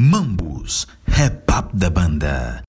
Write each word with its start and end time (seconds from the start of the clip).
Mambus, 0.00 0.86
rap 1.08 1.42
up 1.50 1.70
da 1.76 1.90
banda. 1.90 2.62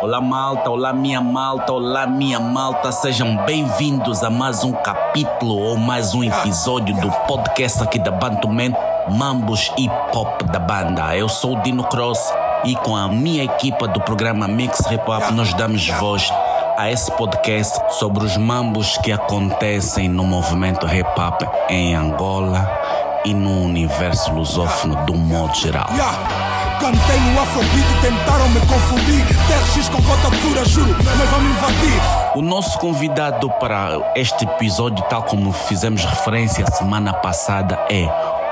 Olá 0.00 0.18
malta, 0.18 0.70
olá 0.70 0.94
minha 0.94 1.20
malta, 1.20 1.74
olá 1.74 2.06
minha 2.06 2.40
malta, 2.40 2.90
sejam 2.90 3.36
bem-vindos 3.44 4.22
a 4.22 4.30
mais 4.30 4.64
um 4.64 4.72
capítulo 4.72 5.58
ou 5.58 5.76
mais 5.76 6.14
um 6.14 6.24
episódio 6.24 6.98
do 7.02 7.12
podcast 7.26 7.82
aqui 7.82 7.98
da 7.98 8.10
Bantuman 8.10 8.72
Mambus 9.10 9.70
Hip 9.76 9.94
Hop 10.14 10.40
da 10.44 10.58
banda. 10.58 11.14
Eu 11.14 11.28
sou 11.28 11.58
o 11.58 11.60
Dino 11.60 11.84
Cross 11.84 12.32
e 12.64 12.74
com 12.74 12.96
a 12.96 13.06
minha 13.06 13.44
equipa 13.44 13.86
do 13.86 14.00
programa 14.00 14.48
Mix 14.48 14.80
Hip 14.90 15.04
Hop 15.06 15.30
nós 15.32 15.52
damos 15.52 15.86
voz 15.86 16.32
a 16.78 16.90
esse 16.90 17.12
podcast 17.12 17.78
sobre 17.90 18.24
os 18.24 18.38
mambos 18.38 18.96
que 18.98 19.12
acontecem 19.12 20.08
no 20.08 20.24
movimento 20.24 20.86
hip 20.86 21.08
hop 21.20 21.42
em 21.68 21.94
Angola 21.94 23.03
e 23.24 23.32
no 23.32 23.62
universo 23.62 24.32
lusófono 24.32 25.04
do 25.06 25.14
modo 25.14 25.54
geral. 25.54 25.88
Yeah. 25.92 26.54
Cantei 26.80 27.18
no 27.18 27.40
Afrobeat, 27.40 28.00
tentaram 28.02 28.48
me 28.50 28.60
confundir. 28.60 29.24
TRX 29.46 29.88
com 29.88 30.02
cotatura, 30.02 30.64
juro, 30.66 30.94
mas 31.02 31.30
vão 31.30 31.40
me 31.40 31.50
invadir. 31.50 32.00
O 32.34 32.42
nosso 32.42 32.78
convidado 32.78 33.48
para 33.58 34.12
este 34.14 34.44
episódio, 34.44 35.02
tal 35.08 35.22
como 35.22 35.52
fizemos 35.52 36.04
referência 36.04 36.66
semana 36.66 37.14
passada, 37.14 37.78
é 37.90 38.06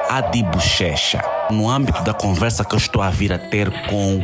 Adi 0.08 0.42
Bochecha. 0.44 1.22
No 1.50 1.68
âmbito 1.68 2.02
da 2.02 2.14
conversa 2.14 2.64
que 2.64 2.74
eu 2.74 2.78
estou 2.78 3.02
a 3.02 3.10
vir 3.10 3.32
a 3.32 3.38
ter 3.38 3.70
com 3.88 4.22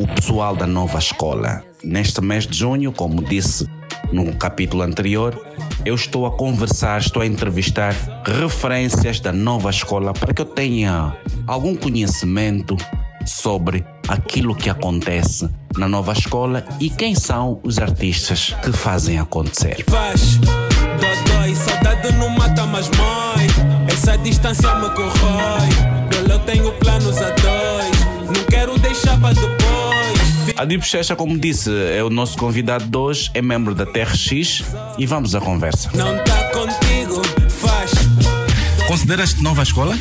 o 0.00 0.06
pessoal 0.14 0.56
da 0.56 0.66
nova 0.66 0.98
escola. 0.98 1.62
Neste 1.84 2.22
mês 2.22 2.46
de 2.46 2.56
junho, 2.56 2.92
como 2.92 3.22
disse 3.22 3.68
no 4.12 4.32
capítulo 4.36 4.82
anterior, 4.82 5.40
eu 5.84 5.94
estou 5.94 6.26
a 6.26 6.30
conversar, 6.30 7.00
estou 7.00 7.22
a 7.22 7.26
entrevistar 7.26 7.94
referências 8.24 9.18
da 9.20 9.32
nova 9.32 9.70
escola 9.70 10.12
para 10.12 10.32
que 10.34 10.42
eu 10.42 10.46
tenha 10.46 11.16
algum 11.46 11.74
conhecimento 11.74 12.76
sobre 13.24 13.84
aquilo 14.08 14.54
que 14.54 14.68
acontece 14.68 15.48
na 15.76 15.88
nova 15.88 16.12
escola 16.12 16.64
e 16.80 16.90
quem 16.90 17.14
são 17.14 17.60
os 17.62 17.78
artistas 17.78 18.54
que 18.62 18.72
fazem 18.72 19.18
acontecer. 19.18 19.84
Faz, 19.88 20.36
dodói, 20.36 21.54
saudade 21.54 22.12
não 22.12 22.28
mata, 22.30 22.66
mas 22.66 22.88
mãe. 22.90 23.46
Essa 23.92 24.16
distância 24.18 24.74
me 24.76 24.90
corrói. 24.90 25.68
Dole, 26.10 26.32
eu 26.32 26.38
tenho 26.40 26.72
planos 26.72 27.18
a 27.18 27.30
dois. 27.30 28.36
Não 28.36 28.44
quero 28.48 28.78
deixar 28.78 29.18
para 29.20 29.34
depois. 29.34 30.21
Adib 30.56 30.82
Checha, 30.82 31.14
como 31.16 31.38
disse, 31.38 31.70
é 31.96 32.02
o 32.02 32.10
nosso 32.10 32.36
convidado 32.36 32.84
de 32.84 32.96
hoje, 32.96 33.30
é 33.34 33.42
membro 33.42 33.74
da 33.74 33.86
TRX 33.86 34.62
e 34.98 35.06
vamos 35.06 35.34
à 35.34 35.40
conversa. 35.40 35.90
Não 35.94 36.16
tá 36.24 36.44
contigo, 36.50 37.22
faz. 37.48 37.92
Consideras-te 38.86 39.42
nova 39.42 39.62
escola? 39.62 39.96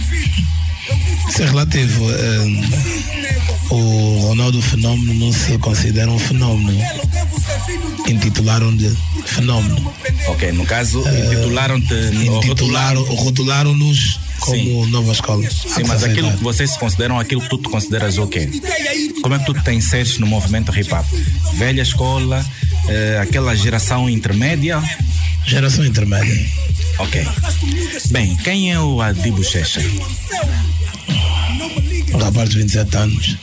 Isso 1.29 1.41
é 1.41 1.45
relativo. 1.45 2.11
eh, 2.11 3.71
o 3.71 4.19
Ronaldo 4.27 4.61
Fenômeno 4.61 5.13
não 5.13 5.31
se 5.31 5.57
considera 5.59 6.11
um 6.11 6.19
fenômeno. 6.19 6.77
Intitularam 8.07 8.75
de 8.75 8.89
fenômeno. 9.25 9.93
Ok, 10.27 10.51
no 10.51 10.65
caso, 10.65 10.99
intitularam-te. 11.07 11.93
Intitularam, 11.93 13.03
rotularam-nos 13.03 14.19
como 14.41 14.55
Sim. 14.57 14.85
nova 14.89 15.11
escola. 15.11 15.49
Sim, 15.49 15.83
mas 15.87 16.03
aquilo 16.03 16.31
que 16.31 16.43
vocês 16.43 16.71
se 16.71 16.79
consideram, 16.79 17.17
aquilo 17.19 17.41
que 17.41 17.49
tu 17.49 17.57
te 17.59 17.69
consideras 17.69 18.17
o 18.17 18.27
quê? 18.27 18.49
Como 19.21 19.35
é 19.35 19.39
que 19.39 19.45
tu 19.45 19.53
te 19.53 19.71
inseres 19.71 20.17
no 20.17 20.25
movimento 20.27 20.75
hip 20.77 20.91
hop? 20.93 21.05
Velha 21.55 21.81
escola, 21.81 22.43
eh, 22.87 23.19
aquela 23.21 23.55
geração 23.55 24.09
intermédia? 24.09 24.81
Geração 25.45 25.85
intermédia. 25.85 26.45
Ok. 26.99 27.25
Bem, 28.09 28.35
quem 28.37 28.71
é 28.71 28.79
o 28.79 29.01
Adi 29.01 29.31
Bochecha? 29.31 29.81
Um 32.13 32.17
rapaz 32.17 32.49
de 32.49 32.57
27 32.57 32.97
anos. 32.97 33.37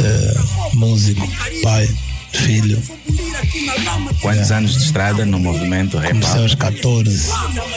eh, 0.00 0.34
músico, 0.74 1.28
pai, 1.62 1.88
filho. 2.32 2.80
Quantos 4.20 4.50
anos 4.50 4.76
de 4.76 4.84
estrada 4.84 5.24
no 5.24 5.38
movimento 5.38 5.96
hip 5.98 6.08
Comecei 6.10 6.42
aos 6.42 6.54
14. 6.54 7.28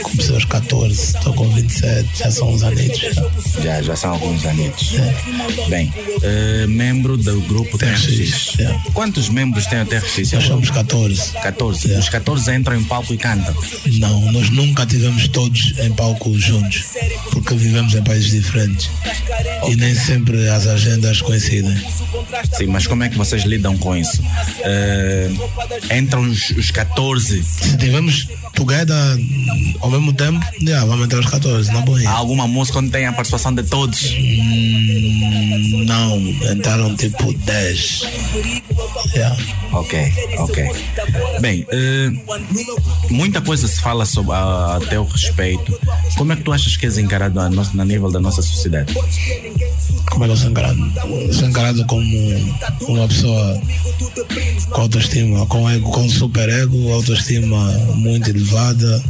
Comecei 0.03 0.35
aos 0.35 0.45
14. 0.45 0.93
Estou 0.93 1.33
com 1.33 1.49
27. 1.49 2.09
Já 2.17 2.31
são 2.31 2.49
uns 2.51 2.63
anitos. 2.63 2.99
já. 3.61 3.81
Já, 3.81 3.95
são 3.95 4.11
alguns 4.11 4.45
anos. 4.45 4.93
Bem, 5.69 5.93
eh, 6.21 6.65
membro 6.67 7.17
do 7.17 7.41
grupo 7.41 7.77
TRX. 7.77 8.59
É. 8.59 8.75
Quantos 8.93 9.29
membros 9.29 9.65
tem 9.65 9.81
o 9.81 9.85
TRX? 9.85 10.31
Nós 10.33 10.43
somos 10.45 10.69
14. 10.69 11.31
14. 11.31 11.87
Yeah. 11.87 12.03
Os 12.03 12.09
14 12.09 12.55
entram 12.55 12.75
em 12.75 12.83
palco 12.83 13.13
e 13.13 13.17
cantam. 13.17 13.55
Não, 13.93 14.31
nós 14.31 14.49
nunca 14.49 14.85
tivemos 14.85 15.27
todos 15.27 15.73
em 15.79 15.91
palco 15.93 16.37
juntos, 16.37 16.85
porque 17.31 17.55
vivemos 17.55 17.93
em 17.95 18.03
países 18.03 18.31
diferentes 18.31 18.89
e 19.67 19.75
nem 19.75 19.95
sempre 19.95 20.49
as 20.49 20.67
agendas 20.67 21.21
coincidem. 21.21 21.75
Sim, 22.57 22.67
mas 22.67 22.87
como 22.87 23.03
é 23.03 23.09
que 23.09 23.17
vocês 23.17 23.43
lidam 23.43 23.77
com 23.77 23.95
isso? 23.95 24.21
Eh, 24.59 25.29
entram 25.95 26.21
os, 26.23 26.49
os 26.51 26.71
14. 26.71 27.43
Se 27.43 27.77
tivermos 27.77 28.27
together 28.53 28.95
ao 29.79 29.89
mesmo 29.89 30.13
tempo, 30.13 30.39
yeah, 30.61 30.85
vamos 30.85 31.05
entrar 31.05 31.19
os 31.19 31.29
14, 31.29 31.71
na 31.71 31.81
boa. 31.81 31.99
Há 32.07 32.11
alguma 32.11 32.47
música 32.47 32.79
onde 32.79 32.89
tem 32.89 33.05
a 33.05 33.13
participação 33.13 33.53
de 33.53 33.63
todos? 33.63 34.11
Hum, 34.11 35.82
não, 35.85 36.17
entraram 36.17 36.95
tipo 36.95 37.33
10. 37.33 38.01
Yeah. 39.13 39.37
Ok, 39.71 40.13
ok. 40.37 40.71
Bem, 41.39 41.65
eh, 41.71 42.11
muita 43.09 43.41
coisa 43.41 43.67
se 43.67 43.81
fala 43.81 44.05
sobre, 44.05 44.33
a, 44.33 44.75
a 44.75 44.79
teu 44.87 45.03
respeito. 45.03 45.79
Como 46.17 46.31
é 46.31 46.35
que 46.35 46.43
tu 46.43 46.51
achas 46.51 46.77
que 46.77 46.85
és 46.85 46.97
encarado 46.97 47.39
a 47.39 47.49
nosso, 47.49 47.75
na 47.75 47.83
nível 47.83 48.11
da 48.11 48.19
nossa 48.19 48.41
sociedade? 48.41 48.93
Como 50.11 50.23
é 50.23 50.27
que 50.27 50.33
eu 50.33 50.37
sou 50.37 50.49
encarado? 50.51 50.79
Sou 51.33 51.47
encarado 51.47 51.85
como 51.85 52.03
uma 52.87 53.07
pessoa 53.07 53.61
com 54.69 54.81
autoestima, 54.81 55.45
com 55.47 55.69
ego, 55.69 55.91
com 55.91 56.07
super 56.07 56.49
ego, 56.49 56.93
autoestima 56.93 57.71
muito 57.95 58.29
elevada. 58.29 59.03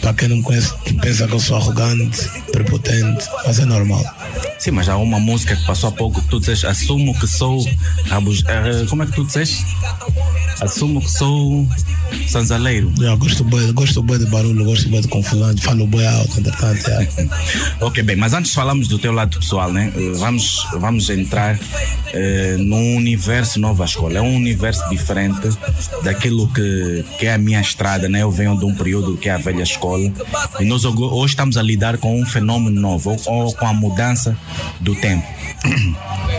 Para 0.00 0.14
quem 0.14 0.28
não 0.28 0.38
me 0.38 0.42
conhece, 0.42 0.72
pensa 1.00 1.26
que 1.28 1.34
eu 1.34 1.40
sou 1.40 1.56
arrogante, 1.56 2.28
prepotente, 2.50 3.24
mas 3.46 3.58
é 3.58 3.64
normal. 3.64 4.04
Sim, 4.58 4.72
mas 4.72 4.88
há 4.88 4.96
uma 4.96 5.20
música 5.20 5.54
que 5.54 5.66
passou 5.66 5.91
pouco 5.92 6.20
tu 6.22 6.40
dizes, 6.40 6.64
assumo 6.64 7.18
que 7.18 7.26
sou 7.26 7.64
eh, 7.66 8.86
como 8.88 9.02
é 9.02 9.06
que 9.06 9.12
tu 9.12 9.24
dizes? 9.24 9.64
Assumo 10.60 11.00
que 11.00 11.10
sou 11.10 11.66
sanzaleiro. 12.28 12.92
Eu 13.00 13.16
gosto 13.16 13.44
bem, 13.44 13.72
gosto 13.72 14.02
bem 14.02 14.18
de 14.18 14.26
barulho, 14.26 14.64
gosto 14.64 14.88
bem 14.88 15.00
de 15.00 15.08
confusão, 15.08 15.54
falo 15.58 15.86
bem 15.86 16.06
alto, 16.06 16.40
entretanto. 16.40 16.88
é. 16.90 17.08
Ok, 17.84 18.02
bem, 18.02 18.16
mas 18.16 18.32
antes 18.32 18.50
de 18.50 18.54
falarmos 18.56 18.88
do 18.88 18.98
teu 18.98 19.12
lado 19.12 19.38
pessoal, 19.38 19.72
né? 19.72 19.92
eh, 19.96 20.12
Vamos, 20.16 20.66
vamos 20.78 21.10
entrar 21.10 21.58
eh, 22.12 22.56
num 22.58 22.96
universo 22.96 23.58
nova 23.60 23.84
escola. 23.84 24.18
É 24.18 24.20
um 24.20 24.36
universo 24.36 24.88
diferente 24.88 25.48
daquilo 26.02 26.48
que, 26.48 27.04
que 27.18 27.26
é 27.26 27.34
a 27.34 27.38
minha 27.38 27.60
estrada, 27.60 28.08
né? 28.08 28.22
Eu 28.22 28.30
venho 28.30 28.56
de 28.58 28.64
um 28.64 28.74
período 28.74 29.16
que 29.16 29.28
é 29.28 29.32
a 29.32 29.38
velha 29.38 29.62
escola 29.62 30.12
e 30.60 30.64
nós 30.64 30.84
hoje 30.84 30.96
hoje 31.02 31.32
estamos 31.32 31.56
a 31.56 31.62
lidar 31.62 31.96
com 31.98 32.20
um 32.20 32.24
fenômeno 32.26 32.80
novo 32.80 33.16
ou, 33.26 33.44
ou 33.46 33.54
com 33.54 33.66
a 33.66 33.72
mudança 33.72 34.36
do 34.80 34.94
tempo. 34.94 35.26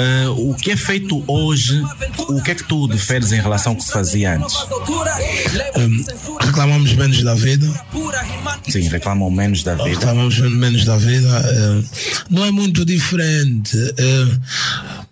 Eh, 0.00 0.28
o 0.28 0.54
que 0.54 0.70
é 0.70 0.76
feito 0.76 1.24
hoje, 1.26 1.82
o 2.28 2.40
que 2.40 2.52
é 2.52 2.54
que 2.54 2.62
tu 2.62 2.86
diferes 2.86 3.32
em 3.32 3.40
relação 3.40 3.72
ao 3.72 3.76
que 3.76 3.82
se 3.82 3.90
fazia 3.90 4.36
antes? 4.36 4.54
Hum, 5.76 6.04
reclamamos 6.58 6.92
menos 6.94 7.22
da 7.22 7.34
vida, 7.36 7.66
Sim, 8.68 8.88
reclamam 8.88 9.30
menos 9.30 9.62
da 9.62 9.74
vida. 9.76 9.88
reclamamos 9.90 10.38
menos 10.38 10.84
da 10.84 10.96
vida. 10.96 11.28
eh, 11.46 11.82
não 12.28 12.44
é 12.44 12.50
muito 12.50 12.84
diferente. 12.84 13.76
eh, 13.96 14.26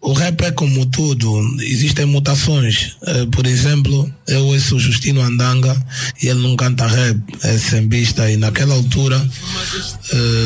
o 0.00 0.12
rap 0.12 0.40
é 0.42 0.50
como 0.50 0.84
tudo, 0.86 1.40
existem 1.62 2.04
mutações. 2.04 2.96
Eh, 3.06 3.26
por 3.30 3.46
exemplo, 3.46 4.12
eu 4.26 4.44
ouço 4.46 4.74
o 4.76 4.80
Justino 4.80 5.20
Andanga 5.22 5.74
e 6.22 6.26
ele 6.28 6.42
não 6.42 6.56
canta 6.56 6.86
rap, 6.86 7.18
é 7.44 7.56
sambista. 7.58 8.28
E 8.30 8.36
naquela 8.36 8.74
altura, 8.74 9.18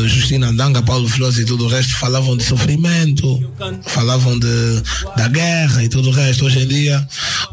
Justino 0.07 0.47
Andanga, 0.47 0.83
Paulo 0.83 1.09
Flores 1.09 1.39
e 1.39 1.45
tudo 1.45 1.65
o 1.65 1.69
resto 1.69 1.97
falavam 1.97 2.37
de 2.37 2.45
sofrimento, 2.45 3.41
falavam 3.87 4.39
de, 4.39 4.83
da 5.17 5.29
guerra 5.29 5.83
e 5.83 5.89
tudo 5.89 6.09
o 6.11 6.13
resto. 6.13 6.45
Hoje 6.45 6.61
em 6.61 6.67
dia, 6.69 7.07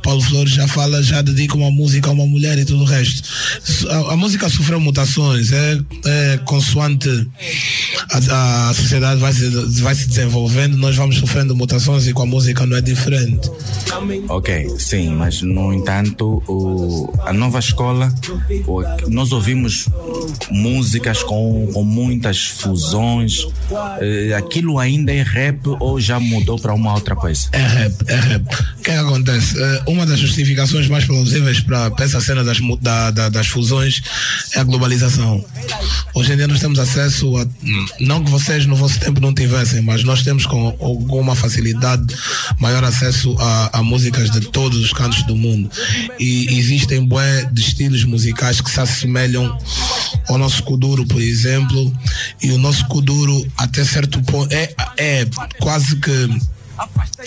Paulo 0.04 0.22
Flores 0.22 0.54
já 0.54 0.68
fala, 0.68 1.02
já 1.02 1.22
dedica 1.22 1.56
uma 1.56 1.72
música 1.72 2.10
a 2.10 2.14
uma 2.14 2.26
mulher 2.26 2.58
e 2.60 2.66
tudo 2.66 2.84
o 2.84 2.86
resto. 2.86 3.24
A, 3.90 4.14
a 4.14 4.18
música 4.18 4.50
sofreu 4.50 4.80
mutações, 4.80 5.52
é, 5.52 5.80
é 6.06 6.38
consoante 6.46 7.10
a, 8.32 8.70
a 8.70 8.74
sociedade 8.74 9.20
vai 9.20 9.34
se, 9.34 9.50
vai 9.82 9.96
se 9.96 10.08
desenvolvendo, 10.08 10.78
nós 10.78 10.96
vamos 10.96 11.18
sofrendo 11.18 11.56
mutações 11.56 12.08
e 12.08 12.14
com 12.14 12.24
a 12.24 12.26
música 12.26 12.66
não 12.66 12.78
é 12.78 12.82
diferente. 12.82 13.50
Ok, 14.30 14.70
sim, 14.80 15.10
mas 15.16 15.42
no 15.42 15.74
entanto, 15.74 16.44
o, 16.48 17.12
a 17.26 17.32
nova 17.34 17.60
escola, 17.60 18.14
o- 18.68 18.84
nós 19.10 19.32
ouvimos 19.32 19.88
músicas 20.52 21.24
com, 21.24 21.70
com 21.74 21.84
muitas 21.84 22.46
fusões. 22.46 23.48
Eh, 24.02 24.34
aquilo 24.36 24.78
ainda 24.80 25.12
é 25.14 25.22
rap 25.24 25.60
ou 25.80 26.00
já 26.00 26.20
mudou 26.20 26.60
para 26.60 26.74
uma 26.74 26.94
outra 26.94 27.16
coisa? 27.16 27.48
É 27.52 27.66
rap, 27.66 27.94
é 28.08 28.16
rap. 28.16 28.44
O 28.80 28.82
que 28.84 28.92
é 28.92 28.94
que 28.94 29.00
acontece? 29.00 29.56
Eh, 29.62 29.84
Uma 29.88 30.06
das 30.06 30.20
justificações 30.20 30.88
mais 30.88 31.06
plausíveis 31.06 31.60
para 31.62 31.92
essa 32.00 32.20
cena 32.22 32.44
das, 32.44 32.60
da- 32.82 33.12
da- 33.12 33.30
das 33.30 33.48
fusões 33.48 34.02
é 34.54 34.60
a 34.60 34.64
globalização. 34.64 35.44
Hoje 36.14 36.34
em 36.34 36.38
dia 36.38 36.48
nós 36.48 36.60
temos 36.60 36.80
acesso 36.80 37.38
a, 37.38 37.46
não 38.00 38.24
que 38.24 38.30
vocês 38.32 38.66
no 38.66 38.76
vosso 38.76 39.00
tempo 39.00 39.20
não 39.22 39.34
tivessem, 39.34 39.82
mas 39.82 40.04
nós 40.04 40.24
temos 40.24 40.46
com 40.46 40.68
alguma 40.80 41.36
facilidade 41.36 42.06
maior 42.60 42.84
acesso 42.84 43.36
a, 43.40 43.77
a 43.77 43.77
músicas 43.84 44.30
de 44.32 44.42
todos 44.42 44.80
os 44.80 44.94
cantos 44.94 45.24
do 45.24 45.36
mundo. 45.36 45.70
E 46.20 46.58
existem 46.58 47.06
bué 47.06 47.46
de 47.52 47.62
estilos 47.62 48.04
musicais 48.04 48.62
que 48.62 48.70
se 48.70 48.80
assemelham 48.80 49.58
ao 50.28 50.38
nosso 50.38 50.64
Kuduro, 50.64 51.06
por 51.06 51.22
exemplo, 51.22 51.94
e 52.42 52.52
o 52.52 52.58
nosso 52.58 52.86
Kuduro 52.88 53.46
até 53.58 53.84
certo 53.84 54.22
ponto 54.24 54.54
é, 54.54 54.74
é 54.98 55.28
quase 55.60 55.96
que 55.98 56.30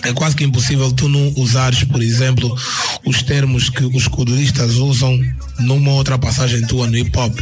é 0.02 0.12
quase 0.12 0.36
que 0.36 0.44
impossível 0.44 0.92
tu 0.92 1.08
não 1.08 1.32
usares, 1.36 1.84
por 1.84 2.02
exemplo, 2.02 2.56
os 3.04 3.22
termos 3.22 3.68
que 3.68 3.84
os 3.84 4.06
kuduristas 4.08 4.76
usam 4.76 5.18
numa 5.58 5.92
outra 5.92 6.18
passagem 6.18 6.66
tua 6.66 6.86
no 6.86 6.96
hip 6.96 7.16
hop. 7.18 7.38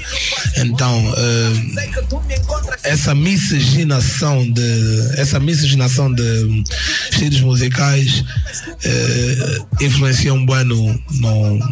Então, 0.57 1.11
uh, 1.11 1.79
essa 2.83 3.15
miscigenação 3.15 4.51
de 4.51 5.11
essa 5.17 5.39
miscigenação 5.39 6.13
de 6.13 6.65
estilos 7.11 7.41
musicais 7.41 8.21
uh, 8.21 9.85
influencia 9.85 10.33
um 10.33 10.45
bem 10.45 10.65
no, 10.65 11.01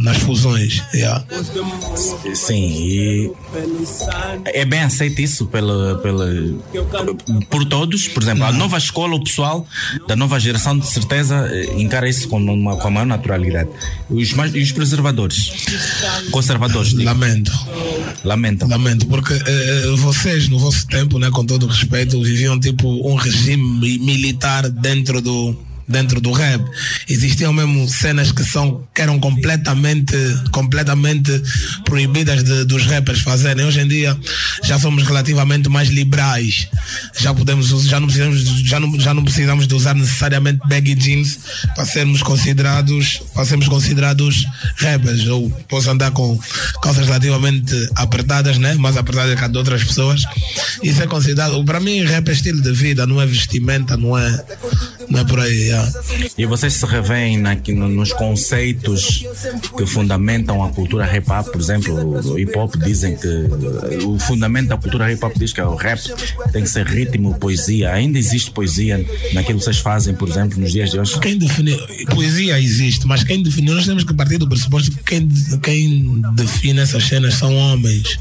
nas 0.03 0.19
fusões. 0.19 0.83
Yeah. 0.95 1.25
Sim, 2.35 2.67
e 2.67 3.33
é 4.47 4.65
bem 4.65 4.81
aceito 4.81 5.21
isso 5.21 5.47
pela, 5.47 5.97
pela, 5.99 6.27
por 7.51 7.65
todos. 7.65 8.09
Por 8.09 8.23
exemplo, 8.23 8.45
a 8.45 8.53
nova 8.53 8.79
escola, 8.79 9.15
o 9.15 9.25
pessoal 9.25 9.67
da 10.07 10.15
nova 10.15 10.26
geração, 10.39 10.79
de 10.79 10.87
certeza, 10.87 11.49
eh, 11.53 11.75
encara 11.81 12.09
isso 12.09 12.29
com, 12.29 12.39
uma, 12.39 12.77
com 12.77 12.89
a 12.89 12.91
maior 12.91 13.07
naturalidade. 13.07 13.69
Os, 14.11 14.33
mais, 14.33 14.55
e 14.55 14.61
os 14.61 14.73
preservadores, 14.73 15.51
conservadores, 16.31 16.91
digo, 16.91 17.05
Lamento. 17.05 17.53
lamentam. 18.25 18.69
Lamento, 18.69 19.07
porque 19.07 19.33
eh, 19.35 19.95
vocês, 19.97 20.49
no 20.49 20.59
vosso 20.59 20.87
tempo, 20.87 21.19
né, 21.19 21.31
com 21.31 21.45
todo 21.45 21.65
o 21.65 21.69
respeito, 21.69 22.23
viviam 22.23 22.59
tipo 22.59 22.89
um 23.09 23.15
regime 23.15 23.63
mi- 23.81 23.99
militar 23.99 24.69
dentro 24.69 25.21
do 25.21 25.57
dentro 25.89 26.21
do 26.21 26.33
rap. 26.33 26.63
Existiam 27.09 27.53
mesmo 27.53 27.89
cenas 27.89 28.33
que 28.33 28.45
são 28.45 28.87
que 28.95 29.03
eram 29.03 29.19
completamente 29.19 30.17
completamente 30.51 31.43
proibidas 31.85 32.43
de, 32.43 32.65
dos 32.65 32.87
rappers 32.87 33.21
fazerem. 33.21 33.65
Hoje 33.65 33.81
em 33.81 33.89
dia 33.89 34.17
já 34.65 34.79
somos 34.79 35.03
relativamente 35.05 35.69
mais 35.69 35.89
liberais. 35.89 36.69
Já 37.19 37.33
podemos 37.33 37.69
já 37.85 38.01
não 38.01 38.07
precisamos 38.07 38.43
já 38.43 38.81
não, 38.81 39.01
já 39.01 39.15
não 39.15 39.25
precisamos 39.25 39.67
de 39.67 39.75
usar 39.75 39.95
necessariamente 39.95 40.61
baggy 40.69 40.95
jeans 40.95 41.39
para 41.75 41.85
sermos 41.85 42.23
considerados 42.23 43.23
para 43.35 43.45
sermos 43.45 43.69
considerados 43.69 44.45
rappers. 44.77 45.25
Eu 45.25 45.53
posso 45.69 45.91
andar 45.91 46.11
com 46.11 46.39
calças 46.83 47.07
relativamente 47.07 47.75
apertadas, 47.95 48.59
né? 48.59 48.75
Mais 48.75 48.97
apertadas 48.97 49.39
que 49.39 49.45
a 49.45 49.49
de 49.49 49.59
outras 49.59 49.85
pessoas. 49.85 50.23
Isso 50.83 51.03
é 51.03 51.07
considerado. 51.07 51.63
Para 51.65 51.81
mim, 51.81 52.05
rap 52.05 52.29
é 52.29 52.33
estilo 52.33 52.61
de 52.61 52.73
vida, 52.73 53.07
não 53.07 53.21
é 53.21 53.27
vestimenta, 53.27 53.97
não 53.97 54.17
é, 54.17 54.45
não 55.09 55.21
é 55.21 55.25
por 55.25 55.41
aí. 55.41 55.76
E 56.37 56.47
vocês 56.47 56.73
se 56.75 56.87
revêem 56.87 57.39
no- 57.39 57.89
nos 57.89 58.13
conceitos 58.13 59.25
que 59.77 59.87
fundamentam 59.87 60.63
a 60.63 60.71
cultura 60.71 61.05
hip 61.17 61.31
hop, 61.31 61.47
por 61.49 61.61
exemplo, 61.61 61.95
o 62.31 62.39
hip 62.39 62.57
hop 62.59 62.75
dizem 62.77 63.17
que 63.17 63.27
o 64.05 64.19
fundamento 64.19 64.69
da 64.69 64.77
cultura 64.77 65.13
hip 65.13 65.25
hop 65.25 65.33
diz 65.37 65.53
que 65.53 65.61
é 65.61 65.65
o 65.65 65.75
rap 65.75 66.01
tem 66.53 66.63
que 66.63 66.69
ser 66.71 66.87
ritmo, 66.87 67.35
poesia. 67.39 67.93
Ainda 67.93 68.19
existe 68.19 68.51
poesia 68.51 69.05
naquilo 69.33 69.59
que 69.59 69.65
vocês 69.65 69.79
fazem, 69.79 70.15
por 70.15 70.29
exemplo, 70.29 70.61
nos 70.61 70.73
dias 70.73 70.91
de 70.91 70.99
hoje? 71.01 71.19
Quem 71.21 71.39
define. 71.39 71.77
Poesia 72.07 72.61
existe, 72.61 73.07
mas 73.07 73.25
quem 73.25 73.43
define. 73.43 73.71
Nós 73.71 73.85
temos 73.87 74.05
que 74.05 74.15
partir 74.15 74.39
do 74.39 74.49
pressuposto 74.49 74.91
que 74.91 75.03
quem, 75.05 75.29
quem 75.63 76.23
define 76.35 76.81
essas 76.81 77.05
cenas 77.05 77.35
são 77.35 77.55
homens. 77.55 78.19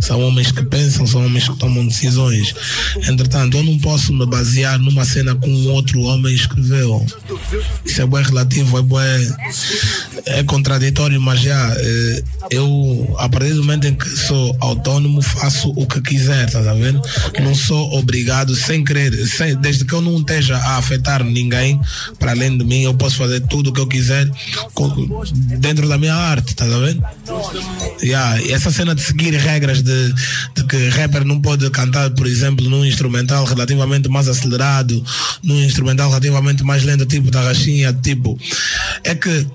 São 0.00 0.20
homens 0.20 0.50
que 0.52 0.62
pensam, 0.64 1.06
são 1.06 1.24
homens 1.24 1.48
que 1.48 1.56
tomam 1.56 1.86
decisões. 1.86 2.54
Entretanto, 3.08 3.56
eu 3.56 3.62
não 3.62 3.78
posso 3.78 4.12
me 4.12 4.26
basear 4.26 4.78
numa 4.78 5.04
cena 5.04 5.34
que 5.34 5.48
um 5.48 5.70
outro 5.70 6.00
homem 6.02 6.34
escreveu. 6.34 6.91
Isso 7.84 8.02
é 8.02 8.06
bem 8.06 8.22
relativo, 8.22 8.78
é 8.78 8.82
bem. 8.82 9.32
É 10.26 10.42
contraditório, 10.44 11.20
mas 11.20 11.40
já. 11.40 11.74
eh, 11.78 12.22
Eu, 12.50 13.14
a 13.18 13.28
partir 13.28 13.54
do 13.54 13.60
momento 13.62 13.86
em 13.86 13.94
que 13.94 14.08
sou 14.08 14.54
autónomo, 14.60 15.22
faço 15.22 15.70
o 15.74 15.86
que 15.86 16.00
quiser, 16.02 16.50
tá 16.50 16.58
a 16.58 16.74
ver? 16.74 16.92
Não 17.40 17.54
sou 17.54 17.94
obrigado, 17.98 18.54
sem 18.54 18.84
querer, 18.84 19.12
sem, 19.26 19.56
desde 19.56 19.84
que 19.84 19.92
eu 19.94 20.00
não 20.02 20.18
esteja 20.18 20.56
a 20.58 20.76
afetar 20.76 21.22
ninguém 21.24 21.80
para 22.18 22.32
além 22.32 22.58
de 22.58 22.64
mim, 22.64 22.82
eu 22.82 22.92
posso 22.94 23.16
fazer 23.16 23.40
tudo 23.46 23.70
o 23.70 23.72
que 23.72 23.80
eu 23.80 23.86
quiser 23.86 24.28
com- 24.74 25.22
dentro 25.58 25.88
da 25.88 25.96
minha 25.96 26.14
arte, 26.14 26.54
tá 26.54 26.64
a 26.64 26.78
ver? 26.78 26.98
Yeah, 28.02 28.42
e 28.42 28.52
essa 28.52 28.70
cena 28.70 28.94
de 28.94 29.00
seguir 29.02 29.34
regras 29.34 29.82
de, 29.82 30.12
de 30.54 30.64
que 30.68 30.88
rapper 30.88 31.24
não 31.24 31.40
pode 31.40 31.68
cantar, 31.70 32.10
por 32.10 32.26
exemplo, 32.26 32.68
num 32.68 32.84
instrumental 32.84 33.44
relativamente 33.44 34.08
mais 34.08 34.28
acelerado, 34.28 35.02
num 35.42 35.62
instrumental 35.62 36.08
relativamente 36.08 36.62
mais 36.64 36.81
lento, 36.84 37.06
tipo 37.06 37.30
da 37.30 37.42
rachinha, 37.42 37.92
tipo. 37.92 38.38
É 39.04 39.14
que 39.14 39.46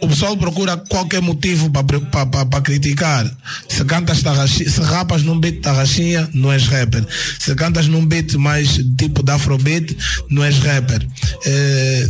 o 0.00 0.08
pessoal 0.08 0.36
procura 0.36 0.76
qualquer 0.76 1.20
motivo 1.20 1.70
para 1.70 2.60
criticar. 2.62 3.30
Se 3.68 3.84
cantas 3.84 4.18
se 4.18 4.80
rapas 4.80 5.22
num 5.22 5.38
beat 5.38 5.60
tarraxinha, 5.60 6.28
não 6.32 6.50
és 6.50 6.66
rapper. 6.66 7.04
Se 7.38 7.54
cantas 7.54 7.86
num 7.86 8.04
beat 8.06 8.34
mais 8.34 8.80
tipo 8.96 9.22
de 9.22 9.30
afrobeat, 9.32 9.96
não 10.30 10.42
és 10.42 10.58
rapper. 10.58 11.06
Eh, 11.44 12.08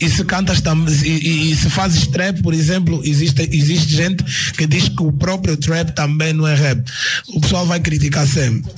e 0.00 0.08
se 0.08 0.24
cantas 0.24 0.60
também 0.60 0.94
e, 1.02 1.08
e- 1.08 1.52
e 1.52 1.56
se 1.56 1.70
fazes 1.70 2.06
trap, 2.08 2.42
por 2.42 2.52
exemplo, 2.54 3.00
existe, 3.04 3.42
existe 3.52 3.94
gente 3.94 4.24
que 4.56 4.66
diz 4.66 4.88
que 4.88 5.02
o 5.02 5.12
próprio 5.12 5.56
trap 5.56 5.90
também 5.94 6.32
não 6.32 6.46
é 6.46 6.54
rap. 6.54 6.82
O 7.34 7.40
pessoal 7.40 7.66
vai 7.66 7.80
criticar 7.80 8.26
sempre. 8.26 8.70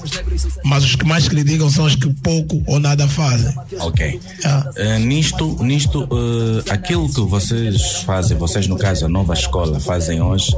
Mas 0.65 0.85
os 0.85 0.97
que 0.97 1.05
mais 1.05 1.29
criticam 1.29 1.71
são 1.71 1.85
os 1.85 1.95
que 1.97 2.09
pouco 2.23 2.63
ou 2.67 2.79
nada 2.79 3.07
fazem. 3.09 3.55
Ok. 3.81 4.21
Ah. 4.45 4.71
Eh, 4.77 4.99
nisto, 4.99 5.63
nisto 5.63 6.09
eh, 6.11 6.54
aquilo 6.71 7.09
que 7.13 7.21
vocês 7.23 8.03
fazem, 8.05 8.37
vocês 8.37 8.67
no 8.67 8.77
caso 8.77 9.07
a 9.07 9.09
nova 9.09 9.35
escola 9.35 9.79
fazem 9.81 10.21
hoje, 10.21 10.55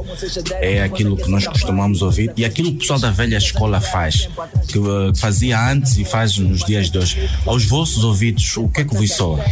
é 0.61 0.81
aquilo 0.83 1.15
que 1.17 1.29
nós 1.29 1.45
costumamos 1.47 2.01
ouvir 2.01 2.31
e 2.37 2.43
aquilo 2.45 2.69
que 2.71 2.77
o 2.77 2.79
pessoal 2.79 2.99
da 2.99 3.11
velha 3.11 3.37
escola 3.37 3.79
faz, 3.81 4.27
que 4.67 4.77
eh, 4.77 5.11
fazia 5.15 5.59
antes 5.71 5.97
e 5.97 6.05
faz 6.05 6.37
nos 6.37 6.63
dias 6.65 6.89
de 6.89 6.97
hoje. 6.97 7.29
Aos 7.45 7.65
vossos 7.65 8.03
ouvidos, 8.03 8.55
o 8.57 8.67
que 8.69 8.81
é 8.81 8.83
que 8.85 8.95
vos 8.95 9.11
soa? 9.11 9.43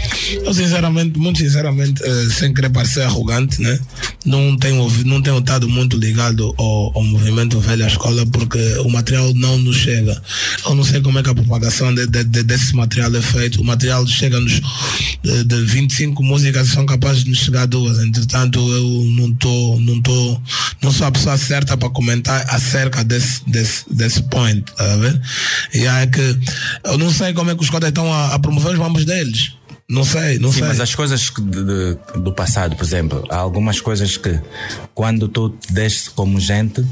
Eu 0.43 0.53
sinceramente, 0.53 1.17
muito 1.19 1.39
sinceramente, 1.39 2.01
eh, 2.03 2.27
sem 2.37 2.53
querer 2.53 2.69
parecer 2.69 3.01
arrogante, 3.03 3.61
né? 3.61 3.79
Não 4.25 4.57
tenho, 4.57 4.89
não 5.05 5.21
tenho 5.21 5.37
estado 5.39 5.67
muito 5.69 5.97
ligado 5.97 6.53
ao, 6.57 6.91
ao 6.97 7.03
movimento 7.03 7.59
velha 7.59 7.85
escola 7.87 8.25
porque 8.25 8.59
o 8.79 8.89
material 8.89 9.33
não 9.33 9.57
nos 9.57 9.75
chega. 9.77 10.21
Eu 10.65 10.75
não 10.75 10.83
sei 10.83 11.01
como 11.01 11.19
é 11.19 11.23
que 11.23 11.29
a 11.29 11.35
propagação 11.35 11.93
de- 11.93 12.07
de- 12.07 12.23
de- 12.23 12.43
desse 12.43 12.75
material 12.75 13.13
é 13.15 13.21
feito. 13.21 13.61
O 13.61 13.63
material 13.63 14.05
chega-nos 14.07 14.61
de, 15.23 15.43
de 15.43 15.61
25 15.65 16.23
músicas 16.35 16.67
são 16.67 16.85
capazes 16.85 17.23
de 17.23 17.29
nos 17.29 17.39
chegar 17.39 17.65
duas. 17.65 17.97
Entretanto, 17.99 18.59
eu 18.59 18.83
não 19.15 19.33
tô, 19.35 19.79
não 19.79 20.01
tô, 20.01 20.41
não 20.81 20.91
sou 20.91 21.07
a 21.07 21.11
pessoa 21.11 21.37
certa 21.37 21.77
para 21.77 21.89
comentar 21.89 22.45
acerca 22.53 23.03
desse, 23.05 23.41
desse, 23.49 23.85
desse 23.89 24.21
point, 24.23 24.61
tá 24.75 24.93
a 24.93 24.97
ver? 24.97 25.21
E 25.73 25.85
é 25.85 26.05
que 26.07 26.37
eu 26.83 26.97
não 26.97 27.09
sei 27.09 27.33
como 27.33 27.51
é 27.51 27.55
que 27.55 27.61
os 27.63 27.69
cotas 27.69 27.87
estão 27.89 28.11
a, 28.13 28.33
a 28.35 28.39
promover 28.39 28.73
os 28.73 28.79
mambos 28.79 29.05
deles. 29.05 29.53
Não 29.87 30.03
sei, 30.03 30.39
não 30.39 30.51
Sim, 30.51 30.59
sei. 30.59 30.67
mas 30.67 30.81
as 30.81 30.93
coisas 30.93 31.29
que 31.29 31.39
de- 31.41 32.19
do 32.19 32.33
passado, 32.33 32.75
por 32.75 32.83
exemplo, 32.83 33.23
há 33.29 33.37
algumas 33.37 33.79
coisas 33.79 34.17
que 34.17 34.37
quando 34.93 35.27
tu 35.29 35.49
te 35.51 35.71
deste 35.71 36.09
como 36.09 36.37
gente 36.39 36.83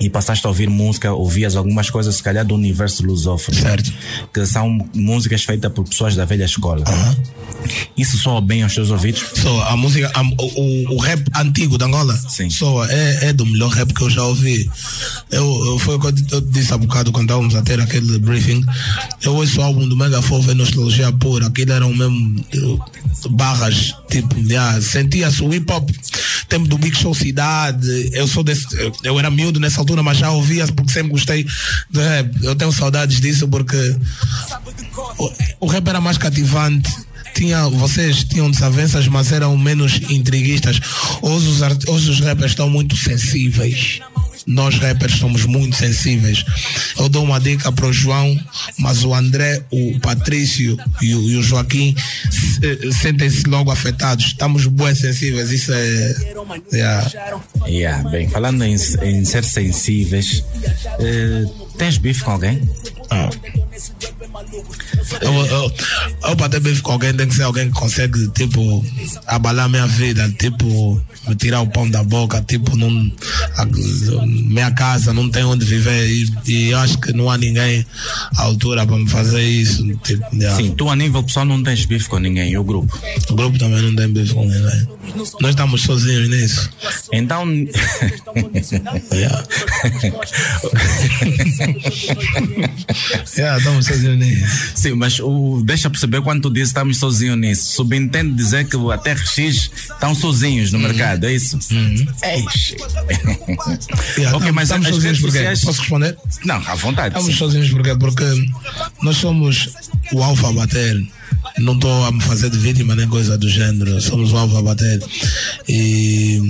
e 0.00 0.10
passaste 0.10 0.44
a 0.46 0.48
ouvir 0.50 0.68
música, 0.68 1.12
ouvias 1.12 1.54
algumas 1.56 1.88
coisas, 1.88 2.16
se 2.16 2.22
calhar, 2.22 2.44
do 2.44 2.54
universo 2.54 3.04
lusófono. 3.06 3.56
Certo. 3.58 3.92
Que 4.32 4.44
são 4.44 4.88
músicas 4.94 5.44
feitas 5.44 5.72
por 5.72 5.88
pessoas 5.88 6.14
da 6.16 6.24
velha 6.24 6.44
escola. 6.44 6.84
Isso 7.96 8.18
soa 8.18 8.40
bem 8.40 8.62
aos 8.62 8.74
teus 8.74 8.90
ouvidos? 8.90 9.24
Soa, 9.40 9.68
a 9.70 9.76
música, 9.76 10.10
a- 10.14 10.22
o, 10.22 10.60
o- 10.60 10.94
o 10.96 10.98
rap 10.98 11.24
antigo 11.36 11.78
de 11.78 11.84
Angola, 11.84 12.14
Sim. 12.28 12.50
soa, 12.50 12.86
é, 12.90 13.28
é 13.28 13.32
do 13.32 13.46
melhor 13.46 13.70
rap 13.70 13.94
que 13.94 14.02
eu 14.02 14.10
já 14.10 14.22
ouvi. 14.24 14.68
Eu, 15.30 15.44
eu, 15.66 15.78
foi 15.78 15.94
o 15.94 16.00
que 16.00 16.06
eu 16.08 16.12
di- 16.12 16.26
eu 16.32 16.40
disse 16.42 16.74
há 16.74 16.76
bocado 16.78 17.10
quando 17.12 17.24
estávamos 17.26 17.54
a 17.54 17.62
ter 17.62 17.80
aquele 17.80 18.18
briefing. 18.18 18.62
Eu 19.22 19.34
ouço 19.36 19.60
o 19.60 19.62
álbum 19.62 19.88
do 19.88 19.96
Mega 19.96 20.20
Fofo 20.20 20.50
é 20.50 20.54
nostalgia 20.54 21.10
pura. 21.12 21.46
Aquilo 21.46 21.72
eram 21.72 21.94
mesmo 21.94 22.44
barras, 23.30 23.94
tipo, 24.10 24.38
yeah, 24.40 24.80
sentia-se 24.82 25.42
o 25.42 25.52
hip 25.54 25.70
hop, 25.72 25.88
tempo 26.48 26.66
do 26.68 26.76
Big 26.76 26.94
Show 26.96 27.14
Cidade. 27.14 28.10
Eu 28.12 28.26
sou 28.28 28.42
desse, 28.44 28.66
eu, 28.78 28.92
eu 29.04 29.18
era 29.18 29.30
miúdo 29.30 29.58
nessa 29.58 29.83
altura, 29.84 30.02
mas 30.02 30.18
já 30.18 30.30
ouvia 30.30 30.66
porque 30.68 30.92
sempre 30.92 31.12
gostei 31.12 31.44
de 31.44 32.00
rap. 32.00 32.42
Eu 32.42 32.56
tenho 32.56 32.72
saudades 32.72 33.20
disso 33.20 33.46
porque 33.46 33.96
o, 35.18 35.30
o 35.60 35.66
rap 35.66 35.86
era 35.86 36.00
mais 36.00 36.18
cativante. 36.18 36.90
Tinha, 37.34 37.68
vocês 37.68 38.24
tinham 38.24 38.50
desavenças, 38.50 39.08
mas 39.08 39.32
eram 39.32 39.56
menos 39.58 40.00
intriguistas. 40.08 40.80
Hoje 41.20 41.48
os, 41.48 41.88
hoje 41.88 42.10
os 42.10 42.20
rappers 42.20 42.52
estão 42.52 42.70
muito 42.70 42.96
sensíveis. 42.96 44.00
Nós 44.46 44.78
rappers 44.78 45.14
somos 45.18 45.44
muito 45.46 45.76
sensíveis. 45.76 46.44
Eu 46.98 47.08
dou 47.08 47.24
uma 47.24 47.40
dica 47.40 47.70
para 47.72 47.86
o 47.86 47.92
João, 47.92 48.38
mas 48.78 49.04
o 49.04 49.14
André, 49.14 49.62
o 49.70 49.98
Patrício 50.00 50.76
e 51.02 51.14
o, 51.14 51.28
e 51.30 51.36
o 51.36 51.42
Joaquim 51.42 51.94
se- 52.30 52.92
sentem-se 52.92 53.44
logo 53.48 53.70
afetados. 53.70 54.26
Estamos 54.26 54.66
bem 54.66 54.94
sensíveis, 54.94 55.50
isso 55.50 55.72
é. 55.72 56.14
yeah. 56.72 57.10
Yeah, 57.66 58.08
bem, 58.10 58.28
falando 58.28 58.62
em, 58.64 58.74
em 58.74 59.24
ser 59.24 59.44
sensíveis, 59.44 60.44
eh, 61.00 61.44
tens 61.78 61.98
bife 61.98 62.22
com 62.22 62.32
alguém? 62.32 62.60
Ah. 63.10 63.30
Eu, 65.20 65.32
eu, 65.46 65.72
eu 66.28 66.36
para 66.36 66.48
ter 66.48 66.60
bife 66.60 66.82
com 66.82 66.92
alguém 66.92 67.12
tem 67.14 67.26
que 67.28 67.34
ser 67.34 67.42
alguém 67.42 67.68
que 67.70 67.74
consegue, 67.78 68.28
tipo, 68.30 68.84
abalar 69.26 69.68
minha 69.68 69.86
vida, 69.86 70.28
tipo, 70.38 71.00
me 71.28 71.34
tirar 71.36 71.60
o 71.60 71.66
pão 71.66 71.88
da 71.88 72.02
boca, 72.02 72.42
tipo, 72.42 72.76
não, 72.76 72.90
minha 74.26 74.70
casa 74.72 75.12
não 75.12 75.30
tem 75.30 75.44
onde 75.44 75.64
viver 75.64 76.08
e, 76.08 76.26
e 76.46 76.70
eu 76.70 76.78
acho 76.78 76.98
que 76.98 77.12
não 77.12 77.30
há 77.30 77.38
ninguém 77.38 77.86
à 78.36 78.42
altura 78.42 78.86
para 78.86 78.96
me 78.96 79.08
fazer 79.08 79.42
isso. 79.42 79.86
Tipo, 79.98 80.24
yeah. 80.34 80.56
Sim, 80.56 80.72
tu 80.72 80.90
a 80.90 80.96
nível 80.96 81.22
pessoal 81.22 81.46
não 81.46 81.62
tens 81.62 81.84
bife 81.84 82.08
com 82.08 82.18
ninguém, 82.18 82.50
e 82.50 82.58
o 82.58 82.64
grupo. 82.64 82.98
O 83.30 83.34
grupo 83.34 83.58
também 83.58 83.80
não 83.82 83.94
tem 83.94 84.08
bife 84.08 84.34
com 84.34 84.44
ninguém. 84.46 84.88
Nós 85.14 85.50
estamos 85.50 85.82
sozinhos 85.82 86.28
nisso. 86.28 86.70
Então. 87.12 87.44
Yeah. 89.14 89.44
yeah, 93.36 93.58
estamos 93.58 93.86
sozinhos 93.86 94.18
nisso. 94.18 94.72
Sim, 94.74 94.94
mas 94.94 95.20
o, 95.20 95.62
deixa 95.64 95.88
perceber 95.90 96.20
quando 96.22 96.42
tu 96.42 96.50
dizes 96.50 96.68
estamos 96.68 96.96
sozinhos 96.96 97.38
nisso. 97.38 97.72
Subentende 97.72 98.34
dizer 98.34 98.66
que 98.66 98.76
até 98.92 99.12
RX 99.12 99.70
estão 99.74 100.14
sozinhos 100.14 100.72
no 100.72 100.78
mercado, 100.78 101.24
é 101.26 101.34
isso? 101.34 101.58
Eixe. 102.22 102.76
Yeah, 104.18 104.36
ok, 104.36 104.50
mas 104.52 104.64
estamos 104.64 104.88
sozinhos 104.88 105.20
porque 105.20 105.38
sociais. 105.38 105.60
Posso 105.60 105.80
responder? 105.80 106.16
Não, 106.44 106.56
à 106.56 106.74
vontade. 106.74 107.08
Estamos 107.08 107.32
sim. 107.32 107.38
sozinhos 107.38 107.70
porque, 107.70 107.94
porque 107.96 108.24
nós 109.02 109.16
somos 109.16 109.70
o 110.12 110.22
alfa 110.22 110.52
bater. 110.52 111.04
Não 111.58 111.74
estou 111.74 112.04
a 112.04 112.12
me 112.12 112.22
fazer 112.22 112.50
de 112.50 112.58
vítima 112.58 112.94
nem 112.94 113.08
coisa 113.08 113.38
do 113.38 113.48
gênero. 113.48 114.00
Somos 114.00 114.32
o 114.32 114.36
alfa 114.36 114.58
a 114.58 114.62
bater. 114.62 115.02
E 115.68 116.40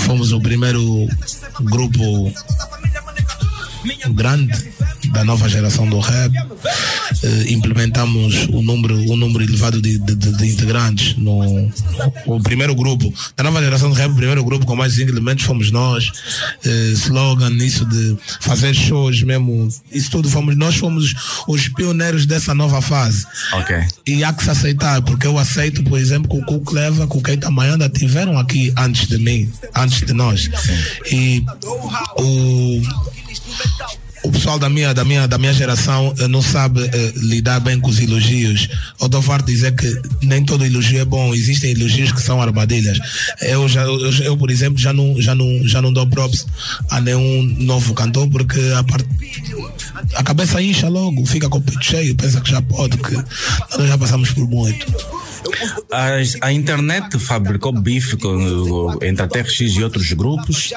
fomos 0.00 0.32
o 0.32 0.40
primeiro 0.40 1.08
grupo 1.60 2.32
grande 4.14 4.74
da 5.12 5.24
nova 5.24 5.48
geração 5.48 5.88
do 5.88 5.98
rap. 5.98 6.32
Eh, 7.22 7.52
implementamos 7.52 8.46
o 8.50 8.62
número, 8.62 8.96
um 9.12 9.16
número 9.16 9.44
elevado 9.44 9.80
de, 9.80 9.98
de- 9.98 10.14
de- 10.14 10.46
integrantes 10.46 11.16
no 11.16 11.70
o 12.26 12.40
primeiro 12.40 12.74
grupo 12.74 13.12
da 13.36 13.44
nova 13.44 13.62
geração 13.62 13.88
do 13.88 13.94
rap, 13.94 14.10
o 14.10 14.16
primeiro 14.16 14.44
grupo 14.44 14.66
com 14.66 14.76
mais 14.76 14.92
de 14.94 15.00
cinco 15.00 15.12
elementos 15.12 15.44
fomos 15.44 15.70
nós. 15.70 16.10
Eh, 16.64 16.90
slogan, 16.94 17.52
isso 17.64 17.84
de 17.86 18.16
fazer 18.40 18.74
shows 18.74 19.22
mesmo, 19.22 19.68
isso 19.92 20.10
tudo 20.10 20.28
fomos 20.28 20.56
nós 20.56 20.76
fomos 20.76 21.14
os 21.48 21.68
pioneiros 21.68 22.26
dessa 22.26 22.54
nova 22.54 22.80
fase. 22.82 23.24
Ok. 23.52 23.76
E 24.06 24.22
há 24.24 24.32
que 24.32 24.44
se 24.44 24.50
aceitar, 24.50 25.00
porque 25.02 25.26
eu 25.26 25.38
aceito, 25.38 25.82
por 25.84 25.98
exemplo, 25.98 26.28
que 26.30 26.36
o 26.36 26.44
Cook 26.44 26.72
Leva, 26.72 27.06
que 27.06 27.16
o 27.16 27.22
Keita 27.22 27.50
Mayanda 27.50 27.88
tiveram 27.88 28.38
aqui 28.38 28.72
antes 28.76 29.06
de 29.08 29.18
mim, 29.18 29.50
antes 29.74 30.00
de 30.06 30.12
nós. 30.12 30.50
E 31.10 31.42
o, 32.18 32.82
o 34.24 34.32
pessoal 34.32 34.58
da 34.58 34.68
minha, 34.70 34.94
da 34.94 35.04
minha, 35.04 35.28
da 35.28 35.36
minha 35.36 35.52
geração 35.52 36.14
eh, 36.18 36.26
não 36.26 36.40
sabe 36.40 36.82
eh, 36.82 37.12
lidar 37.16 37.60
bem 37.60 37.78
com 37.78 37.90
os 37.90 38.00
elogios. 38.00 38.68
Farto 39.22 39.46
de 39.46 39.52
dizer 39.52 39.74
que 39.74 40.02
nem 40.22 40.44
todo 40.44 40.66
elogio 40.66 41.00
é 41.00 41.04
bom, 41.04 41.32
existem 41.32 41.70
elogios 41.70 42.12
que 42.12 42.20
são 42.20 42.42
armadilhas. 42.42 42.98
Eu, 43.40 43.66
já, 43.68 43.82
eu, 43.82 44.12
eu, 44.22 44.36
por 44.36 44.50
exemplo, 44.50 44.78
já 44.78 44.92
não, 44.92 45.20
já, 45.20 45.34
não, 45.34 45.66
já 45.66 45.80
não 45.80 45.92
dou 45.92 46.06
props 46.06 46.46
a 46.90 47.00
nenhum 47.00 47.42
novo 47.60 47.94
cantor, 47.94 48.28
porque 48.28 48.60
a 48.76 48.82
parte 48.82 49.08
a 50.14 50.22
cabeça 50.22 50.60
incha 50.60 50.88
logo, 50.88 51.24
fica 51.24 51.48
com 51.48 51.58
o 51.58 51.62
peito 51.62 51.84
cheio, 51.84 52.14
pensa 52.16 52.40
que 52.40 52.50
já 52.50 52.60
pode, 52.60 52.98
que 52.98 53.14
nós 53.78 53.88
já 53.88 53.96
passamos 53.96 54.30
por 54.30 54.46
muito. 54.46 54.86
As- 55.90 56.36
a 56.40 56.52
internet 56.52 57.18
fabricou 57.18 57.72
bife 57.72 58.16
com, 58.16 58.98
entre 59.02 59.24
a 59.24 59.28
TRX 59.28 59.60
e 59.60 59.82
outros 59.84 60.12
grupos. 60.12 60.72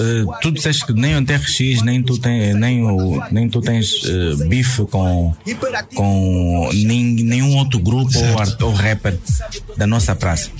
Eh, 0.00 0.24
tu 0.42 0.50
disseste 0.50 0.86
que 0.86 0.92
nem 0.92 1.16
o 1.16 1.24
TRX, 1.24 1.82
nem 1.82 2.02
tu, 2.02 2.18
tem, 2.18 2.54
nem 2.54 2.82
o, 2.84 3.22
nem 3.30 3.48
tu 3.48 3.60
tens 3.60 3.92
eh, 4.04 4.44
bife 4.46 4.84
com, 4.86 5.34
com 5.94 6.70
nem, 6.72 7.04
nenhum 7.04 7.56
outro 7.56 7.78
grupo 7.78 8.10
ou, 8.60 8.68
ou 8.68 8.72
rapper 8.74 9.18
da 9.76 9.86
nossa 9.86 10.14
praça. 10.14 10.50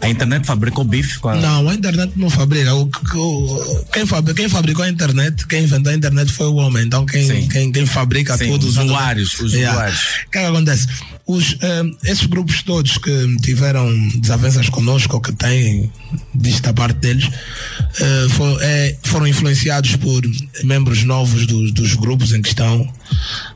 A 0.00 0.08
internet 0.08 0.46
fabricou 0.46 0.84
bife 0.84 1.18
com 1.18 1.28
a. 1.28 1.36
Não, 1.36 1.68
a 1.68 1.74
internet 1.74 2.12
não 2.16 2.28
fabrica. 2.30 2.74
O, 2.74 2.82
o- 3.14 3.84
quem, 3.92 4.06
fabri- 4.06 4.34
quem 4.34 4.48
fabricou 4.48 4.84
a 4.84 4.88
internet, 4.88 5.46
quem 5.46 5.64
inventou 5.64 5.92
a 5.92 5.96
internet 5.96 6.32
foi 6.32 6.46
o 6.46 6.54
homem. 6.56 6.84
Então 6.84 7.04
quem, 7.06 7.26
Sim. 7.26 7.48
quem, 7.48 7.72
quem 7.72 7.86
fabrica 7.86 8.36
Sim, 8.36 8.48
tudo. 8.52 8.66
os 8.68 8.76
usuários, 8.76 9.38
os 9.40 9.52
Yeah. 9.52 9.72
usuários. 9.72 10.00
O 10.26 10.30
que 10.30 10.38
é 10.38 10.40
que 10.42 10.46
acontece? 10.46 10.86
Os, 11.24 11.56
eh, 11.60 11.82
esses 12.04 12.26
grupos 12.26 12.62
todos 12.62 12.98
que 12.98 13.36
tiveram 13.42 13.88
desavenças 14.16 14.68
conosco, 14.68 15.14
ou 15.14 15.20
que 15.22 15.32
têm 15.32 15.90
disto 16.34 16.62
da 16.62 16.72
parte 16.74 16.96
deles, 16.98 17.28
eh, 18.00 18.26
fo- 18.30 18.58
é, 18.60 18.96
foram 19.04 19.26
influenciados 19.26 19.96
por 19.96 20.20
membros 20.64 21.04
novos 21.04 21.46
dos, 21.46 21.72
dos 21.72 21.94
grupos 21.94 22.32
em 22.32 22.42
questão 22.42 22.86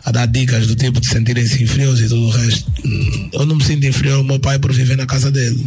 a 0.04 0.12
dar 0.12 0.26
dicas 0.26 0.66
do 0.68 0.76
tipo 0.76 1.00
de 1.00 1.06
sentirem-se 1.08 1.62
inferiores 1.62 2.00
e 2.00 2.08
tudo 2.08 2.22
o 2.26 2.30
resto. 2.30 2.70
Hum, 2.84 3.30
Eu 3.32 3.44
não 3.46 3.56
me 3.56 3.64
sinto 3.64 3.84
inferior 3.84 4.18
ao 4.18 4.24
meu 4.24 4.38
pai 4.38 4.58
por 4.58 4.72
viver 4.72 4.96
na 4.96 5.04
casa 5.06 5.30
dele. 5.30 5.66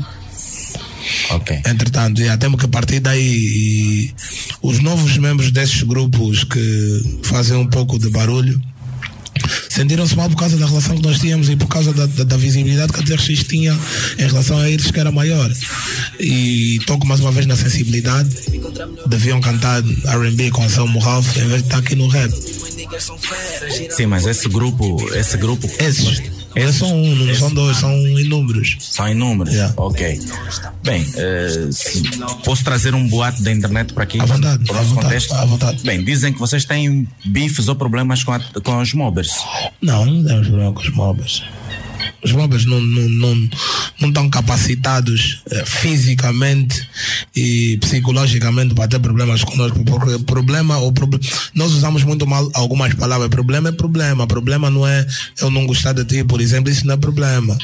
Ok. 1.32 1.62
Entretanto, 1.66 2.24
já 2.24 2.38
temos 2.38 2.60
que 2.60 2.68
partir 2.68 3.00
daí 3.00 3.22
e 3.22 4.14
os 4.62 4.80
novos 4.80 5.18
membros 5.18 5.52
desses 5.52 5.84
grupos 5.84 6.44
que 6.44 7.20
fazem 7.24 7.58
um 7.58 7.68
pouco 7.68 7.98
de 7.98 8.10
barulho 8.10 8.60
sentiram-se 9.70 10.16
mal 10.16 10.30
por 10.30 10.38
causa 10.38 10.58
da 10.58 10.66
relação 10.66 10.96
que 10.96 11.02
nós 11.02 11.20
tínhamos 11.20 11.50
e 11.50 11.56
por 11.56 11.68
causa 11.68 11.94
da, 11.94 12.06
da, 12.06 12.24
da 12.24 12.38
visibilidade 12.38 12.92
que 12.92 13.00
a 13.00 13.04
TRX 13.04 13.44
tinha 13.46 13.78
em 14.18 14.28
relação 14.28 14.58
a 14.58 14.70
eles 14.70 14.92
que 14.92 15.00
era 15.00 15.12
maior. 15.12 15.52
E 16.20 16.80
toco 16.86 17.08
mais 17.08 17.22
uma 17.22 17.32
vez 17.32 17.46
na 17.46 17.56
sensibilidade. 17.56 18.30
Deviam 19.08 19.40
cantar 19.40 19.82
R&B 19.82 20.52
com 20.52 20.64
Anselmo 20.64 21.00
Ralph 21.00 21.38
em 21.38 21.48
vez 21.48 21.62
de 21.62 21.68
estar 21.68 21.78
aqui 21.78 21.96
no 21.96 22.08
rap. 22.08 22.32
Sim, 23.90 24.06
mas 24.08 24.26
esse 24.26 24.50
grupo, 24.50 25.10
esse 25.16 25.38
grupo. 25.38 25.70
Esses. 25.80 26.39
Esses 26.56 26.76
são 26.78 26.92
um, 26.94 27.16
não 27.16 27.36
são 27.36 27.54
dois, 27.54 27.78
são 27.78 27.94
inúmeros. 28.20 28.78
São 28.80 29.08
inúmeros. 29.08 29.54
Yeah. 29.54 29.74
Ok. 29.78 30.20
Bem, 30.84 31.06
se- 31.72 32.04
posso 32.44 32.64
trazer 32.64 32.96
um 32.96 33.08
boato 33.08 33.42
da 33.44 33.52
internet 33.52 33.94
para 33.94 34.04
aqui? 34.04 34.20
À 34.20 34.26
vontade, 34.26 34.64
para 34.66 34.76
o 34.76 34.80
à 34.80 34.82
vontade, 34.82 35.04
contexto? 35.06 35.34
à 35.34 35.46
vontade. 35.46 35.84
Bem, 35.84 36.04
dizem 36.04 36.34
que 36.34 36.40
vocês 36.40 36.66
têm 36.66 37.08
bifes 37.26 37.68
ou 37.68 37.76
problemas 37.76 38.24
com, 38.24 38.34
a- 38.34 38.40
com 38.64 38.80
os 38.82 38.94
mobbers. 38.94 39.32
Não, 39.82 40.06
não 40.06 40.24
temos 40.26 40.48
problema 40.48 40.74
com 40.74 40.82
os 40.82 40.90
móveis. 40.92 41.44
Os 42.24 42.32
móveis 42.34 42.66
não, 42.66 42.82
não, 42.82 43.10
não, 43.10 43.50
não 44.02 44.08
estão 44.10 44.30
capacitados 44.30 45.42
eh, 45.52 45.64
fisicamente 45.66 46.86
e 47.36 47.78
psicologicamente 47.78 48.74
para 48.76 48.88
ter 48.88 49.00
problemas 49.00 49.44
conosco. 49.44 49.84
Porque 49.86 50.20
problema, 50.26 50.78
ou 50.80 50.92
proble- 50.92 51.20
nós 51.56 51.72
usamos 51.72 52.04
muito 52.04 52.28
mal 52.28 52.50
algumas 52.54 52.94
palavras. 52.94 53.30
Problema 53.30 53.70
é 53.70 53.72
problema. 53.72 54.28
Problema 54.28 54.70
não 54.70 54.86
é 54.86 55.06
eu 55.42 55.50
não 55.50 55.66
gostar 55.66 55.94
de 55.94 56.04
ti, 56.06 56.24
por 56.24 56.42
exemplo. 56.42 56.70
Isso 56.72 56.86
não 56.86 56.96
é 56.96 56.98
problema. 56.98 57.58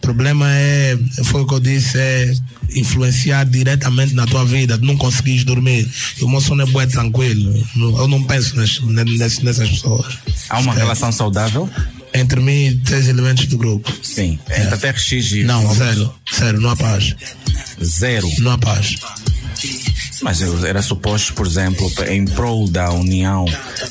Problema 0.00 0.46
é, 0.50 0.96
foi 1.24 1.42
o 1.42 1.46
que 1.46 1.54
eu 1.54 1.60
disse, 1.60 1.98
é 1.98 2.32
influenciar 2.74 3.44
diretamente 3.44 4.14
na 4.14 4.26
tua 4.26 4.44
vida. 4.44 4.76
Não 4.78 4.96
conseguires 4.96 5.44
dormir. 5.44 5.88
E 6.20 6.24
o 6.24 6.28
meu 6.28 6.40
sono 6.40 6.62
é 6.62 6.66
bué 6.66 6.86
tranquilo. 6.86 7.52
Eu 7.76 8.06
não 8.08 8.22
penso 8.22 8.56
nessas, 8.56 9.38
nessas 9.42 9.68
pessoas. 9.70 10.14
Há 10.48 10.54
uma 10.58 10.70
Esquece 10.72 10.78
relação 10.78 11.10
saudável? 11.12 11.68
Entre 12.18 12.40
mim 12.40 12.66
e 12.66 12.74
três 12.78 13.08
elementos 13.08 13.46
do 13.46 13.56
grupo. 13.58 13.92
Sim. 14.02 14.38
Entre 14.50 14.74
a 14.74 14.76
TRX 14.76 15.12
e 15.32 15.44
Não, 15.44 15.74
zero. 15.74 16.12
Zero, 16.34 16.60
não 16.60 16.70
há 16.70 16.76
paz. 16.76 17.14
zero. 17.82 18.28
Não 18.38 18.52
há 18.52 18.58
paz. 18.58 18.96
Mas 20.22 20.40
era 20.64 20.80
suposto, 20.82 21.34
por 21.34 21.46
exemplo, 21.46 21.90
em 22.08 22.24
prol 22.24 22.68
da 22.68 22.90
união 22.90 23.44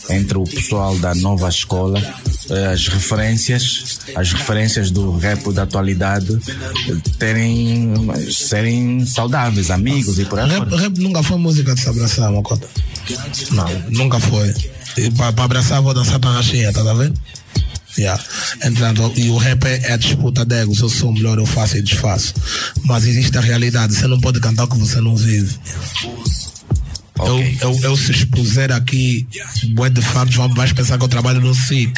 entre 0.09 0.37
o 0.37 0.43
pessoal 0.43 0.97
da 0.97 1.13
nova 1.15 1.47
escola, 1.49 2.01
eh, 2.49 2.65
as 2.73 2.87
referências, 2.87 3.99
as 4.15 4.31
referências 4.33 4.89
do 4.91 5.15
rap 5.17 5.51
da 5.53 5.63
atualidade 5.63 6.37
terem, 7.19 7.93
serem 8.31 9.05
saudáveis, 9.05 9.69
amigos 9.69 10.17
e 10.19 10.25
por 10.25 10.39
aí 10.39 10.49
Rap, 10.49 10.69
fora. 10.69 10.81
rap 10.81 10.97
nunca 10.99 11.21
foi 11.23 11.37
música 11.37 11.73
de 11.75 11.81
se 11.81 11.89
abraçar, 11.89 12.31
Mocota. 12.31 12.67
Não, 13.51 13.67
nunca 13.89 14.19
foi. 14.19 14.53
Para 15.17 15.43
abraçar, 15.43 15.81
vou 15.81 15.93
dançar 15.93 16.19
para 16.19 16.31
a 16.31 16.33
rachinha, 16.35 16.71
tá 16.73 16.81
vendo? 16.93 17.13
Yeah. 17.97 18.21
Entrando, 18.63 19.11
e 19.15 19.29
o 19.29 19.37
rap 19.37 19.63
é, 19.65 19.79
é 19.83 19.93
a 19.93 19.97
disputa 19.97 20.45
de 20.45 20.55
egos. 20.55 20.79
Eu 20.79 20.89
sou 20.89 21.13
melhor, 21.13 21.37
eu 21.37 21.45
faço 21.45 21.77
e 21.77 21.81
desfaço. 21.81 22.33
Mas 22.83 23.05
existe 23.05 23.37
a 23.37 23.41
realidade. 23.41 23.95
Você 23.95 24.07
não 24.07 24.19
pode 24.19 24.39
cantar 24.39 24.65
o 24.65 24.67
que 24.67 24.77
você 24.77 24.99
não 24.99 25.15
vive. 25.15 25.57
Ok. 27.17 27.57
Eu, 27.61 27.71
eu, 27.71 27.79
eu 27.81 27.97
se 27.97 28.11
expuser 28.11 28.71
aqui, 28.73 29.25
bué 29.69 29.89
de 29.89 30.01
factos, 30.01 30.35
vão 30.35 30.49
vais 30.53 30.73
pensar 30.73 30.97
que 30.97 31.03
eu 31.05 31.07
trabalho 31.07 31.39
no 31.39 31.55
SIC. 31.55 31.93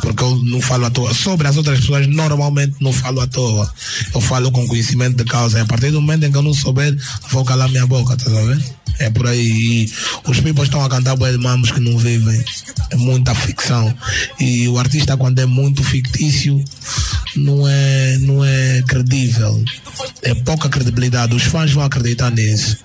Porque 0.00 0.22
eu 0.22 0.36
não 0.44 0.60
falo 0.60 0.84
à 0.86 0.90
toa. 0.90 1.12
Sobre 1.12 1.48
as 1.48 1.56
outras 1.56 1.80
pessoas, 1.80 2.06
normalmente 2.06 2.76
não 2.80 2.92
falo 2.92 3.20
à 3.20 3.26
toa. 3.26 3.72
Eu 4.14 4.20
falo 4.20 4.52
com 4.52 4.66
conhecimento 4.68 5.16
de 5.16 5.24
causa. 5.24 5.58
E 5.58 5.62
a 5.62 5.66
partir 5.66 5.90
do 5.90 6.00
momento 6.00 6.24
em 6.24 6.30
que 6.30 6.36
eu 6.36 6.42
não 6.42 6.54
souber, 6.54 6.96
vou 7.30 7.44
calar 7.44 7.68
minha 7.68 7.86
boca, 7.86 8.16
tá 8.16 8.30
vendo? 8.30 8.64
É 8.98 9.10
por 9.10 9.26
aí. 9.26 9.90
Os 10.26 10.40
people 10.40 10.64
estão 10.64 10.84
a 10.84 10.88
cantar 10.88 11.16
bué 11.16 11.32
de 11.32 11.38
mambos 11.38 11.70
que 11.70 11.80
não 11.80 11.98
vivem. 11.98 12.42
É 12.90 12.96
muita 12.96 13.34
ficção. 13.34 13.92
E 14.40 14.68
o 14.68 14.78
artista, 14.78 15.16
quando 15.16 15.38
é 15.38 15.46
muito 15.46 15.82
fictício, 15.84 16.62
não 17.36 17.66
é, 17.68 18.18
não 18.18 18.44
é 18.44 18.82
credível. 18.86 19.62
É 20.22 20.34
pouca 20.34 20.68
credibilidade. 20.68 21.34
Os 21.34 21.44
fãs 21.44 21.72
vão 21.72 21.84
acreditar 21.84 22.30
nisso. 22.30 22.78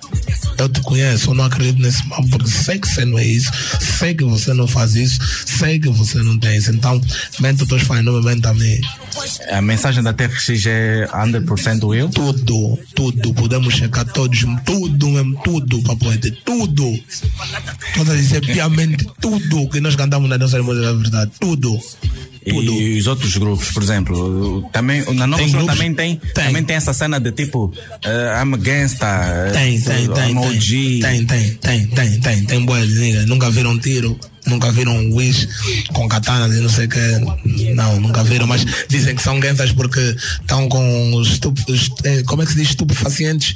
Eu 0.58 0.68
te 0.68 0.80
conheço, 0.82 1.30
eu 1.30 1.34
não 1.34 1.44
acredito 1.44 1.80
nesse 1.80 2.06
mambo 2.06 2.28
porque 2.28 2.48
sei 2.48 2.78
que 2.78 2.86
você 2.86 3.04
não 3.04 3.18
é 3.18 3.24
isso, 3.24 3.50
sei 3.98 4.14
que 4.14 4.22
você 4.22 4.52
não 4.52 4.68
faz 4.68 4.94
isso, 4.94 5.18
sei 5.46 5.78
que 5.80 5.88
você 5.88 6.18
não 6.18 6.38
tem 6.38 6.56
isso. 6.56 6.70
Então, 6.70 7.00
mente 7.40 7.62
os 7.62 7.68
teus 7.68 7.82
fãs, 7.82 8.04
não 8.04 8.12
me 8.12 8.24
mente 8.24 8.46
a 8.46 8.54
mim. 8.54 8.80
A 9.50 9.60
mensagem 9.60 10.02
da 10.02 10.12
TRX 10.12 10.66
é 10.66 11.06
100% 11.06 11.96
eu? 11.96 12.08
Tudo, 12.10 12.78
tudo. 12.94 13.34
Podemos 13.34 13.74
checar 13.74 14.04
todos, 14.04 14.44
tudo 14.64 15.08
mesmo, 15.08 15.40
tudo, 15.42 15.82
papo 16.02 16.18
ter 16.18 16.32
tudo. 16.44 17.00
Todas 17.94 18.16
dizer 18.16 18.40
piamente 18.40 19.06
tudo 19.20 19.68
que 19.68 19.80
nós 19.80 19.96
cantamos 19.96 20.28
na 20.28 20.38
nossa 20.38 20.62
música 20.62 20.86
da 20.86 20.92
verdade, 20.92 21.32
tudo. 21.38 21.78
Tudo. 22.48 22.72
E 22.72 22.98
os 22.98 23.06
outros 23.06 23.36
grupos, 23.36 23.70
por 23.70 23.82
exemplo, 23.82 24.68
também, 24.72 25.04
na 25.14 25.26
Nova 25.26 25.42
Tem 25.42 25.52
grupos? 25.52 25.72
também 25.74 25.94
tem, 25.94 26.16
Tem. 26.16 26.44
também 26.46 26.64
tem 26.64 26.76
essa 26.76 26.92
cena 26.92 27.20
de 27.20 27.30
tipo 27.32 27.66
uh, 27.66 28.42
I'm 28.42 28.56
gangsta, 28.58 29.50
Tem, 29.52 29.80
tem, 29.80 30.08
tem. 30.08 30.30
I'm 30.30 30.40
tem. 30.40 30.56
OG. 30.56 31.00
Tem, 31.02 31.26
tem, 31.26 31.50
tem, 31.54 31.86
tem, 31.86 32.20
tem. 32.20 32.44
Tem 32.44 32.64
boas 32.64 32.88
niggas. 32.88 33.26
Nunca 33.26 33.50
viram 33.50 33.78
tiro. 33.78 34.18
Nunca 34.44 34.72
viram 34.72 34.96
um 34.96 35.14
wish 35.14 35.48
com 35.92 36.08
katanas 36.08 36.56
e 36.56 36.60
não 36.60 36.68
sei 36.68 36.86
o 36.86 36.88
que. 36.88 37.72
Não, 37.74 38.00
nunca 38.00 38.24
viram, 38.24 38.44
mas 38.44 38.64
dizem 38.88 39.14
que 39.14 39.22
são 39.22 39.38
gangsters 39.38 39.70
porque 39.70 40.00
estão 40.40 40.68
com 40.68 41.14
os 41.14 41.38
eh, 42.02 42.24
como 42.26 42.42
é 42.42 42.44
que 42.46 42.50
se 42.50 42.58
diz, 42.58 42.70
estupefacientes 42.70 43.54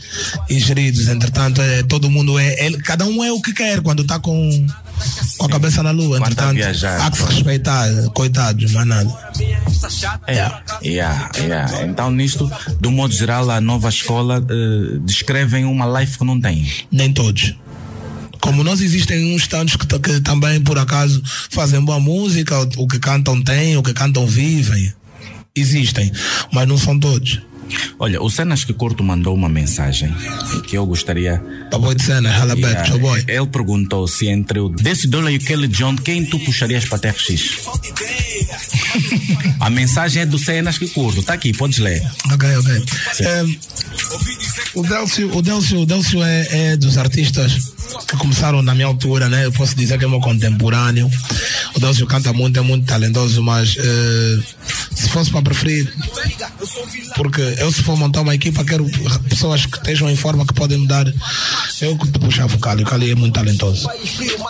ingeridos. 0.48 1.08
Entretanto, 1.08 1.60
é, 1.60 1.82
todo 1.82 2.08
mundo 2.08 2.38
é, 2.38 2.66
é- 2.68 2.72
cada 2.84 3.04
um 3.04 3.24
é 3.24 3.32
o 3.32 3.40
que 3.40 3.52
quer 3.52 3.80
quando 3.82 4.02
está 4.02 4.20
com, 4.20 4.64
com 5.38 5.46
a 5.46 5.48
cabeça 5.48 5.82
na 5.82 5.90
lua. 5.90 6.18
Quando 6.18 6.34
tá 6.34 6.48
a 6.48 6.52
Entretanto, 6.52 6.54
viajar. 6.56 7.00
há 7.00 7.10
que 7.10 7.18
se 7.18 7.24
respeitar, 7.24 7.88
coitados, 8.14 8.72
mas 8.72 8.86
nada. 8.86 9.18
Yeah, 10.28 10.62
yeah, 10.82 11.30
yeah. 11.38 11.84
Então, 11.84 12.10
nisto, 12.10 12.50
do 12.80 12.90
modo 12.90 13.12
geral, 13.14 13.50
a 13.50 13.60
nova 13.60 13.88
escola 13.88 14.38
uh, 14.40 14.98
descrevem 15.00 15.64
uma 15.64 16.00
life 16.00 16.18
que 16.18 16.24
não 16.24 16.40
tem. 16.40 16.66
nem 16.90 17.12
todos. 17.12 17.54
Como 18.40 18.62
nós 18.62 18.80
existem 18.80 19.34
uns 19.34 19.46
tantos 19.46 19.76
que, 19.76 19.86
que 19.98 20.20
também 20.20 20.60
por 20.60 20.78
acaso 20.78 21.20
fazem 21.50 21.80
boa 21.80 21.98
música, 21.98 22.58
o, 22.60 22.84
o 22.84 22.86
que 22.86 22.98
cantam 22.98 23.42
tem, 23.42 23.76
o 23.76 23.82
que 23.82 23.92
cantam 23.92 24.26
vivem. 24.26 24.92
Existem, 25.54 26.12
mas 26.52 26.68
não 26.68 26.76
são 26.78 26.98
todos. 26.98 27.40
Olha, 27.98 28.22
o 28.22 28.30
Cenas 28.30 28.64
que 28.64 28.72
Curto 28.72 29.02
mandou 29.02 29.34
uma 29.34 29.48
mensagem 29.48 30.14
que 30.66 30.76
eu 30.76 30.86
gostaria. 30.86 31.42
Tá 31.70 31.78
bom 31.78 31.94
de 31.94 32.02
cena, 32.02 32.30
hala 32.30 32.54
back, 32.56 32.88
Yeah, 32.88 32.98
boy. 32.98 33.24
Ele 33.26 33.46
perguntou 33.46 34.06
se 34.06 34.28
entre 34.28 34.60
o 34.60 34.68
Desse 34.68 35.08
Dollar 35.08 35.32
e 35.32 35.36
o 35.36 35.40
Kelly 35.40 35.68
John, 35.68 35.96
quem 35.96 36.24
tu 36.24 36.38
puxarias 36.40 36.84
para 36.84 36.98
TRX? 36.98 37.66
A 39.60 39.70
mensagem 39.70 40.22
é 40.22 40.26
do 40.26 40.38
Cenas 40.38 40.78
que 40.78 40.88
Curto. 40.88 41.22
Tá 41.22 41.34
aqui, 41.34 41.52
podes 41.52 41.78
ler. 41.78 42.02
Ok, 42.32 42.56
ok. 42.56 42.84
É, 43.20 43.44
o 44.74 44.82
Delcio, 44.82 45.34
o 45.34 45.42
Delcio, 45.42 45.80
o 45.80 45.86
Delcio 45.86 46.22
é, 46.22 46.48
é 46.50 46.76
dos 46.76 46.98
artistas 46.98 47.72
que 48.06 48.16
começaram 48.16 48.62
na 48.62 48.74
minha 48.74 48.86
altura, 48.86 49.28
né? 49.28 49.46
Eu 49.46 49.52
posso 49.52 49.74
dizer 49.74 49.98
que 49.98 50.04
é 50.04 50.08
meu 50.08 50.20
contemporâneo. 50.20 51.10
O 51.74 51.80
Delcio 51.80 52.06
canta 52.06 52.32
muito, 52.32 52.58
é 52.58 52.62
muito 52.62 52.86
talentoso, 52.86 53.42
mas 53.42 53.74
eh, 53.78 54.38
se 54.96 55.08
fosse 55.10 55.30
para 55.30 55.42
preferir, 55.42 55.92
porque 57.16 57.40
eu 57.58 57.70
se 57.72 57.82
for 57.82 57.96
montar 57.96 58.22
uma 58.22 58.34
equipa, 58.34 58.64
quero 58.64 58.84
pessoas 59.28 59.66
que 59.66 59.76
estejam 59.76 60.08
em 60.10 60.16
forma 60.16 60.46
que 60.46 60.54
podem 60.54 60.78
me 60.78 60.86
dar. 60.86 61.06
Eu 61.80 61.96
que 61.98 62.08
te 62.10 62.18
puxava 62.18 62.54
o 62.54 62.58
Cali, 62.58 62.82
o 62.82 62.86
Cali 62.86 63.10
é 63.10 63.14
muito 63.14 63.34
talentoso. 63.34 63.88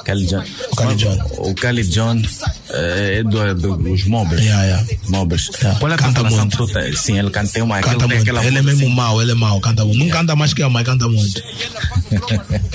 Kelly 0.04 0.26
John. 0.26 0.44
O 0.70 0.76
Kelly 0.76 0.94
John. 0.96 1.18
O 1.38 1.54
Kelly 1.54 1.82
John 1.84 2.22
eh, 2.70 3.18
é 3.18 3.22
do, 3.24 3.54
do- 3.54 3.76
dos 3.76 4.04
Mobbers. 4.04 4.42
Yeah, 4.42 4.62
yeah. 4.64 4.86
Mobbers. 5.08 5.50
Yeah. 5.60 5.78
Qual 5.80 5.90
é 5.90 5.94
a 5.94 5.98
Canta 5.98 6.22
muito. 6.22 6.56
tu? 6.56 6.96
Sim, 6.96 7.18
ele 7.18 7.30
canta 7.30 7.62
uma. 7.64 7.80
Canta 7.80 8.06
muito. 8.06 8.22
aquela 8.22 8.44
Ele 8.44 8.58
é 8.58 8.62
mesmo 8.62 8.84
assim. 8.86 8.94
mau, 8.94 9.20
ele 9.20 9.32
é 9.32 9.34
mau, 9.34 9.60
canta 9.60 9.84
muito. 9.84 9.98
Não 9.98 10.08
canta 10.08 10.36
mais 10.36 10.54
que 10.54 10.62
eu, 10.62 10.70
mas 10.70 10.84
canta 10.86 11.08
muito. 11.08 11.42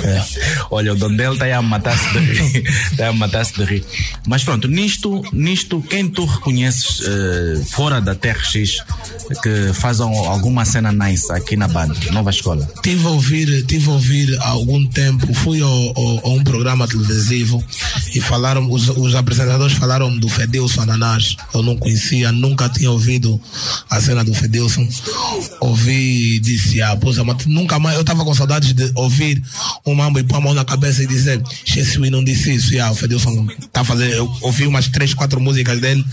É. 0.04 0.25
Olha, 0.70 0.94
o 0.94 0.96
Dondel 0.96 1.34
está 1.34 1.46
aí 1.46 1.54
a 1.54 1.62
matar-se 1.62 2.10
de 2.12 2.20
rir. 2.20 2.63
Está 2.92 3.08
a 3.08 3.13
matar-se 3.13 3.54
de 3.54 3.63
rir. 3.63 3.86
Mas 4.28 4.44
pronto, 4.44 4.68
nisto, 4.68 5.22
nisto 5.32 5.82
quem 5.90 6.10
tu 6.10 6.25
reconheces 6.25 7.01
eh, 7.06 7.61
fora 7.70 8.01
da 8.01 8.15
TRX 8.15 8.77
que 9.41 9.74
faz 9.74 10.00
al- 10.01 10.14
alguma 10.27 10.66
cena 10.66 10.92
nice 10.92 11.31
aqui 11.31 11.55
na 11.55 11.68
banda, 11.68 11.96
nova 12.12 12.29
escola? 12.29 12.68
Tive 12.83 13.05
a 13.05 13.09
ouvir, 13.09 13.66
tive 13.66 13.90
a 13.90 13.94
ouvir 13.94 14.38
há 14.42 14.50
algum 14.50 14.85
tempo, 14.88 15.33
fui 15.33 15.62
a 15.62 15.66
um 16.29 16.44
programa 16.44 16.88
televisivo 16.88 17.64
e 18.14 18.20
falaram, 18.22 18.70
os, 18.70 18.90
os 18.90 19.16
apresentadores 19.16 19.75
falaram 19.77 20.16
do 20.18 20.27
Fedilson 20.27 20.81
Ananás. 20.81 21.35
Eu 21.53 21.64
não 21.64 21.77
conhecia, 21.77 22.31
nunca 22.31 22.68
tinha 22.70 22.92
ouvido 22.92 23.40
a 23.90 24.01
cena 24.01 24.24
do 24.24 24.33
Fedilson. 24.33 24.88
Ouvi 25.59 26.35
e 26.35 26.40
disse, 26.40 26.81
ah, 26.81 26.96
poxa, 26.96 27.24
mas 27.24 27.46
nunca 27.46 27.79
mais, 27.79 27.96
eu 27.96 28.01
estava 28.01 28.24
com 28.24 28.33
saudades 28.33 28.74
de 28.74 28.92
ouvir 28.96 29.42
um 29.85 29.94
mambo 29.96 30.20
e 30.20 30.24
pôr 30.24 30.38
a 30.38 30.42
mão 30.42 30.53
na 30.53 30.66
cabeça 30.66 31.03
e 31.03 31.07
dizer, 31.07 31.42
Jesus 31.66 32.09
não 32.12 32.24
disse 32.24 32.53
isso. 32.53 32.74
E, 32.74 32.79
ah, 32.79 32.92
o 32.92 32.96
Fedilson 32.96 33.48
tá 33.72 33.83
fazendo, 33.83 34.12
eu 34.14 34.31
ouvi 34.42 34.68
umas 34.68 34.88
três, 34.88 35.14
quatro 35.14 35.40
músicas 35.40 35.79
dele, 35.79 36.03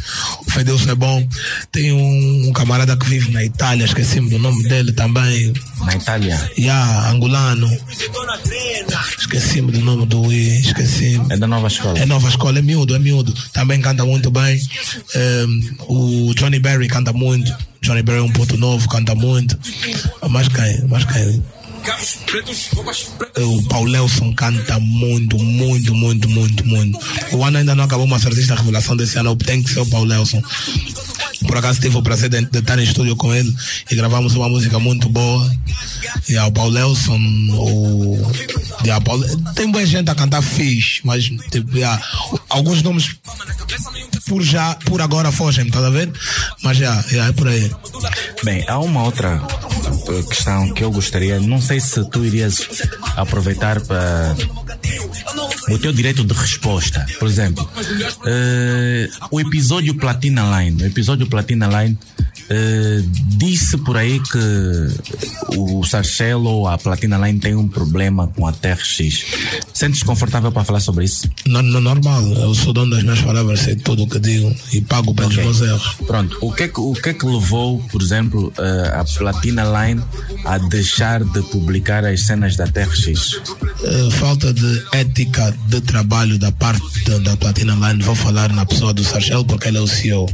o 0.47 0.51
Fedilson 0.51 0.91
é 0.91 0.95
bom. 0.95 1.27
Tem 1.71 1.93
um, 1.93 2.49
um 2.49 2.53
camarada 2.53 2.97
que 2.97 3.07
vive 3.07 3.31
na 3.33 3.45
Itália, 3.45 3.85
esqueci-me 3.85 4.31
do 4.31 4.39
nome 4.39 4.63
dele 4.65 4.93
também. 4.93 5.53
Na 5.85 5.95
Itália. 5.95 6.51
Yeah, 6.59 7.11
angolano. 7.11 7.69
Esqueci-me 9.19 9.73
do 9.73 9.81
nome 9.81 10.07
do 10.07 10.33
I, 10.33 10.61
esqueci-me. 10.61 11.27
É 11.31 11.37
da 11.37 11.47
nova 11.47 11.67
escola. 11.67 11.99
É 11.99 12.07
nova 12.07 12.29
escola, 12.29 12.59
é 12.59 12.63
miúdo, 12.63 12.95
é 12.95 12.99
miúdo. 12.99 13.35
Também 13.53 13.81
canta 13.81 14.05
muito 14.05 14.31
bem. 14.31 14.61
Ehm, 15.15 15.77
o 15.89 16.33
Johnny 16.35 16.59
Berry 16.59 16.89
canta 16.89 17.13
muito. 17.13 17.55
Johnny 17.83 18.03
Berry 18.03 18.19
é 18.19 18.23
um 18.23 18.33
ponto 18.33 18.57
novo, 18.57 18.89
canta 18.89 19.15
muito. 19.15 19.59
Mas 20.29 20.49
quem? 20.49 20.85
Mas 20.89 21.05
quem? 21.05 21.43
O 23.45 23.63
Paulelson 23.69 24.35
canta 24.35 24.79
muito, 24.79 25.39
muito, 25.39 25.95
muito, 25.95 26.29
muito, 26.29 26.67
muito. 26.67 26.99
O 27.33 27.45
ano 27.45 27.59
ainda 27.59 27.75
não 27.75 27.85
acabou, 27.85 28.07
mas 28.07 28.27
a 28.27 28.29
artista 28.29 28.55
revelação 28.55 28.97
desse 28.97 29.19
ano 29.19 29.35
tem 29.37 29.63
que 29.63 29.71
ser 29.71 29.81
o 29.81 29.87
Paulelson. 29.87 30.43
Por 31.47 31.57
acaso 31.57 31.81
tive 31.81 31.97
o 31.97 32.03
prazer 32.03 32.29
de, 32.29 32.45
de 32.45 32.59
estar 32.59 32.79
em 32.79 32.83
estúdio 32.83 33.15
com 33.17 33.33
ele 33.33 33.55
e 33.91 33.95
gravamos 33.95 34.35
uma 34.35 34.49
música 34.49 34.79
muito 34.79 35.09
boa. 35.09 35.51
E 36.29 36.37
o 36.37 36.53
Paulelson, 36.53 37.19
o. 37.53 38.19
Yeah, 38.85 39.03
Paul, 39.05 39.23
tem 39.55 39.71
boa 39.71 39.87
gente 39.87 40.11
a 40.11 40.15
cantar 40.15 40.43
fixe, 40.43 41.01
mas 41.05 41.25
tipo, 41.25 41.71
alguns 42.49 42.83
nomes 42.83 43.17
por 44.27 44.43
já, 44.43 44.75
por 44.85 45.01
agora 45.01 45.33
fogem, 45.33 45.71
tá 45.71 45.85
a 45.85 45.91
ver? 45.91 46.13
Mas 46.63 46.77
já, 46.77 47.05
é 47.11 47.33
por 47.33 47.49
aí. 47.49 47.68
Bem, 48.45 48.65
há 48.69 48.79
uma 48.79 49.03
outra 49.05 49.41
eh, 50.09 50.23
questão 50.29 50.73
que 50.73 50.83
eu 50.85 50.91
gostaria, 50.91 51.41
não 51.41 51.61
sei 51.61 51.81
se 51.81 52.09
tu 52.11 52.25
irias 52.25 52.69
aproveitar 53.17 53.81
para 53.81 54.37
o 55.71 55.79
teu 55.79 55.93
direito 55.93 56.25
de 56.25 56.35
resposta. 56.35 57.05
Por 57.19 57.29
exemplo, 57.29 57.69
eh, 58.27 59.09
o 59.31 59.41
episódio 59.41 59.95
Platina 59.95 60.61
Line, 60.61 60.83
o 60.83 60.87
episódio 60.87 61.27
Platina 61.27 61.67
Line 61.67 61.99
eh, 62.51 63.03
disse 63.37 63.77
por 63.79 63.97
aí 63.97 64.21
que 64.21 65.57
o 65.57 65.85
Sarcelo 65.85 66.49
ou 66.49 66.69
a 66.69 66.79
Platina 66.79 67.19
Line 67.19 67.39
tem 67.39 67.55
um 67.55 67.69
problema 67.69 68.27
com 68.29 68.47
a 68.47 68.53
TRX. 68.53 69.25
Sentes 69.75 70.03
confortável 70.03 70.51
para 70.51 70.65
falar 70.65 70.81
sobre 70.81 71.05
isso? 71.05 71.29
No, 71.47 71.63
no, 71.63 71.81
normal, 71.81 72.23
eu 72.23 72.55
sou 72.55 72.73
dono 72.73 72.93
das 72.93 73.03
minhas 73.03 73.21
palavras, 73.21 73.61
sei 73.61 73.77
tudo 73.77 74.05
o 74.05 74.09
que 74.09 74.19
digo 74.19 74.55
e 74.73 74.81
pago 74.81 75.15
pelos 75.15 75.35
Ok. 75.35 75.45
meus 75.45 75.61
erros. 75.61 75.97
Pronto, 76.07 76.39
o 76.41 76.53
que, 76.53 76.63
é 76.65 76.69
que, 76.69 76.81
o 76.81 76.93
que 76.95 77.09
é 77.11 77.15
que 77.15 77.27
levou, 77.27 77.58
por 77.91 78.01
exemplo, 78.01 78.53
eh, 78.59 78.93
a 78.95 79.05
Platina 79.05 79.65
Line 79.65 80.03
a 80.45 80.59
deixar 80.59 81.25
de 81.25 81.43
publicar 81.51 82.05
as 82.05 82.23
cenas 82.23 82.57
da 82.57 82.67
TRX? 82.67 83.41
Eh, 83.85 84.11
falta 84.13 84.53
de 84.53 84.83
ética 84.93 85.55
de 85.67 85.81
trabalho 85.81 86.39
da 86.39 86.53
parte 86.53 87.19
da 87.21 87.37
Platina 87.37 87.75
Line, 87.75 88.03
vou 88.03 88.15
falar 88.15 88.53
na 88.53 88.65
pessoa 88.65 88.93
do 88.95 89.03
Sargel 89.03 89.45
porque 89.45 89.69
ele 89.69 89.79
é 89.79 89.81
o 89.81 89.87
CEO. 89.87 90.29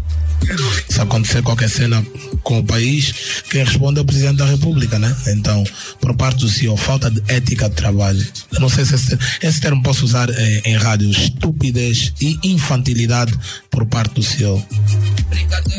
Se 0.89 1.01
acontecer 1.01 1.43
qualquer 1.43 1.69
cena 1.71 2.05
com 2.43 2.59
o 2.59 2.65
país, 2.65 3.43
quem 3.51 3.65
responde 3.65 3.99
é 3.99 4.03
o 4.03 4.05
Presidente 4.05 4.37
da 4.37 4.47
República, 4.47 4.99
né? 4.99 5.15
Então, 5.29 5.65
por 6.01 6.15
parte 6.15 6.41
do 6.41 6.49
CEO, 6.49 6.77
falta 6.77 7.11
de 7.11 7.23
ética 7.29 7.69
de 7.69 7.75
trabalho. 7.75 8.25
Eu 8.53 8.61
não 8.61 8.69
sei 8.69 8.85
se 8.85 8.95
esse, 8.95 9.19
esse 9.43 9.61
termo 9.61 9.83
posso 9.83 10.05
usar 10.05 10.29
eh, 10.31 10.63
em 10.65 10.77
rádio, 10.77 11.11
estupidez 11.11 12.13
e 12.21 12.39
infantilidade 12.45 13.33
por 13.71 13.87
parte 13.87 14.15
do 14.15 14.23
CEO. 14.23 14.65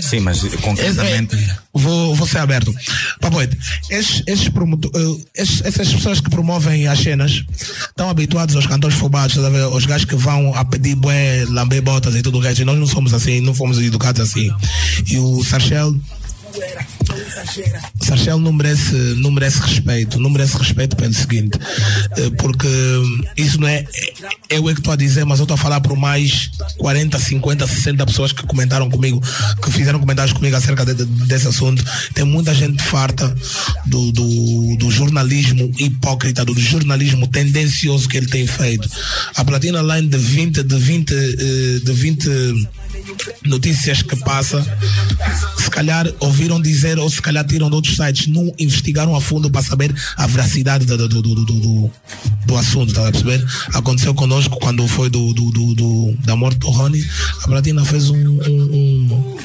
Sim, 0.02 0.20
mas 0.20 0.42
concretamente. 0.62 1.36
É- 1.36 1.58
vou, 1.74 2.16
vou 2.16 2.28
ser 2.28 2.40
aberto. 2.40 2.74
Papoite, 3.22 3.58
esses, 3.90 4.24
esses 4.26 4.50
promoto- 4.50 4.92
eh, 4.96 5.42
esses- 5.42 5.62
essas 5.64 5.94
pessoas 5.94 6.20
que 6.20 6.30
promovem 6.30 6.88
as 6.88 7.00
cenas 7.00 7.44
estão 7.88 8.10
habituados 8.10 8.56
aos 8.56 8.66
cantores 8.66 8.98
fobados, 8.98 9.36
tá 9.36 9.46
a 9.46 9.50
ver? 9.50 9.66
Os 9.68 9.86
gajos 9.86 10.06
que 10.06 10.16
vão 10.16 10.54
a 10.56 10.66
pedir 10.66 10.96
bué, 10.96 11.46
lamber 11.48 11.82
botas 11.82 12.16
e 12.16 12.22
tudo 12.22 12.38
o 12.38 12.42
resto. 12.42 12.62
E 12.62 12.66
nós 12.66 12.78
não 12.78 12.88
somos 12.88 13.14
assim, 13.14 13.40
não 13.42 13.54
fomos 13.54 13.78
educados 13.80 14.22
assim. 14.22 14.45
E 15.08 15.18
o 15.18 15.44
Sarchel 15.44 15.96
Sarchel 18.02 18.40
não 18.40 18.54
merece, 18.54 18.94
não 19.18 19.32
merece 19.32 19.60
respeito, 19.60 20.20
não 20.20 20.30
merece 20.30 20.58
respeito 20.58 20.96
pelo 20.96 21.14
seguinte, 21.14 21.60
eh, 22.18 22.30
porque 22.38 22.68
isso 23.36 23.60
não 23.60 23.68
é, 23.68 23.86
é 24.50 24.58
eu 24.58 24.70
é 24.70 24.74
que 24.74 24.80
estou 24.80 24.94
a 24.94 24.96
dizer, 24.96 25.26
mas 25.26 25.40
eu 25.40 25.44
estou 25.44 25.56
a 25.56 25.58
falar 25.58 25.82
por 25.82 25.98
mais 25.98 26.52
40, 26.78 27.18
50, 27.20 27.68
60 27.68 28.06
pessoas 28.06 28.32
que 28.32 28.46
comentaram 28.46 28.90
comigo, 28.90 29.22
que 29.62 29.72
fizeram 29.72 30.00
comentários 30.00 30.34
comigo 30.34 30.56
acerca 30.56 30.86
de, 30.86 30.94
de, 30.94 31.06
desse 31.26 31.48
assunto. 31.48 31.84
Tem 32.14 32.24
muita 32.24 32.54
gente 32.54 32.82
farta 32.84 33.34
do, 33.86 34.12
do, 34.12 34.78
do 34.78 34.92
jornalismo 34.92 35.72
hipócrita, 35.78 36.46
do 36.46 36.58
jornalismo 36.58 37.28
tendencioso 37.28 38.08
que 38.08 38.18
ele 38.18 38.28
tem 38.28 38.48
feito. 38.48 38.90
A 39.36 39.44
Platina 39.44 39.82
Line 39.82 40.08
de 40.08 40.18
20, 40.18 40.64
de 40.64 40.78
20, 40.78 41.12
eh, 41.14 41.80
de 41.84 41.92
20 41.92 42.30
notícias 43.46 44.02
que 44.02 44.16
passa, 44.18 44.62
se 45.58 45.70
calhar 45.70 46.08
ouviram 46.20 46.62
dizer 46.62 46.98
ou 47.00 47.10
se 47.10 47.22
calhar 47.22 47.46
tiram 47.46 47.70
de 47.70 47.76
outros 47.76 47.96
sites, 47.96 48.28
não 48.28 48.54
investigaram 48.58 49.16
a 49.16 49.22
fundo 49.22 49.50
para 49.50 49.62
saber 49.62 49.94
a 50.18 50.28
veracidade 50.28 50.86
do, 50.86 50.98
do, 50.98 51.22
do, 51.22 51.36
do, 51.36 51.92
do 52.46 52.58
assunto, 52.58 52.94
tá 52.94 53.08
a 53.08 53.12
perceber? 53.12 53.46
Aconteceu 53.74 54.14
conosco 54.14 54.58
quando 54.60 54.88
foi 54.88 55.10
do, 55.10 55.34
do, 55.34 55.52
do, 55.52 56.14
da 56.26 56.36
morte 56.36 56.60
do 56.60 56.70
Rony, 56.70 57.06
a 57.44 57.48
Platina 57.48 57.84
fez 57.86 58.10
um, 58.10 58.16
um, 58.16 58.40
um, 58.50 59.38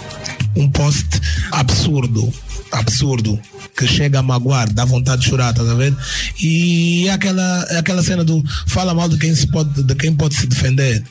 um 0.57 0.71
post 0.71 1.07
absurdo, 1.53 2.33
absurdo 2.73 3.41
que 3.77 3.87
chega 3.87 4.19
a 4.19 4.23
magoar, 4.23 4.71
dá 4.73 4.85
vontade 4.85 5.23
de 5.23 5.29
chorar, 5.29 5.55
tá 5.55 5.63
a 5.63 5.75
ver? 5.75 5.97
E 6.41 7.09
é 7.09 7.13
aquela, 7.13 7.67
é 7.71 7.79
aquela 7.79 8.03
cena 8.03 8.23
do 8.23 8.43
fala 8.67 8.93
mal 8.93 9.09
de 9.09 9.17
quem, 9.17 9.35
se 9.35 9.47
pode, 9.47 9.83
de 9.83 9.95
quem 9.95 10.15
pode 10.15 10.35
se 10.35 10.47
defender 10.47 11.03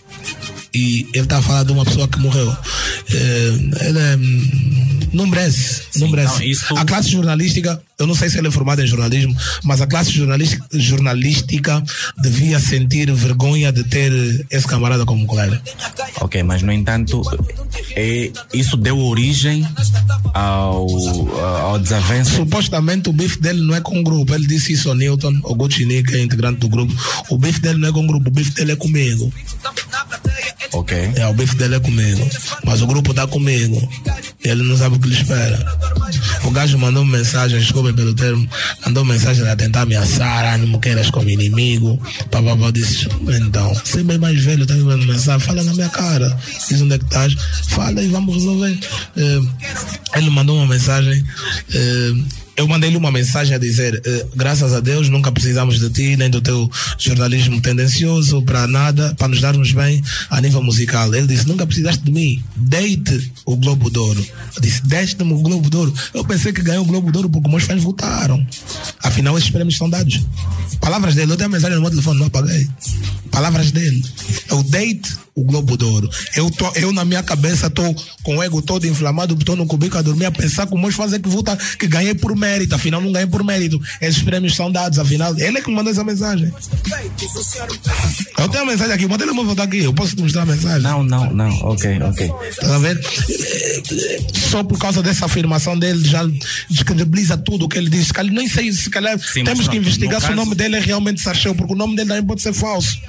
e 0.73 1.07
ele 1.13 1.23
está 1.23 1.37
a 1.37 1.41
falar 1.41 1.63
de 1.63 1.71
uma 1.71 1.85
pessoa 1.85 2.07
que 2.07 2.19
morreu. 2.19 2.55
É, 3.11 3.87
ele 3.87 3.99
é, 3.99 4.17
não 5.13 5.27
merece, 5.27 5.83
não 5.95 6.09
merece. 6.09 6.39
Não, 6.39 6.43
isso... 6.43 6.77
A 6.77 6.85
classe 6.85 7.09
jornalística, 7.09 7.81
eu 7.97 8.05
não 8.05 8.15
sei 8.15 8.29
se 8.29 8.37
ele 8.37 8.47
é 8.47 8.51
formado 8.51 8.81
em 8.81 8.87
jornalismo, 8.87 9.35
mas 9.63 9.81
a 9.81 9.87
classe 9.87 10.11
jornalística, 10.11 10.65
jornalística 10.73 11.83
devia 12.21 12.59
sentir 12.59 13.11
vergonha 13.13 13.71
de 13.71 13.83
ter 13.83 14.11
esse 14.49 14.67
camarada 14.67 15.05
como 15.05 15.25
colega. 15.25 15.61
Ok, 16.21 16.43
mas 16.43 16.61
no 16.61 16.71
entanto, 16.71 17.21
é, 17.95 18.31
isso 18.53 18.77
deu 18.77 18.99
origem 18.99 19.67
ao, 20.33 20.87
ao 21.63 21.79
desavenço. 21.79 22.35
Supostamente 22.35 23.09
o 23.09 23.13
bife 23.13 23.39
dele 23.39 23.61
não 23.61 23.75
é 23.75 23.81
com 23.81 23.99
o 23.99 24.03
grupo. 24.03 24.33
Ele 24.33 24.45
disse 24.47 24.73
isso 24.73 24.89
ao 24.89 24.95
Newton, 24.95 25.39
o 25.43 25.55
Gucci 25.55 25.85
que 26.03 26.15
é 26.15 26.21
integrante 26.21 26.59
do 26.59 26.69
grupo. 26.69 26.93
O 27.29 27.37
bife 27.37 27.59
dele 27.59 27.79
não 27.79 27.89
é 27.89 27.91
com 27.91 28.03
o 28.03 28.07
grupo, 28.07 28.29
o 28.29 28.31
bife 28.31 28.51
dele 28.51 28.73
é 28.73 28.75
comigo. 28.75 29.33
Ok. 30.73 31.11
É, 31.15 31.27
o 31.27 31.33
bife 31.33 31.55
dele 31.55 31.75
é 31.75 31.79
comigo. 31.79 32.29
Mas 32.63 32.81
o 32.81 32.87
grupo 32.87 33.13
tá 33.13 33.25
comigo. 33.27 33.87
Ele 34.43 34.63
não 34.63 34.77
sabe 34.77 34.95
o 34.95 34.99
que 34.99 35.07
lhe 35.07 35.15
espera. 35.15 35.77
O 36.43 36.51
gajo 36.51 36.77
mandou 36.77 37.03
mensagem, 37.05 37.59
desculpa 37.59 37.93
pelo 37.93 38.13
termo, 38.13 38.47
mandou 38.85 39.03
mensagem 39.03 39.47
a 39.47 39.55
tentar 39.55 39.81
ameaçar, 39.81 40.53
ah, 40.53 40.57
não 40.57 40.67
me 40.67 40.79
queiras 40.79 41.09
como 41.11 41.29
inimigo. 41.29 42.01
Papapá 42.31 42.71
disse, 42.71 43.07
então, 43.27 43.73
você 43.73 44.03
bem 44.03 44.17
mais 44.17 44.41
velho, 44.43 44.65
tá 44.65 44.73
me 44.73 44.83
mandando 44.83 45.11
mensagem, 45.11 45.45
fala 45.45 45.63
na 45.63 45.73
minha 45.73 45.89
cara. 45.89 46.35
Diz 46.67 46.81
onde 46.81 46.95
é 46.95 46.97
que 46.97 47.05
estás, 47.05 47.35
fala 47.69 48.01
e 48.01 48.07
vamos 48.07 48.35
resolver. 48.35 48.79
Uh, 49.17 49.49
ele 50.15 50.29
mandou 50.29 50.57
uma 50.57 50.67
mensagem. 50.67 51.23
Uh, 51.69 52.25
eu 52.59 52.67
mandei-lhe 52.67 52.97
uma 52.97 53.09
mensagem 53.09 53.55
a 53.55 53.57
dizer: 53.57 54.01
eh, 54.05 54.25
graças 54.35 54.73
a 54.73 54.81
Deus, 54.81 55.07
nunca 55.07 55.31
precisamos 55.31 55.79
de 55.79 55.89
ti, 55.89 56.17
nem 56.17 56.29
do 56.29 56.41
teu 56.41 56.69
jornalismo 56.97 57.61
tendencioso 57.61 58.41
para 58.41 58.67
nada, 58.67 59.15
para 59.17 59.29
nos 59.29 59.39
darmos 59.39 59.71
bem 59.71 60.03
a 60.29 60.41
nível 60.41 60.61
musical. 60.61 61.15
Ele 61.15 61.25
disse: 61.25 61.47
nunca 61.47 61.65
precisaste 61.65 62.03
de 62.03 62.11
mim, 62.11 62.43
deite 62.57 63.31
o 63.45 63.55
Globo 63.55 63.89
d'Ouro. 63.89 64.25
Eu 64.57 64.61
disse: 64.61 64.85
deste-me 64.85 65.31
o 65.31 65.39
Globo 65.39 65.69
d'Ouro. 65.69 65.93
Eu 66.13 66.25
pensei 66.25 66.51
que 66.51 66.61
ganhou 66.61 66.83
o 66.83 66.87
Globo 66.87 67.11
d'Ouro 67.13 67.29
porque 67.29 67.49
meus 67.49 67.63
fãs 67.63 67.81
votaram. 67.81 68.45
Afinal, 69.01 69.37
esses 69.37 69.49
prêmios 69.49 69.77
são 69.77 69.89
dados. 69.89 70.21
Palavras 70.81 71.15
dele, 71.15 71.31
eu 71.31 71.37
tenho 71.37 71.49
a 71.49 71.53
mensagem 71.53 71.75
no 71.75 71.81
meu 71.81 71.89
telefone, 71.89 72.19
não 72.19 72.27
apaguei. 72.27 72.67
Palavras 73.31 73.71
dele. 73.71 74.03
Eu 74.49 74.63
deite 74.63 75.17
o 75.39 75.43
Globo 75.43 75.77
d'Ouro. 75.77 76.09
Eu, 76.35 76.49
tô, 76.51 76.69
eu, 76.75 76.91
na 76.91 77.05
minha 77.05 77.23
cabeça, 77.23 77.67
estou 77.67 77.95
com 78.23 78.37
o 78.37 78.43
ego 78.43 78.61
todo 78.61 78.85
inflamado, 78.85 79.33
estou 79.33 79.55
no 79.55 79.65
cubico 79.65 79.97
a 79.97 80.01
dormir, 80.01 80.25
a 80.25 80.31
pensar 80.31 80.67
como 80.67 80.81
meus 80.81 80.95
fazer 80.95 81.19
que 81.19 81.29
votar, 81.29 81.57
que 81.77 81.87
ganhei 81.87 82.13
por 82.13 82.35
mérito. 82.35 82.48
Afinal, 82.75 83.01
não 83.01 83.11
ganhei 83.11 83.27
por 83.27 83.43
mérito. 83.43 83.79
Esses 84.01 84.21
prêmios 84.23 84.55
são 84.55 84.71
dados, 84.71 84.97
afinal. 84.99 85.37
Ele 85.37 85.57
é 85.57 85.61
que 85.61 85.71
mandou 85.71 85.91
essa 85.91 86.03
mensagem. 86.03 86.51
Eu 88.37 88.49
tenho 88.49 88.63
a 88.63 88.65
mensagem 88.65 88.93
aqui, 88.93 89.07
manda 89.07 89.23
ele 89.23 89.33
me 89.33 89.43
votar 89.43 89.65
aqui. 89.65 89.83
Eu 89.83 89.93
posso 89.93 90.15
te 90.15 90.21
mostrar 90.21 90.43
a 90.43 90.45
mensagem? 90.45 90.81
Não, 90.81 91.03
não, 91.03 91.31
não. 91.31 91.49
Ok, 91.61 91.99
ok. 92.01 92.31
Tá 92.59 92.77
vendo? 92.79 92.99
Só 94.49 94.63
por 94.63 94.79
causa 94.79 95.03
dessa 95.03 95.25
afirmação 95.25 95.77
dele, 95.77 96.07
já 96.07 96.25
descredibiliza 96.69 97.37
tudo 97.37 97.65
o 97.65 97.69
que 97.69 97.77
ele 97.77 97.89
diz. 97.89 98.09
Nem 98.31 98.47
sei 98.47 98.71
se 98.71 98.89
calhar 98.89 99.17
Sim, 99.19 99.43
temos 99.43 99.67
que 99.67 99.77
investigar 99.77 100.19
se 100.19 100.27
caso... 100.27 100.33
o 100.33 100.35
nome 100.35 100.55
dele 100.55 100.77
é 100.77 100.79
realmente 100.79 101.21
Sarchel, 101.21 101.55
porque 101.55 101.73
o 101.73 101.75
nome 101.75 101.95
dele 101.95 102.09
também 102.09 102.25
pode 102.25 102.41
ser 102.41 102.53
falso. 102.53 102.99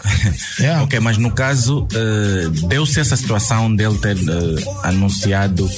yeah. 0.58 0.82
Ok, 0.82 0.98
mas 1.00 1.18
no 1.18 1.30
caso 1.30 1.48
caso, 1.48 1.86
uh, 1.92 2.68
deu-se 2.68 3.00
essa 3.00 3.16
situação 3.16 3.74
dele 3.74 3.98
ter 3.98 4.16
uh, 4.16 4.80
anunciado 4.84 5.68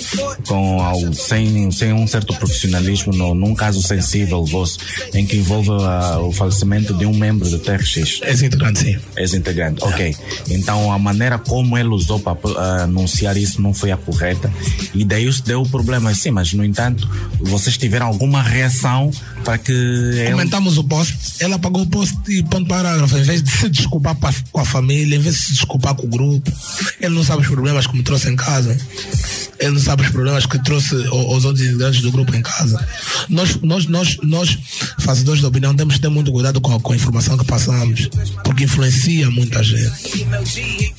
com 0.47 0.83
ao, 0.83 1.13
sem, 1.13 1.71
sem 1.71 1.93
um 1.93 2.07
certo 2.07 2.35
profissionalismo 2.35 3.00
no, 3.07 3.35
num 3.35 3.55
caso 3.55 3.83
sensível 3.83 4.45
vosso, 4.45 4.79
em 5.15 5.27
que 5.27 5.37
envolve 5.37 5.71
uh, 5.71 6.27
o 6.27 6.33
falecimento 6.33 6.95
de 6.95 7.07
um 7.07 7.15
membro 7.15 7.49
do 7.49 7.59
TRX. 7.59 8.21
Ex-integrante, 8.23 8.81
sim. 8.81 8.99
Ex-integrante, 9.17 9.83
ok. 9.83 10.15
Então 10.49 10.93
a 10.93 10.99
maneira 10.99 11.39
como 11.39 11.77
ele 11.77 11.89
usou 11.89 12.19
para 12.19 12.83
anunciar 12.83 13.37
isso 13.37 13.61
não 13.61 13.73
foi 13.73 13.91
a 13.91 13.97
correta 13.97 14.53
e 14.95 15.05
daí 15.05 15.27
isso 15.27 15.43
deu 15.45 15.63
problema. 15.65 16.15
Sim, 16.15 16.31
mas 16.33 16.53
no 16.53 16.65
entanto, 16.65 17.09
vocês 17.41 17.77
tiveram 17.77 18.07
alguma 18.07 18.43
reação 18.43 19.11
para 19.45 19.59
que. 19.59 19.73
Comentamos 20.31 20.75
ele... 20.75 20.81
o 20.81 20.85
post, 20.85 21.17
ela 21.41 21.57
apagou 21.57 21.83
o 21.83 21.87
post 21.87 22.17
e 22.29 22.43
ponto 22.43 22.67
parágrafo. 22.67 23.17
Em 23.17 23.23
vez 23.23 23.43
de 23.43 23.51
se 23.51 23.69
desculpar 23.69 24.17
com 24.51 24.61
a 24.61 24.65
família, 24.65 25.17
em 25.17 25.21
vez 25.21 25.37
de 25.37 25.43
se 25.43 25.53
desculpar 25.53 25.95
com 25.95 26.07
o 26.07 26.11
grupo. 26.11 26.53
Ele 27.01 27.15
não 27.15 27.25
sabe 27.25 27.43
os 27.43 27.49
problemas 27.49 27.87
que 27.87 27.97
me 27.97 28.03
trouxe 28.03 28.31
em 28.31 28.37
casa. 28.37 28.77
Ele 29.59 29.73
não 29.73 29.81
sabe 29.81 30.03
os 30.03 30.11
problemas 30.11 30.47
que 30.47 30.59
trouxe 30.63 30.95
os 30.95 31.45
outros 31.45 31.61
integrantes 31.61 32.01
do 32.01 32.11
grupo 32.11 32.35
em 32.35 32.43
casa. 32.43 32.80
Nós, 33.29 33.57
nós, 33.63 33.87
nós, 33.87 34.19
nós 34.23 34.59
fazedores 34.99 35.41
de 35.41 35.47
opinião, 35.47 35.75
temos 35.75 35.95
que 35.95 36.01
ter 36.01 36.09
muito 36.09 36.33
cuidado 36.33 36.61
com 36.61 36.75
a, 36.75 36.81
com 36.81 36.93
a 36.93 36.97
informação 36.97 37.37
que 37.37 37.45
passamos, 37.45 38.09
porque 38.45 38.65
influencia 38.65 39.31
muita 39.31 39.63
gente. 39.63 40.27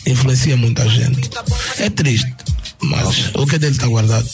Influencia 0.05 0.57
muita 0.57 0.87
gente. 0.89 1.29
É 1.77 1.89
triste 1.89 2.40
mas 2.83 3.31
o 3.35 3.45
que 3.45 3.57
dele 3.57 3.73
está 3.73 3.87
guardado? 3.87 4.27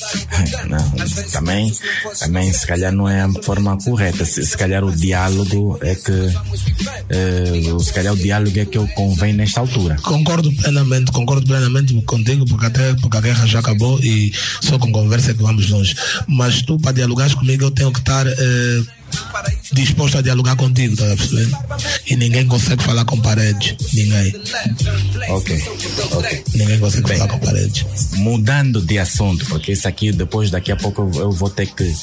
Não, 0.68 1.30
também, 1.32 1.74
também 2.20 2.54
se 2.54 2.66
calhar 2.66 2.94
não 2.94 3.08
é 3.08 3.22
a 3.22 3.30
forma 3.44 3.78
correta. 3.78 4.26
Se, 4.26 4.46
se 4.46 4.58
calhar 4.58 4.84
o 4.84 4.92
diálogo 4.92 5.78
é 5.82 5.96
que 5.96 6.12
uh, 6.12 7.80
se 7.80 7.94
calhar 7.94 8.14
o 8.14 8.18
diálogo 8.18 8.60
é 8.60 8.66
que 8.66 8.78
eu 8.78 8.88
convém 8.90 9.34
nesta 9.34 9.60
altura. 9.60 9.98
Concordo 10.02 10.52
plenamente, 10.54 11.12
concordo 11.12 11.46
plenamente 11.46 11.94
contigo, 12.04 12.46
porque 12.46 12.66
até 12.66 12.94
porque 12.96 13.18
a 13.18 13.22
guerra 13.22 13.46
já 13.46 13.60
acabou 13.60 14.00
e 14.00 14.34
só 14.62 14.80
com 14.80 14.92
conversa 14.92 15.32
é 15.32 15.34
que 15.34 15.44
vamos 15.44 15.70
longe. 15.70 15.96
Mas 16.28 16.62
tu 16.62 16.80
para 16.80 16.94
dialogar 16.94 17.34
comigo 17.36 17.66
eu 17.66 17.72
tenho 17.72 17.92
que 17.92 18.00
estar 18.00 18.26
uh, 18.26 18.97
disposto 19.74 20.18
a 20.18 20.22
dialogar 20.22 20.56
contigo, 20.56 20.96
tá 20.96 21.06
percebendo? 21.06 21.58
E 22.08 22.16
ninguém 22.16 22.48
consegue 22.48 22.84
falar 22.84 23.06
com 23.06 23.20
paredes. 23.20 23.76
Ninguém. 23.94 24.34
Ok. 25.30 25.64
Ok. 26.12 26.44
Ninguém 26.56 26.80
consegue 26.80 27.08
Bem, 27.08 27.18
falar 27.18 27.30
com 27.30 27.40
paredes. 27.40 27.86
Mudando 28.14 28.82
de 28.82 28.98
assunto, 28.98 29.46
porque 29.46 29.74
isso 29.74 29.88
aqui 29.88 30.12
depois 30.12 30.50
daqui 30.50 30.72
a 30.72 30.76
pouco 30.76 31.10
eu 31.16 31.32
vou 31.32 31.50
ter 31.50 31.68
que 31.68 31.94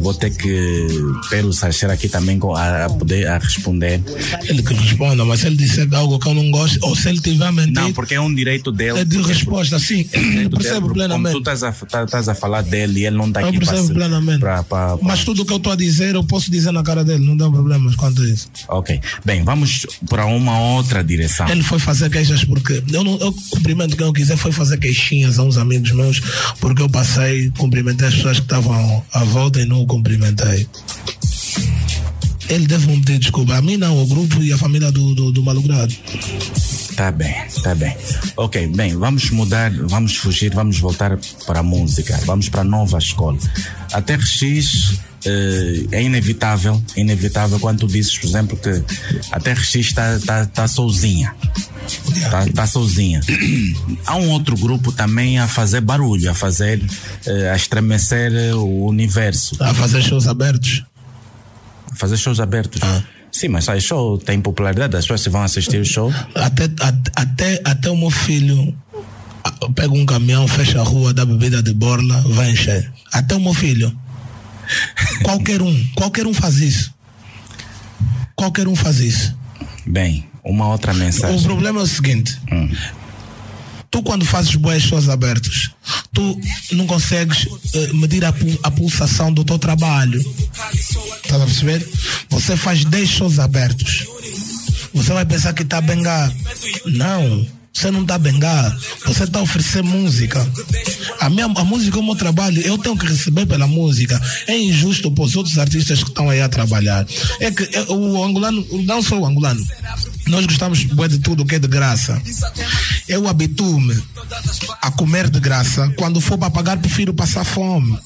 vou 0.00 0.14
ter 0.14 0.30
que 0.30 0.88
ter 1.28 1.44
o 1.44 1.52
Sacher 1.52 1.90
aqui 1.90 2.08
também 2.08 2.38
a, 2.56 2.86
a, 2.86 2.90
poder 2.90 3.26
a 3.28 3.38
responder. 3.38 4.00
Ele 4.44 4.62
que 4.62 4.74
responda, 4.74 5.24
mas 5.24 5.40
se 5.40 5.46
ele 5.46 5.56
disser 5.56 5.88
algo 5.92 6.18
que 6.18 6.28
eu 6.28 6.34
não 6.34 6.50
gosto, 6.50 6.78
ou 6.82 6.94
se 6.96 7.08
ele 7.08 7.20
tiver 7.20 7.52
mentido. 7.52 7.80
Não, 7.80 7.92
porque 7.92 8.14
é 8.14 8.20
um 8.20 8.34
direito 8.34 8.72
dele. 8.72 9.00
É 9.00 9.04
de 9.04 9.20
resposta, 9.22 9.78
sim. 9.78 10.08
Eu 10.12 10.50
percebo 10.50 10.80
dele, 10.82 10.94
plenamente. 10.94 11.32
Como 11.34 11.44
tu 11.44 11.50
estás 11.50 11.62
a, 11.62 11.72
tá, 11.72 12.04
estás 12.04 12.28
a 12.28 12.34
falar 12.34 12.62
dele 12.62 13.00
e 13.00 13.06
ele 13.06 13.16
não 13.16 13.28
está 13.28 13.40
aqui 13.40 13.58
para, 13.58 13.82
plenamente. 13.84 14.40
Pra, 14.40 14.62
pra, 14.62 14.96
pra, 14.96 15.08
Mas 15.08 15.24
tudo 15.24 15.42
o 15.42 15.44
que 15.44 15.52
eu 15.52 15.58
estou 15.58 15.72
a 15.72 15.76
dizer, 15.76 16.14
eu 16.14 16.24
posso 16.24 16.39
dizer 16.48 16.70
na 16.70 16.82
cara 16.82 17.04
dele, 17.04 17.24
não 17.24 17.36
dá 17.36 17.50
problemas 17.50 17.96
quanto 17.96 18.22
a 18.22 18.24
isso. 18.24 18.48
Ok. 18.68 19.00
Bem, 19.24 19.42
vamos 19.42 19.86
para 20.08 20.26
uma 20.26 20.58
outra 20.58 21.02
direção. 21.02 21.48
Ele 21.48 21.62
foi 21.62 21.78
fazer 21.78 22.08
queixas 22.10 22.44
porque 22.44 22.82
eu, 22.92 23.02
não, 23.02 23.18
eu 23.18 23.34
cumprimento 23.50 23.96
quem 23.96 24.06
eu 24.06 24.12
quiser, 24.12 24.36
foi 24.36 24.52
fazer 24.52 24.78
queixinhas 24.78 25.38
a 25.38 25.42
uns 25.42 25.56
amigos 25.56 25.90
meus, 25.92 26.20
porque 26.60 26.82
eu 26.82 26.88
passei, 26.88 27.50
cumprimentei 27.58 28.08
as 28.08 28.14
pessoas 28.14 28.38
que 28.38 28.44
estavam 28.44 29.04
à 29.12 29.24
volta 29.24 29.60
e 29.60 29.64
não 29.64 29.82
o 29.82 29.86
cumprimentei 29.86 30.68
ele 32.50 32.66
deve 32.66 32.88
me 32.88 33.00
pedir 33.00 33.18
desculpa. 33.20 33.54
A 33.54 33.62
mim 33.62 33.76
não, 33.76 34.02
o 34.02 34.06
grupo 34.06 34.42
e 34.42 34.52
a 34.52 34.58
família 34.58 34.90
do, 34.90 35.14
do, 35.14 35.30
do 35.32 35.42
malogrado. 35.42 35.94
Tá 36.96 37.10
bem, 37.12 37.34
tá 37.62 37.74
bem. 37.74 37.96
Ok, 38.36 38.66
bem, 38.74 38.96
vamos 38.96 39.30
mudar, 39.30 39.70
vamos 39.70 40.16
fugir, 40.16 40.52
vamos 40.52 40.78
voltar 40.78 41.16
para 41.46 41.60
a 41.60 41.62
música, 41.62 42.18
vamos 42.26 42.48
para 42.48 42.62
a 42.62 42.64
nova 42.64 42.98
escola. 42.98 43.38
A 43.92 44.02
TRX 44.02 44.98
é 45.92 46.02
inevitável, 46.02 46.82
é 46.96 47.00
inevitável 47.00 47.58
quando 47.60 47.80
tu 47.80 47.86
dizes, 47.86 48.16
por 48.18 48.26
exemplo, 48.26 48.56
que 48.56 48.82
a 49.30 49.40
TRX 49.40 49.74
está 49.76 50.18
tá, 50.20 50.46
tá 50.46 50.68
sozinha. 50.68 51.34
Tá, 52.30 52.46
tá 52.54 52.66
sozinha. 52.66 53.20
Há 54.06 54.16
um 54.16 54.30
outro 54.30 54.56
grupo 54.56 54.92
também 54.92 55.38
a 55.38 55.48
fazer 55.48 55.80
barulho, 55.80 56.30
a 56.30 56.34
fazer, 56.34 56.80
eh, 57.26 57.50
a 57.50 57.56
estremecer 57.56 58.32
o 58.56 58.86
universo, 58.86 59.56
A 59.60 59.74
fazer 59.74 60.02
shows 60.02 60.26
abertos. 60.28 60.84
a 61.90 61.96
fazer 61.96 62.16
shows 62.16 62.38
abertos. 62.38 62.80
Sim, 63.32 63.48
mas 63.48 63.68
aí 63.68 63.80
show 63.80 64.18
tem 64.18 64.40
popularidade, 64.40 64.96
as 64.96 65.04
pessoas 65.06 65.32
vão 65.32 65.42
assistir 65.42 65.80
o 65.80 65.84
show. 65.84 66.12
Até, 66.34 66.64
até, 66.64 67.10
até, 67.16 67.62
até 67.64 67.90
o 67.90 67.96
meu 67.96 68.10
filho 68.10 68.74
ah, 69.44 69.52
pega 69.74 69.92
um 69.92 70.04
caminhão, 70.04 70.46
fecha 70.46 70.80
a 70.80 70.84
rua, 70.84 71.14
dá 71.14 71.24
bebida 71.24 71.62
de 71.62 71.72
borla, 71.72 72.22
vai 72.28 72.50
encher. 72.50 72.90
Até 73.12 73.34
o 73.34 73.40
meu 73.40 73.54
filho. 73.54 73.92
Qualquer 75.22 75.62
um, 75.62 75.86
qualquer 75.94 76.26
um 76.26 76.34
faz 76.34 76.56
isso. 76.58 76.92
Qualquer 78.34 78.66
um 78.68 78.74
faz 78.76 78.98
isso. 79.00 79.34
Bem, 79.86 80.26
uma 80.44 80.68
outra 80.68 80.92
O 80.92 80.96
mensagem. 80.96 81.42
problema 81.42 81.80
é 81.80 81.82
o 81.82 81.86
seguinte: 81.86 82.38
tu, 83.90 84.02
quando 84.02 84.24
fazes 84.24 84.54
boas 84.56 84.82
shows 84.82 85.08
abertos, 85.08 85.70
tu 86.12 86.40
não 86.72 86.86
consegues 86.86 87.46
eh, 87.74 87.92
medir 87.92 88.24
a, 88.24 88.32
pu- 88.32 88.58
a 88.62 88.70
pulsação 88.70 89.32
do 89.32 89.44
teu 89.44 89.58
trabalho. 89.58 90.20
Estás 91.22 91.42
a 91.42 91.44
perceber? 91.46 91.88
Você 92.30 92.56
faz 92.56 92.84
10 92.84 93.08
shows 93.08 93.38
abertos. 93.38 94.06
Você 94.94 95.12
vai 95.12 95.24
pensar 95.24 95.52
que 95.52 95.62
está 95.62 95.80
bengar. 95.80 96.32
Não. 96.86 97.46
Você 97.72 97.90
não 97.90 98.02
está 98.02 98.16
a 98.16 98.18
bengar. 98.18 98.76
Você 99.06 99.24
está 99.24 99.38
a 99.38 99.42
oferecer 99.42 99.82
música. 99.82 100.46
A, 101.20 101.30
minha, 101.30 101.46
a 101.46 101.64
música 101.64 101.96
é 101.96 102.00
o 102.00 102.04
meu 102.04 102.14
trabalho. 102.16 102.60
Eu 102.62 102.76
tenho 102.76 102.96
que 102.96 103.06
receber 103.06 103.46
pela 103.46 103.66
música. 103.66 104.20
É 104.46 104.58
injusto 104.58 105.10
para 105.10 105.24
os 105.24 105.34
outros 105.36 105.56
artistas 105.58 106.02
que 106.02 106.10
estão 106.10 106.28
aí 106.28 106.40
a 106.42 106.48
trabalhar. 106.48 107.06
É 107.40 107.50
que 107.50 107.62
é, 107.74 107.82
o 107.88 108.22
angolano, 108.22 108.66
não 108.84 109.02
só 109.02 109.18
o 109.18 109.24
angolano, 109.26 109.64
nós 110.26 110.44
gostamos 110.46 110.78
de 110.80 111.18
tudo 111.20 111.44
que 111.46 111.54
é 111.54 111.58
de 111.58 111.68
graça. 111.68 112.20
Eu 113.08 113.26
habituo-me 113.26 113.96
a 114.82 114.90
comer 114.90 115.30
de 115.30 115.40
graça. 115.40 115.88
Quando 115.96 116.20
for 116.20 116.36
para 116.38 116.50
pagar, 116.50 116.76
prefiro 116.76 117.14
passar 117.14 117.44
fome. 117.44 117.98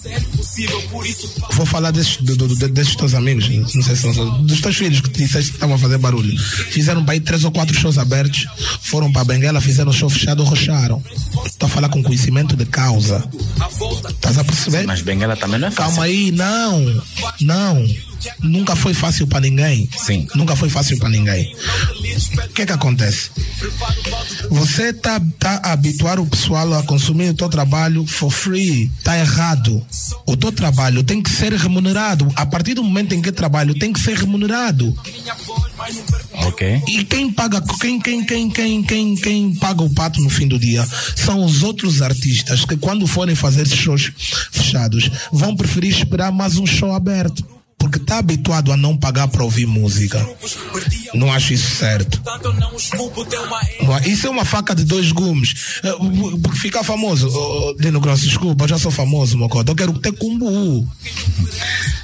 Vou 1.52 1.66
falar 1.66 1.90
desses, 1.90 2.16
do- 2.18 2.36
do- 2.36 2.68
desses 2.68 2.94
teus 2.96 3.12
amigos, 3.14 3.48
não 3.74 3.82
sei 3.82 3.96
se 3.96 4.02
são 4.14 4.42
dos 4.44 4.60
teus 4.60 4.76
filhos 4.76 5.00
que 5.00 5.10
te 5.10 5.24
disseste 5.24 5.50
que 5.50 5.56
estavam 5.56 5.74
a 5.74 5.78
fazer 5.78 5.98
barulho. 5.98 6.38
Fizeram 6.70 7.04
para 7.04 7.14
aí 7.14 7.20
três 7.20 7.44
ou 7.44 7.50
quatro 7.50 7.74
shows 7.78 7.98
abertos, 7.98 8.46
foram 8.82 9.12
para 9.12 9.24
Benguela, 9.24 9.53
fizeram 9.60 9.92
show 9.92 10.08
fechado, 10.08 10.42
rocharam. 10.44 11.02
Estou 11.46 11.66
a 11.66 11.68
falar 11.68 11.88
com 11.88 12.02
conhecimento 12.02 12.56
de 12.56 12.66
causa. 12.66 13.24
Estás 14.08 14.38
a 14.38 14.44
perceber? 14.44 14.86
Mas 14.86 15.02
Benguela 15.02 15.36
também 15.36 15.58
não 15.58 15.68
é 15.68 15.70
fácil. 15.70 15.90
Calma 15.90 16.04
aí, 16.04 16.30
não, 16.30 17.02
não. 17.40 17.86
Nunca 18.40 18.76
foi 18.76 18.94
fácil 18.94 19.26
para 19.26 19.40
ninguém. 19.40 19.88
Sim. 19.96 20.26
Nunca 20.34 20.56
foi 20.56 20.68
fácil 20.68 20.98
para 20.98 21.08
ninguém. 21.08 21.54
O 22.44 22.48
que 22.48 22.62
é 22.62 22.66
que 22.66 22.72
acontece? 22.72 23.30
Você 24.50 24.92
tá, 24.92 25.20
tá 25.38 25.60
a 25.62 25.72
habituar 25.72 26.18
o 26.20 26.26
pessoal 26.26 26.72
a 26.74 26.82
consumir 26.82 27.30
o 27.30 27.34
teu 27.34 27.48
trabalho 27.48 28.06
for 28.06 28.30
free. 28.30 28.90
Tá 29.02 29.18
errado. 29.18 29.84
O 30.26 30.36
teu 30.36 30.52
trabalho 30.52 31.02
tem 31.02 31.22
que 31.22 31.30
ser 31.30 31.52
remunerado. 31.52 32.30
A 32.36 32.46
partir 32.46 32.74
do 32.74 32.84
momento 32.84 33.14
em 33.14 33.22
que 33.22 33.32
trabalho 33.32 33.74
tem 33.74 33.92
que 33.92 34.00
ser 34.00 34.16
remunerado. 34.16 34.96
Ok. 36.46 36.82
E 36.88 37.04
quem 37.04 37.32
paga, 37.32 37.62
quem, 37.80 38.00
quem, 38.00 38.24
quem, 38.24 38.50
quem, 38.50 38.82
quem, 38.82 39.14
quem 39.16 39.54
paga 39.54 39.82
o 39.82 39.90
pato 39.90 40.20
no 40.20 40.30
fim 40.30 40.46
do 40.46 40.58
dia 40.58 40.86
são 41.16 41.44
os 41.44 41.62
outros 41.62 42.02
artistas 42.02 42.64
que 42.64 42.76
quando 42.76 43.06
forem 43.06 43.34
fazer 43.34 43.66
shows 43.66 44.12
fechados 44.50 45.10
vão 45.32 45.56
preferir 45.56 45.90
esperar 45.90 46.32
mais 46.32 46.56
um 46.56 46.66
show 46.66 46.92
aberto. 46.92 47.53
Porque 47.84 47.98
está 47.98 48.16
habituado 48.16 48.72
a 48.72 48.78
não 48.78 48.96
pagar 48.96 49.28
para 49.28 49.44
ouvir 49.44 49.66
música. 49.66 50.26
Não 51.12 51.30
acho 51.30 51.52
isso 51.52 51.76
certo. 51.76 52.18
É- 54.02 54.08
Isso 54.08 54.26
é 54.26 54.30
uma 54.30 54.44
faca 54.44 54.74
de 54.74 54.84
dois 54.84 55.12
gumes. 55.12 55.80
Porque 56.42 56.58
ficar 56.58 56.82
famoso, 56.82 57.28
Dino 57.78 58.00
Grosso, 58.00 58.24
desculpa, 58.24 58.66
já 58.66 58.78
sou 58.78 58.90
famoso, 58.90 59.36
Mocota. 59.36 59.70
Eu 59.72 59.76
quero 59.76 59.92
ter 59.98 60.12
cumbu. 60.12 60.88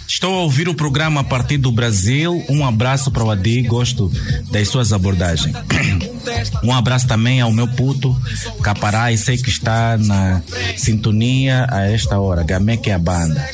Estou 0.06 0.34
a 0.34 0.42
ouvir 0.42 0.68
o 0.68 0.74
programa 0.74 1.22
a 1.22 1.24
partir 1.24 1.56
do 1.56 1.72
Brasil. 1.72 2.44
Um 2.50 2.62
abraço 2.66 3.10
para 3.10 3.24
o 3.24 3.30
Adi, 3.30 3.62
gosto 3.62 4.12
das 4.50 4.68
suas 4.68 4.92
abordagens. 4.92 5.56
Um 6.62 6.72
abraço 6.72 7.06
também 7.06 7.40
ao 7.40 7.52
meu 7.52 7.66
puto 7.68 8.16
Caparai, 8.62 9.16
sei 9.16 9.36
que 9.38 9.48
está 9.48 9.96
na 9.98 10.42
sintonia 10.76 11.66
a 11.70 11.86
esta 11.90 12.18
hora. 12.18 12.42
Gamé 12.42 12.76
que 12.76 12.90
é 12.90 12.94
a 12.94 12.98
banda. 12.98 13.44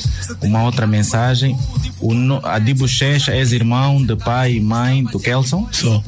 Uma 0.41 0.63
outra 0.63 0.85
mensagem. 0.87 1.57
O 1.99 2.13
no- 2.13 2.45
Adi 2.45 2.73
Bochecha, 2.73 3.35
ex-irmão 3.35 4.03
de 4.03 4.15
pai 4.15 4.53
e 4.53 4.59
mãe 4.61 5.03
do 5.05 5.19
Kelson. 5.19 5.67
Só. 5.71 6.03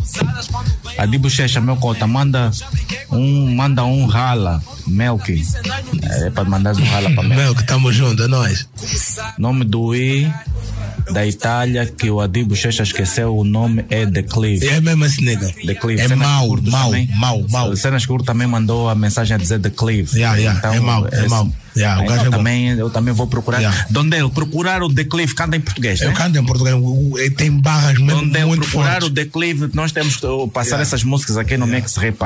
Adi 0.98 1.18
Bochecha, 1.18 1.60
meu 1.62 1.76
cota, 1.78 2.06
manda 2.06 2.52
um, 3.12 3.56
manda 3.56 3.84
um 3.86 4.06
rala, 4.06 4.62
Melk. 4.86 5.42
É 6.04 6.30
para 6.30 6.44
mandar 6.44 6.76
um 6.76 6.84
rala 6.84 7.10
para 7.12 7.24
Melk. 7.24 7.36
Meu, 7.44 7.56
que 7.56 7.62
estamos 7.62 7.96
juntos, 7.96 8.26
é 8.26 8.28
nós. 8.28 8.68
Nome 9.38 9.64
do 9.66 9.96
I 9.96 10.32
da 11.12 11.26
Itália 11.26 11.88
que 11.88 12.10
o 12.12 12.22
Adi 12.22 12.44
Bochecha 12.44 12.84
esqueceu, 12.84 13.36
o 13.36 13.44
nome 13.44 13.84
é 13.90 14.06
Declive. 14.06 14.68
É 14.68 14.80
mesmo 14.80 15.06
esse 15.06 15.24
nega. 15.24 15.52
Declive. 15.66 16.02
É 16.02 16.08
Cenas 16.08 16.28
mau, 16.62 16.90
Curtas 16.92 17.10
mau, 17.18 17.38
também. 17.38 17.48
mau. 17.52 17.70
O 17.70 17.78
Cenas 17.78 18.06
Curto 18.06 18.26
também 18.26 18.48
mandou 18.48 18.90
a 18.90 18.96
mensagem 18.96 19.36
a 19.36 19.38
dizer 19.38 19.60
Declive. 19.60 20.16
Yeah, 20.18 20.38
yeah, 20.38 20.76
é 20.76 20.80
mau, 20.80 21.06
é 21.08 21.20
esse- 21.20 21.28
mau. 21.30 21.50
Yeah, 21.78 22.04
Então 22.04 22.16
é 22.26 22.30
também, 22.30 22.68
eu 22.70 22.90
também 22.90 23.14
vou 23.14 23.28
procurar. 23.28 23.60
Yeah. 23.60 23.86
Dondel, 23.90 24.30
procurar 24.32 24.82
o 24.84 24.90
Declive, 24.90 25.34
canta 25.36 25.56
em 25.56 25.62
português, 25.62 26.02
Eu 26.02 26.10
né? 26.10 26.14
canto 26.16 26.38
em 26.38 26.44
português, 26.44 26.76
tem 27.38 27.52
barras 27.52 27.98
Dondel, 27.98 28.48
muito 28.48 28.64
procurar 28.68 28.94
fortes. 28.94 29.08
o 29.08 29.12
Declive, 29.12 29.70
nós 29.74 29.92
temos 29.92 30.18
que 30.18 30.26
uh, 30.26 30.48
passar 30.48 30.72
Yeah. 30.72 30.82
essas 30.84 31.04
músicas 31.04 31.38
aqui 31.38 31.56
no 31.58 31.66
Mix 31.68 31.96
Rap. 31.96 32.18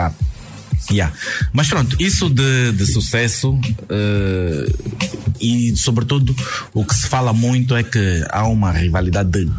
Yeah. 0.91 1.15
Mas 1.54 1.67
pronto, 1.69 1.96
isso 2.02 2.30
de, 2.30 2.72
de 2.74 2.86
sucesso 2.86 3.58
eh, 3.89 4.72
e, 5.39 5.76
sobretudo, 5.78 6.36
o 6.74 6.84
que 6.86 6.93
se 6.93 7.08
fala 7.08 7.32
muito 7.34 7.76
é 7.76 7.84
que 7.84 8.26
há 8.30 8.46
uma 8.48 8.72
rivalidade 8.72 9.50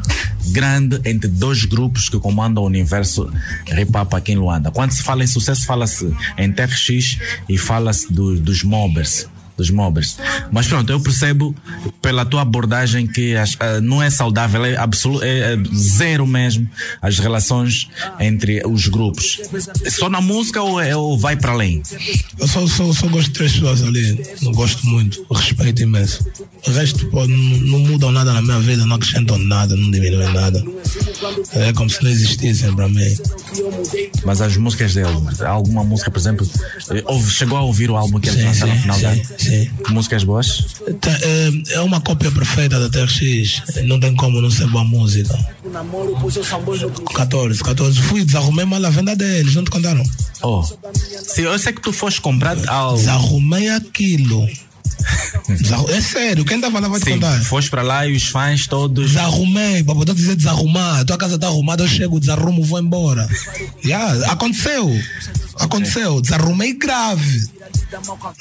grande 0.49 1.01
entre 1.05 1.29
dois 1.29 1.65
grupos 1.65 2.09
que 2.09 2.19
comandam 2.19 2.63
o 2.63 2.67
universo 2.67 3.31
hip 3.69 3.97
hop 3.97 4.15
aqui 4.15 4.33
em 4.33 4.37
Luanda. 4.37 4.71
Quando 4.71 4.93
se 4.93 5.03
fala 5.03 5.25
em 5.25 5.27
sucesso, 5.27 5.65
fala-se 5.67 6.13
em 6.37 6.53
TRX 6.53 7.19
e 7.49 7.57
fala-se 7.59 8.13
do- 8.13 8.39
dos 8.39 8.63
mobbers. 8.63 9.27
Dos 9.57 9.71
mobbers. 9.71 10.17
Mas 10.51 10.67
pronto, 10.67 10.91
eu 10.91 10.99
percebo 10.99 11.55
pela 12.03 12.25
tua 12.25 12.43
abordagem 12.43 13.07
que 13.07 13.37
as- 13.37 13.57
ah, 13.61 13.81
não 13.81 14.03
é 14.03 14.11
saudável, 14.11 14.65
é, 14.65 14.77
absolu 14.77 15.23
é, 15.23 15.55
é 15.55 15.57
zero 15.77 16.27
mesmo 16.27 16.69
as 17.01 17.19
relações 17.21 17.89
entre 18.19 18.63
os 18.67 18.89
grupos. 18.89 19.41
Só 19.91 20.09
na 20.09 20.21
música 20.21 20.61
ou, 20.61 20.81
é- 20.81 20.97
ou 20.97 21.17
vai 21.17 21.37
para 21.37 21.53
além? 21.53 21.83
Eu 22.39 22.49
só, 22.49 22.67
só, 22.67 22.93
só 22.93 23.07
gosto 23.07 23.29
de 23.29 23.35
três 23.35 23.53
pessoas 23.53 23.83
ali, 23.85 24.27
não 24.43 24.51
gosto 24.53 24.85
muito, 24.87 25.25
respeito 25.33 25.83
imenso. 25.83 26.27
O 26.67 26.71
resto 26.73 27.07
pô, 27.07 27.25
não, 27.27 27.37
não 27.37 27.79
mudam 27.79 28.11
nada 28.11 28.33
na 28.33 28.43
minha 28.43 28.59
vida, 28.59 28.85
não 28.85 28.97
acrescentam 28.97 29.39
nada, 29.39 29.77
não 29.77 29.89
diminuem 29.91 30.33
nada. 30.33 30.65
É 31.53 31.73
como 31.75 31.89
se 31.89 32.03
não 32.03 32.11
existissem 32.11 32.75
para 32.75 32.89
mim. 32.89 33.15
Mas 34.25 34.41
as 34.41 34.57
músicas 34.57 34.95
dele, 34.95 35.13
alguma 35.47 35.85
música, 35.85 36.11
por 36.11 36.19
exemplo, 36.19 36.49
eh, 36.91 37.05
chegou 37.31 37.59
a 37.59 37.63
ouvir 37.63 37.91
o 37.91 37.97
álbum 37.97 38.19
que 38.19 38.31
Sim, 38.31 38.43
lançaram 38.43 38.75
no 38.75 38.81
final 38.83 38.99
sim, 38.99 39.05
ano? 39.07 39.23
Sim. 39.45 39.71
Músicas 39.91 40.25
boas? 40.25 40.67
Tá, 41.01 41.11
É, 41.23 41.75
é 41.75 41.81
uma 41.81 42.01
cópia 42.01 42.31
perfeita 42.31 42.79
da 42.79 42.89
TRX, 42.89 43.63
não 43.85 43.99
tem 44.01 44.15
como 44.15 44.41
não 44.41 44.51
ser 44.51 44.67
boa 44.69 44.85
música. 44.85 45.37
14, 47.15 47.63
14. 47.63 48.01
Fui, 48.03 48.25
desarrumei 48.25 48.65
mal 48.65 48.85
a 48.85 48.91
venda 48.91 49.15
deles, 49.17 49.55
não 49.55 49.65
te 49.65 49.71
contaram? 49.71 50.03
Oh. 50.43 50.63
Sim, 50.63 51.43
eu 51.43 51.59
sei 51.59 51.73
que 51.73 51.81
tu 51.81 51.93
foste 51.93 52.21
comprar 52.21 52.57
ao. 52.69 52.97
Desarrumei 52.97 53.69
aquilo. 53.71 54.47
É 55.89 56.01
sério, 56.01 56.45
quem 56.45 56.61
tava 56.61 56.81
lá 56.81 56.89
vai 56.89 56.99
te 56.99 57.05
Sim, 57.05 57.15
contar. 57.15 57.39
foste 57.45 57.71
para 57.71 57.83
lá 57.83 58.07
e 58.07 58.17
os 58.17 58.25
fãs 58.29 58.67
todos. 58.67 59.13
Desarrumei, 59.13 59.83
para 59.85 59.95
poder 59.95 60.15
dizer 60.15 60.37
desarrumar. 60.37 61.01
A 61.01 61.05
tua 61.05 61.17
casa 61.19 61.39
tá 61.39 61.47
arrumada, 61.47 61.83
eu 61.83 61.89
chego, 61.89 62.19
desarrumo, 62.19 62.63
vou 62.65 62.79
embora. 62.81 63.29
Yeah, 63.85 64.31
aconteceu. 64.33 64.91
Aconteceu. 65.59 66.21
Desarrumei 66.21 66.73
grave. 66.75 67.49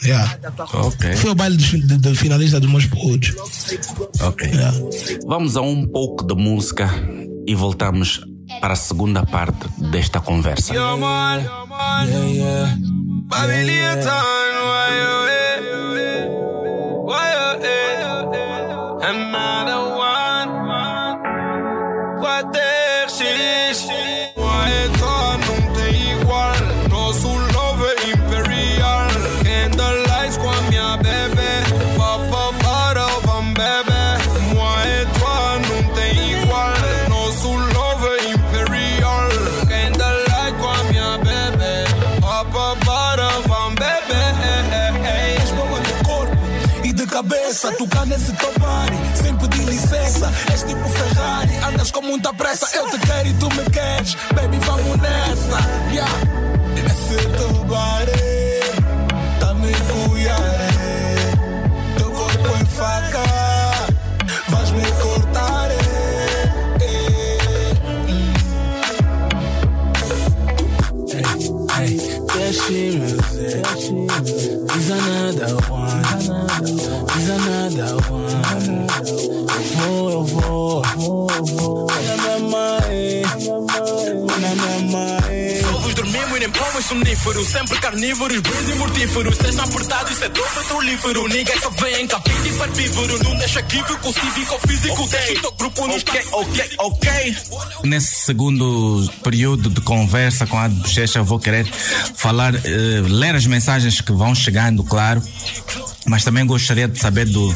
Yeah. 0.04 0.40
Ok, 0.74 1.16
Foi 1.18 1.32
o 1.32 1.36
baile 1.36 1.58
de, 1.58 1.98
de 1.98 2.16
finalista 2.16 2.60
dos 2.60 2.70
meus 2.70 2.86
putos. 2.86 3.34
ok. 4.22 4.48
Yeah. 4.48 4.78
Vamos 5.28 5.56
a 5.58 5.62
um 5.62 5.86
pouco 5.88 6.26
de 6.26 6.34
música 6.36 6.90
e 7.48 7.54
voltamos 7.54 8.22
para 8.62 8.74
a 8.74 8.78
segunda 8.78 9.26
parte 9.26 9.68
desta 9.92 10.20
conversa. 10.20 10.74
Yo, 10.74 10.98
man. 10.98 11.44
Yeah, 12.06 12.26
yeah. 12.28 12.78
Cabeça, 47.54 47.72
tocar 47.74 48.06
nesse 48.08 48.34
topari, 48.34 48.98
sem 49.16 49.36
pedir 49.36 49.66
licença. 49.66 50.32
És 50.52 50.64
tipo 50.64 50.90
Ferrari, 50.90 51.56
andas 51.68 51.92
com 51.92 52.02
muita 52.02 52.34
pressa. 52.34 52.68
Eu 52.76 52.90
te 52.90 53.00
quero 53.00 53.28
e 53.28 53.34
tu 53.34 53.50
me 53.50 53.64
queres, 53.70 54.18
baby, 54.34 54.58
vamos 54.60 54.98
nessa. 54.98 55.92
Yeah. 55.92 56.12
Esse 56.86 57.28
topari, 57.38 58.10
tá 59.40 59.54
me 59.54 59.72
cuidaré. 59.72 60.70
Teu 61.98 62.12
corpo 62.12 62.48
é 62.60 62.66
faca, 62.66 63.43
another 74.94 75.56
one. 75.70 76.04
He's 77.14 77.30
another 77.30 77.96
one. 78.10 78.88
Eu 79.86 80.24
vou, 80.24 81.30
eu 81.32 81.46
vou. 81.46 81.88
Na 81.88 82.18
minha 82.18 82.40
mãe. 82.40 83.22
Na 84.42 84.56
minha 84.56 84.80
mãe. 84.92 85.76
Ovos 85.76 85.94
dormimos 85.94 86.38
e 86.38 86.40
nem 86.40 86.50
pomos 86.74 86.86
soníferos. 86.86 87.48
Sempre 87.48 87.78
carnívoros, 87.80 88.40
bons 88.40 88.70
e 88.70 88.76
mortíferos. 88.76 89.38
Cês 89.38 89.60
apertado, 89.60 90.12
isso 90.12 90.24
é 90.24 90.30
tão 90.30 90.44
petrolífero. 90.44 91.28
Ninguém 91.28 91.60
só 91.62 91.70
vem 91.70 92.02
em 92.02 92.08
capítulo 92.08 92.48
e 92.48 92.54
parpívoro. 92.54 93.24
Não 93.24 93.38
deixa 93.38 93.62
químico, 93.64 94.14
cívico, 94.14 94.68
físico. 94.68 95.08
Deixa 95.08 95.34
o 95.34 95.42
teu 95.42 95.52
grupo 95.52 95.88
no 95.88 95.94
Ok, 95.94 96.22
ok, 96.32 96.72
ok. 96.80 97.38
Nesse 97.84 98.26
segundo 98.26 99.10
período 99.24 99.70
de 99.70 99.82
conversa 99.82 100.48
com 100.48 100.58
a 100.58 100.68
Bochecha, 100.68 101.20
eu 101.20 101.26
vou 101.26 101.40
querer 101.40 101.66
falar, 102.16 102.56
eh, 102.56 103.02
ler 103.08 103.36
as 103.36 103.46
mensagens 103.46 104.02
que 104.02 104.12
vão 104.12 104.34
chegando, 104.34 104.84
claro. 104.84 105.22
Mas 106.06 106.24
também 106.24 106.46
gostaria 106.46 106.88
de 106.88 107.00
saber 107.00 107.26
do, 107.26 107.54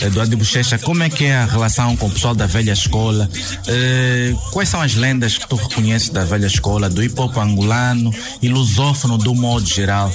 eh, 0.00 0.10
do 0.10 0.20
Adi 0.20 0.34
Bochecha 0.34 0.78
como 0.78 1.02
é 1.02 1.10
que 1.10 1.26
é 1.26 1.36
a 1.36 1.44
relação 1.44 1.96
com 1.96 2.06
o 2.06 2.10
pessoal 2.10 2.34
da 2.34 2.46
velha 2.46 2.72
escola. 2.72 3.30
Eh, 3.68 4.34
quais 4.50 4.68
são 4.68 4.80
as 4.80 4.94
lendas 4.94 5.38
que 5.38 5.46
tu 5.46 5.54
reconheces 5.54 6.08
da 6.08 6.24
velha 6.24 6.46
escola, 6.46 6.88
do 6.88 7.02
hip 7.02 7.18
hop 7.20 7.36
angolano 7.36 8.12
e 8.42 8.48
lusófono 8.54 9.18
do 9.18 9.34
modo 9.34 9.66
geral? 9.66 10.12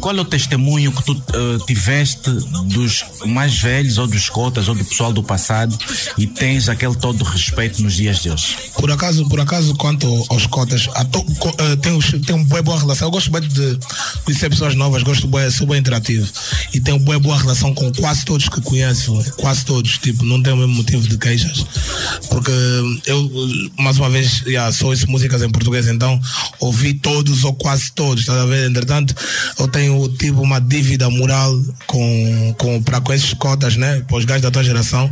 Qual 0.00 0.16
é 0.16 0.20
o 0.20 0.24
testemunho 0.24 0.90
que 0.90 1.04
tu 1.04 1.12
eh, 1.12 1.64
tiveste 1.66 2.30
dos 2.64 3.04
mais 3.26 3.58
velhos 3.58 3.98
ou 3.98 4.06
dos 4.06 4.28
cotas 4.28 4.68
ou 4.68 4.74
do 4.74 4.84
pessoal 4.84 5.12
do 5.12 5.22
passado 5.22 5.78
e 6.18 6.26
tens 6.26 6.68
aquele 6.68 6.96
todo 6.96 7.22
respeito 7.22 7.82
nos 7.82 7.94
dias 7.94 8.20
de 8.20 8.30
hoje? 8.30 8.56
Por 8.74 8.90
acaso, 8.90 9.28
por 9.28 9.40
acaso, 9.40 9.74
quanto 9.76 10.06
aos 10.28 10.46
cotas, 10.46 10.88
to, 11.10 11.22
co, 11.38 11.54
eh, 11.58 11.76
tenho, 11.76 12.00
tenho 12.22 12.38
uma 12.38 12.62
boa, 12.62 12.78
relação. 12.78 13.08
Eu 13.08 13.12
gosto 13.12 13.30
bem 13.30 13.42
de 13.42 13.78
conhecer 14.24 14.48
pessoas 14.50 14.74
novas, 14.74 15.02
gosto 15.02 15.28
bem, 15.28 15.50
sou 15.50 15.66
bem 15.66 15.78
interativo 15.78 16.28
e 16.72 16.80
tenho 16.80 16.96
uma 16.96 17.18
boa 17.18 17.38
relação 17.38 17.74
com 17.74 17.92
quase 17.92 18.24
todos 18.24 18.48
que 18.48 18.60
conheço, 18.60 19.14
quase 19.36 19.64
todos, 19.64 19.98
tipo, 19.98 20.24
não 20.24 20.42
tenho 20.42 20.56
o 20.56 20.58
mesmo 20.58 20.74
motivo 20.74 21.06
de 21.06 21.18
queixas, 21.18 21.64
porque 22.28 22.50
eu, 23.06 23.30
mais 23.78 23.98
uma 23.98 24.08
vez, 24.08 24.42
yeah, 24.46 24.72
sou 24.72 24.92
esse 24.92 25.06
músicas 25.06 25.42
em 25.42 25.50
português, 25.50 25.86
então 25.88 26.20
ouvi 26.58 26.94
todos 26.94 27.44
ou 27.44 27.52
quase 27.54 27.81
todos, 27.90 28.20
estás 28.20 28.38
a? 28.38 28.66
Entretanto, 28.66 29.14
eu 29.58 29.68
tenho 29.68 30.08
tipo 30.16 30.40
uma 30.40 30.60
dívida 30.60 31.08
moral 31.10 31.52
com, 31.86 32.54
com, 32.58 32.82
para 32.82 33.00
com 33.00 33.12
esses 33.12 33.34
cotas, 33.34 33.76
né? 33.76 34.02
Para 34.06 34.16
os 34.16 34.24
gajos 34.24 34.42
da 34.42 34.50
tua 34.50 34.64
geração, 34.64 35.10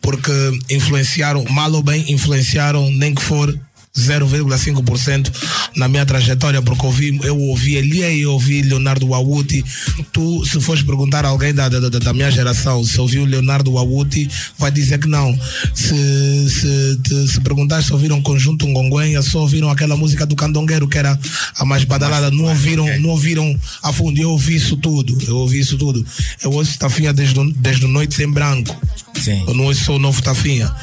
porque 0.00 0.32
influenciaram, 0.70 1.44
mal 1.50 1.72
ou 1.72 1.82
bem, 1.82 2.04
influenciaram, 2.10 2.90
nem 2.90 3.14
que 3.14 3.22
for 3.22 3.58
0,5% 3.96 5.32
na 5.76 5.88
minha 5.88 6.06
trajetória, 6.06 6.62
porque 6.62 6.86
ouvi, 6.86 7.18
eu 7.22 7.38
ouvi 7.38 7.76
Elie 7.76 8.20
e 8.20 8.26
ouvi 8.26 8.62
Leonardo 8.62 9.08
Wawuti. 9.08 9.64
Tu, 10.12 10.46
se 10.46 10.60
fores 10.60 10.82
perguntar 10.82 11.24
a 11.24 11.28
alguém 11.28 11.52
da, 11.52 11.68
da, 11.68 11.80
da 11.88 12.12
minha 12.12 12.30
geração 12.30 12.84
se 12.84 13.00
ouviu 13.00 13.24
Leonardo 13.24 13.72
Wawuti, 13.72 14.28
vai 14.58 14.70
dizer 14.70 14.98
que 14.98 15.08
não. 15.08 15.36
Se, 15.74 16.50
se, 16.50 16.98
te, 17.02 17.28
se 17.28 17.40
perguntar 17.40 17.82
se 17.82 17.92
ouviram 17.92 18.22
Conjunto 18.22 18.66
Ngonguenha, 18.66 19.22
só 19.22 19.40
ouviram 19.40 19.70
aquela 19.70 19.96
música 19.96 20.24
do 20.24 20.36
Candongueiro, 20.36 20.88
que 20.88 20.98
era 20.98 21.18
a 21.56 21.64
mais 21.64 21.84
badalada, 21.84 22.30
não 22.30 22.44
ouviram, 22.44 22.86
não 23.00 23.10
ouviram 23.10 23.58
a 23.82 23.92
fundo. 23.92 24.20
Eu 24.20 24.30
ouvi 24.30 24.54
isso 24.54 24.76
tudo, 24.76 25.16
eu 25.26 25.36
ouvi 25.36 25.60
isso 25.60 25.76
tudo. 25.76 26.04
Eu 26.42 26.52
ouço 26.52 26.78
Tafinha 26.78 27.12
desde, 27.12 27.52
desde 27.54 27.86
Noite 27.86 28.22
em 28.22 28.30
Branco. 28.30 28.76
Sim. 29.20 29.44
Eu 29.46 29.54
não 29.54 29.70
o 29.96 29.98
novo 29.98 30.22
Tafinha. 30.22 30.74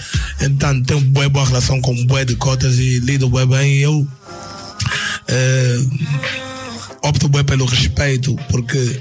Então, 0.41 0.82
tenho 0.84 1.02
boa, 1.02 1.28
boa 1.30 1.45
relação 1.45 1.82
com 1.82 2.06
boa 2.06 2.23
de 2.23 2.36
cotas 2.36 2.78
e 2.78 3.00
lido 3.00 3.30
bem 3.30 3.45
bem. 3.45 3.78
Eu 3.80 4.08
eh, 5.28 5.80
opto 7.08 7.30
bem 7.30 7.43
pelo 7.43 7.65
respeito, 7.65 8.36
porque 8.50 9.00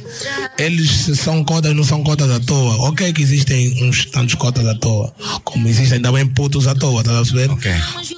eles 0.59 0.90
são 1.19 1.42
cotas, 1.45 1.75
não 1.75 1.85
são 1.85 2.03
cotas 2.03 2.31
à 2.31 2.40
toa. 2.40 2.88
Ok 2.88 3.12
que 3.12 3.23
existem 3.23 3.85
uns 3.85 4.05
tantos 4.07 4.35
cotas 4.35 4.66
à 4.66 4.75
toa, 4.75 5.12
como 5.45 5.66
existem 5.69 6.01
também 6.01 6.27
putos 6.27 6.66
à 6.66 6.75
toa, 6.75 7.03
tá 7.03 7.12
a 7.12 7.16
perceber? 7.16 7.51
Ok. 7.51 7.73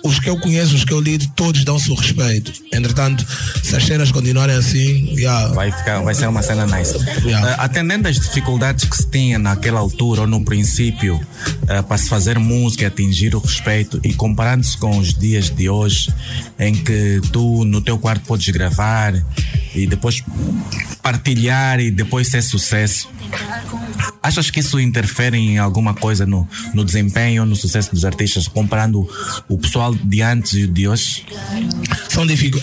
Os 0.05 0.18
que 0.18 0.29
eu 0.29 0.38
conheço, 0.38 0.74
os 0.74 0.85
que 0.85 0.92
eu 0.92 1.01
lido, 1.01 1.27
todos 1.35 1.64
dão-se 1.64 1.90
o 1.90 1.94
respeito. 1.94 2.53
Entretanto, 2.72 3.24
se 3.62 3.77
as 3.77 3.85
cenas 3.85 4.11
continuarem 4.11 4.57
assim, 4.57 5.14
yeah, 5.16 5.48
Vai, 5.48 5.72
ficar, 5.72 6.01
vai 6.01 6.14
ser 6.14 6.29
uma 6.29 6.42
cena 6.42 6.66
nice. 6.66 6.94
Yeah. 7.24 7.51
Eh, 7.51 7.57
atendendo 7.59 8.09
às 8.09 8.18
dificuldades 8.18 8.85
que 8.85 8.96
se 8.96 9.07
tinha 9.07 9.38
naquela 9.38 9.81
altura 9.81 10.22
ou 10.22 10.27
no 10.27 10.44
princípio 10.44 11.20
eh, 11.66 11.83
para 11.83 11.96
se 11.96 12.09
fazer 12.09 12.38
música 12.38 12.85
e 12.85 12.87
atingir 12.87 13.35
o 13.35 13.38
respeito 13.38 14.01
e 14.05 14.12
comparando-se 14.12 14.77
com 14.77 14.98
os 14.98 15.14
dias 15.14 15.51
de 15.51 15.68
hoje 15.68 16.12
em 16.59 16.74
que 16.74 17.20
tu 17.33 17.64
no 17.64 17.81
teu 17.81 17.98
quarto 17.98 18.27
podes 18.27 18.48
gravar 18.48 19.14
e 19.79 19.87
depois 19.87 20.23
partilhar 21.03 21.81
e 21.81 21.91
depois 21.91 22.29
ser 22.29 22.43
sucesso. 22.43 23.09
Achas 24.23 24.51
que 24.51 24.61
isso 24.61 24.79
interfere 24.81 25.37
em 25.37 25.59
alguma 25.59 25.95
coisa 25.95 26.27
no, 26.27 26.49
no 26.75 26.85
desempenho, 26.85 27.45
no 27.47 27.57
sucesso 27.57 27.91
dos 27.93 28.05
artistas, 28.05 28.49
comparando 28.49 29.09
o 29.49 29.59
pessoal 29.59 29.95
de 29.95 30.23
antes 30.23 30.53
e 30.55 30.64
o 30.64 30.69
de 30.69 30.88
hoje? 30.88 31.25
são, 32.09 32.27
dificu- 32.27 32.61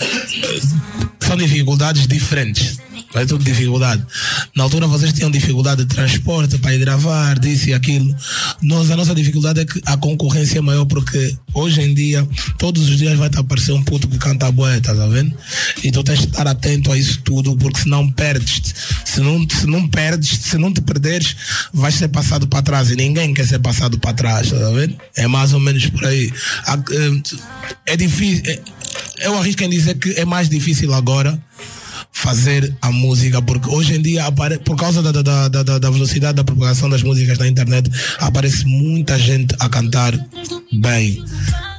são 1.20 1.36
dificuldades 1.36 2.06
diferentes. 2.06 2.78
É 3.14 3.24
tudo 3.24 3.42
dificuldade. 3.44 4.04
Na 4.54 4.64
altura 4.64 4.86
vocês 4.86 5.12
tinham 5.12 5.30
dificuldade 5.30 5.84
de 5.84 5.94
transporte 5.94 6.58
para 6.58 6.74
ir 6.74 6.80
gravar, 6.80 7.38
disso 7.38 7.70
e 7.70 7.74
aquilo. 7.74 8.14
Nós, 8.60 8.90
a 8.90 8.96
nossa 8.96 9.14
dificuldade 9.14 9.60
é 9.60 9.64
que 9.64 9.80
a 9.86 9.96
concorrência 9.96 10.58
é 10.58 10.60
maior 10.60 10.84
porque 10.84 11.34
hoje 11.54 11.80
em 11.80 11.94
dia, 11.94 12.26
todos 12.58 12.88
os 12.88 12.98
dias 12.98 13.16
vai 13.18 13.30
te 13.30 13.38
aparecer 13.38 13.72
um 13.72 13.82
puto 13.82 14.06
que 14.08 14.18
canta 14.18 14.50
boé, 14.52 14.80
tá 14.80 14.92
vendo? 15.06 15.34
E 15.82 15.90
tu 15.90 16.02
tens 16.02 16.18
de 16.18 16.26
estar 16.26 16.46
atento 16.46 16.92
a 16.92 16.98
isso 16.98 17.20
tudo 17.22 17.56
porque 17.56 17.80
senão 17.80 18.10
perdes-te. 18.10 18.74
Se 19.04 19.20
não, 19.20 19.48
se 19.48 19.66
não 19.66 19.88
perdes, 19.88 20.38
se 20.42 20.58
não 20.58 20.72
te 20.72 20.80
perderes, 20.82 21.36
vais 21.72 21.94
ser 21.94 22.08
passado 22.08 22.46
para 22.46 22.60
trás 22.62 22.90
e 22.90 22.96
ninguém 22.96 23.32
quer 23.32 23.46
ser 23.46 23.60
passado 23.60 23.98
para 23.98 24.12
trás, 24.12 24.50
tá 24.50 24.70
vendo? 24.70 24.96
É 25.16 25.26
mais 25.26 25.52
ou 25.54 25.60
menos 25.60 25.86
por 25.88 26.04
aí. 26.04 26.30
A- 26.66 26.76
É, 27.86 27.92
é 27.94 27.96
difícil. 27.96 28.42
é- 28.46 28.60
eu 29.20 29.38
arrisco 29.38 29.62
em 29.62 29.70
dizer 29.70 29.94
que 29.94 30.10
é 30.20 30.24
mais 30.26 30.48
difícil 30.48 30.92
agora 30.92 31.38
fazer 32.12 32.74
a 32.82 32.90
música, 32.90 33.40
porque 33.42 33.68
hoje 33.68 33.94
em 33.94 34.02
dia, 34.02 34.24
por 34.64 34.76
causa 34.76 35.02
da, 35.02 35.12
da, 35.12 35.48
da, 35.48 35.62
da- 35.62 35.78
da 35.78 35.90
velocidade 35.90 36.36
da 36.36 36.44
propagação 36.44 36.88
das 36.88 37.02
músicas 37.02 37.38
na 37.38 37.46
internet, 37.48 37.90
aparece 38.18 38.64
muita 38.66 39.18
gente 39.18 39.54
a 39.58 39.68
cantar 39.68 40.12
bem. 40.72 41.22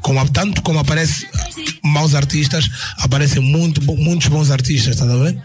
Como, 0.01 0.27
tanto 0.30 0.62
como 0.62 0.80
aparece 0.80 1.27
maus 1.84 2.15
artistas, 2.15 2.69
aparecem 2.97 3.41
muito, 3.41 3.82
muitos 3.95 4.27
bons 4.27 4.51
artistas, 4.51 4.95
tá 4.95 5.06
vendo? 5.06 5.41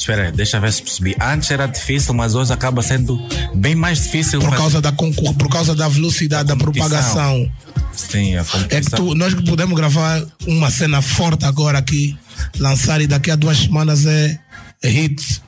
Espera 0.00 0.22
aí, 0.28 0.32
deixa 0.32 0.56
eu 0.56 0.60
ver 0.62 0.72
se 0.72 0.82
percebi. 0.82 1.14
Antes 1.20 1.50
era 1.50 1.66
difícil, 1.66 2.14
mas 2.14 2.34
hoje 2.34 2.52
acaba 2.52 2.82
sendo 2.82 3.20
bem 3.54 3.74
mais 3.74 4.02
difícil. 4.02 4.40
Por 4.40 4.46
fazer- 4.48 4.56
causa 4.62 4.80
da, 4.80 4.90
concor- 4.92 5.34
por 5.34 5.48
causa 5.50 5.74
da 5.74 5.86
velocidade 5.88 6.48
da 6.48 6.56
competição. 6.56 6.88
propagação. 6.88 7.52
Sim, 7.94 8.36
a 8.36 8.40
É 8.40 8.44
que 8.44 8.50
competição. 8.50 8.98
tu, 8.98 9.14
nós 9.14 9.34
podemos 9.34 9.76
gravar 9.76 10.22
uma 10.46 10.70
cena 10.70 11.02
forte 11.02 11.44
agora 11.44 11.76
aqui, 11.78 12.16
lançar 12.58 13.00
e 13.02 13.06
daqui 13.06 13.30
a 13.30 13.36
duas 13.36 13.58
semanas 13.58 14.06
é, 14.06 14.38
é 14.82 14.88
hit 14.88 15.42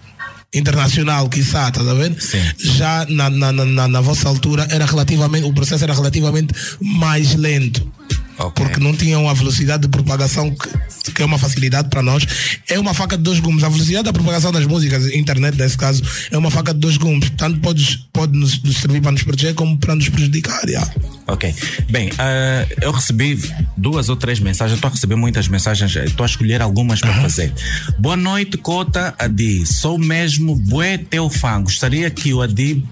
internacional, 0.54 1.28
quiçá, 1.30 1.70
tá 1.70 1.82
vendo? 1.82 2.20
Sim. 2.20 2.42
Já 2.58 3.06
na, 3.08 3.30
na, 3.30 3.52
na, 3.52 3.64
na- 3.64 3.88
na 3.88 4.00
vossa 4.02 4.28
altura 4.28 4.66
era 4.70 4.84
relativamente, 4.84 5.46
o 5.46 5.52
processo 5.54 5.82
era 5.82 5.94
relativamente 5.94 6.52
mais 6.80 7.34
lento. 7.34 7.90
Ok. 8.38 8.64
Porque 8.64 8.80
não 8.80 8.94
tinham 8.94 9.28
a 9.28 9.34
velocidade 9.34 9.82
de 9.82 9.88
propagação 9.88 10.50
que, 10.50 11.12
que 11.12 11.22
é 11.22 11.24
uma 11.24 11.38
facilidade 11.38 11.88
para 11.88 12.02
nós. 12.02 12.26
É 12.68 12.78
uma 12.78 12.94
faca 12.94 13.16
de 13.16 13.22
dois 13.22 13.40
gumes. 13.40 13.62
A 13.62 13.68
velocidade 13.68 14.04
da 14.04 14.12
propagação 14.12 14.52
das 14.52 14.66
músicas, 14.66 15.06
internet 15.12 15.56
nesse 15.58 15.76
caso, 15.76 16.02
é 16.30 16.38
uma 16.38 16.50
faca 16.50 16.72
de 16.72 16.80
dois 16.80 16.96
gumes. 16.96 17.30
Tanto 17.36 17.60
podes, 17.60 17.96
pode 18.12 18.36
nos, 18.36 18.62
nos 18.62 18.76
servir 18.78 19.00
para 19.00 19.12
nos 19.12 19.22
proteger 19.22 19.54
como 19.54 19.78
para 19.78 19.94
nos 19.94 20.08
prejudicar. 20.08 20.62
yeah. 20.68 20.90
Ok. 21.26 21.54
Bem, 21.90 22.10
ah, 22.18 22.66
eu 22.80 22.90
recebi 22.90 23.38
duas 23.76 24.08
ou 24.08 24.16
três 24.16 24.40
mensagens. 24.40 24.76
Estou 24.76 24.88
a 24.88 24.92
receber 24.92 25.16
muitas 25.16 25.48
mensagens. 25.48 25.94
Estou 25.94 26.24
a 26.24 26.26
escolher 26.26 26.60
algumas 26.60 27.00
para 27.00 27.14
fazer. 27.14 27.52
Boa 27.98 28.16
noite, 28.16 28.56
Cota 28.56 29.14
Adi. 29.18 29.64
Sou 29.66 29.98
mesmo 29.98 30.56
bué 30.56 30.98
teu 30.98 31.30
fã. 31.30 31.62
Gostaria 31.62 32.10
que 32.10 32.34
o 32.34 32.42
Adi 32.42 32.84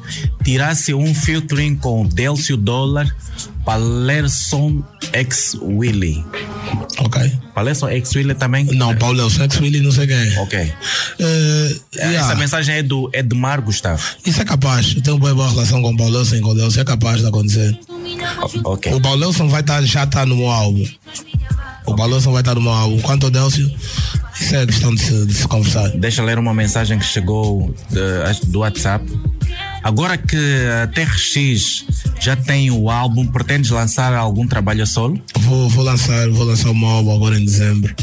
tirasse 0.45 0.95
um 0.95 1.15
featuring 1.15 1.77
com 1.77 2.03
o 2.03 2.09
Delcio 2.09 2.57
Dólar 2.57 3.15
Palerson 3.65 4.83
X 5.13 5.57
Willy. 5.61 6.25
Ok? 6.99 7.33
Palerson 7.55 7.89
X 7.89 8.15
Willy 8.15 8.35
também? 8.35 8.65
Não, 8.67 8.95
Paulo 8.97 9.29
Sex 9.31 9.61
Willy, 9.61 9.81
não 9.81 9.93
sei 9.93 10.07
quem. 10.07 10.39
Ok. 10.39 10.59
Eh, 11.19 11.77
yeah. 11.95 12.19
Essa 12.19 12.35
mensagem 12.35 12.77
é 12.77 12.83
do 12.83 13.11
Edmar 13.13 13.61
Gustavo. 13.63 14.03
Isso 14.25 14.41
é 14.41 14.45
capaz. 14.45 14.95
Eu 14.97 15.03
tenho 15.03 15.17
uma 15.17 15.35
boa 15.35 15.49
relação 15.51 15.83
com 15.83 15.91
o 15.93 15.97
Paulo 15.97 16.23
e 16.23 16.41
com 16.41 16.49
o 16.51 16.55
Deus. 16.55 16.77
É 16.77 16.85
capaz 16.85 17.21
de 17.21 17.27
acontecer. 17.27 17.79
Ok. 18.65 18.93
O 18.95 19.01
Paulelson 19.01 19.49
vai 19.49 19.61
estar, 19.61 19.83
já 19.83 20.05
estar 20.05 20.27
no 20.27 20.37
meu 20.37 20.49
álbum. 20.51 20.85
O 21.87 21.95
Paulelson 21.95 22.33
vai 22.33 22.41
estar 22.43 22.55
no 22.55 22.61
meu 22.63 22.73
álbum. 22.73 23.01
Quanto 23.01 23.25
ao 23.27 23.31
Delcio, 23.31 23.71
isso 24.41 24.55
é 24.57 24.67
questão 24.67 24.95
de 24.95 25.03
se, 25.03 25.27
de 25.27 25.35
se 25.35 25.49
conversar. 25.49 25.89
Deixa 25.91 26.23
eu 26.23 26.27
ler 26.27 26.39
uma 26.39 26.55
mensagem 26.55 26.99
que 26.99 27.05
chegou 27.05 27.75
de- 27.91 28.47
do 28.47 28.61
WhatsApp. 28.61 29.05
Agora 29.83 30.17
que 30.19 30.37
a 30.83 30.87
TRX 30.89 31.85
já 32.21 32.37
tem 32.37 32.71
o 32.71 32.91
álbum, 32.91 33.27
pretendes 33.27 33.71
lançar 33.71 34.15
algum 34.15 34.47
trabalho 34.47 34.83
a 34.83 34.87
solo? 34.87 35.21
Vou, 35.39 35.69
vou 35.69 35.85
lançar, 35.85 36.29
vou 36.31 36.45
lançar 36.45 36.73
meu 36.75 36.89
álbum 36.89 37.15
agora 37.15 37.39
em 37.39 37.45
dezembro. 37.45 37.95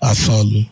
A 0.00 0.14
solo. 0.14 0.66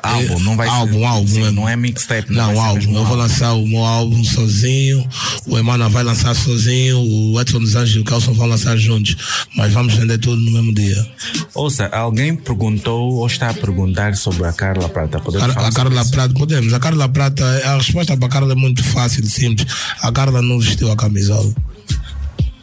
Álbum, 0.00 0.38
não 0.40 0.56
vai 0.56 0.68
álbum, 0.68 0.98
ser. 1.00 1.04
álbum, 1.04 1.26
sim, 1.26 1.40
mesmo. 1.40 1.52
não 1.52 1.68
é 1.68 1.74
mixtape. 1.74 2.32
Não, 2.32 2.52
ser 2.52 2.58
álbum. 2.58 2.96
Eu 2.96 3.04
vou 3.04 3.16
lançar 3.16 3.52
o 3.54 3.66
meu 3.66 3.84
álbum 3.84 4.22
sozinho. 4.22 5.04
O 5.44 5.58
Emmanuel 5.58 5.90
vai 5.90 6.04
lançar 6.04 6.34
sozinho. 6.36 6.98
O 7.00 7.40
Edson 7.40 7.58
dos 7.58 7.74
Anjos 7.74 7.96
e 7.96 7.98
o 7.98 8.04
Kelson 8.04 8.32
vão 8.32 8.46
lançar 8.46 8.76
juntos. 8.76 9.16
Mas 9.56 9.72
vamos 9.72 9.94
vender 9.94 10.18
tudo 10.18 10.40
no 10.40 10.52
mesmo 10.52 10.72
dia. 10.72 11.04
Ouça, 11.52 11.86
alguém 11.86 12.36
perguntou 12.36 13.14
ou 13.14 13.26
está 13.26 13.50
a 13.50 13.54
perguntar 13.54 14.14
sobre 14.14 14.46
a 14.46 14.52
Carla 14.52 14.88
Prata. 14.88 15.18
Podemos 15.18 15.52
falar 15.52 15.68
a 15.68 15.72
Carla? 15.72 16.04
Prata, 16.04 16.32
podemos. 16.34 16.72
A 16.72 16.78
Carla 16.78 17.08
Prata, 17.08 17.44
a 17.64 17.76
resposta 17.76 18.16
para 18.16 18.26
a 18.26 18.30
Carla 18.30 18.52
é 18.52 18.56
muito 18.56 18.84
fácil, 18.84 19.26
simples. 19.26 19.66
A 20.00 20.12
Carla 20.12 20.40
não 20.40 20.60
vestiu 20.60 20.92
a 20.92 20.96
camisola. 20.96 21.52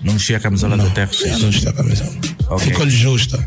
Não 0.01 0.13
vestia 0.13 0.37
a 0.37 0.39
camisola 0.39 0.77
Não, 0.77 0.85
da 0.85 0.91
TRX. 0.91 1.39
não 1.41 1.51
vestiu 1.51 1.69
a 1.69 1.73
camisola. 1.73 2.11
Ok. 2.47 2.67
Ficou-lhe 2.67 2.91
justa. 2.91 3.45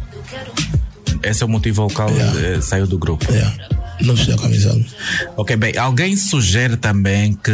Esse 1.22 1.42
é 1.42 1.46
o 1.46 1.48
motivo 1.48 1.82
ao 1.82 1.90
qual 1.90 2.10
Yeah. 2.10 2.40
eh, 2.56 2.60
saiu 2.60 2.86
do 2.86 2.98
grupo. 2.98 3.26
É, 3.32 3.52
não 4.04 4.14
vestiu 4.14 4.34
a 4.34 4.38
camisola. 4.38 4.80
Ok, 5.36 5.56
bem, 5.56 5.76
alguém 5.76 6.16
sugere 6.16 6.76
também 6.76 7.32
que 7.34 7.50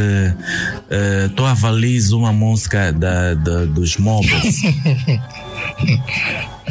eh, 0.90 1.28
tu 1.34 1.44
avalies 1.44 2.12
uma 2.12 2.32
música 2.32 2.92
da, 2.92 3.34
da- 3.34 3.64
dos 3.64 3.96
Mobiles. 3.96 4.60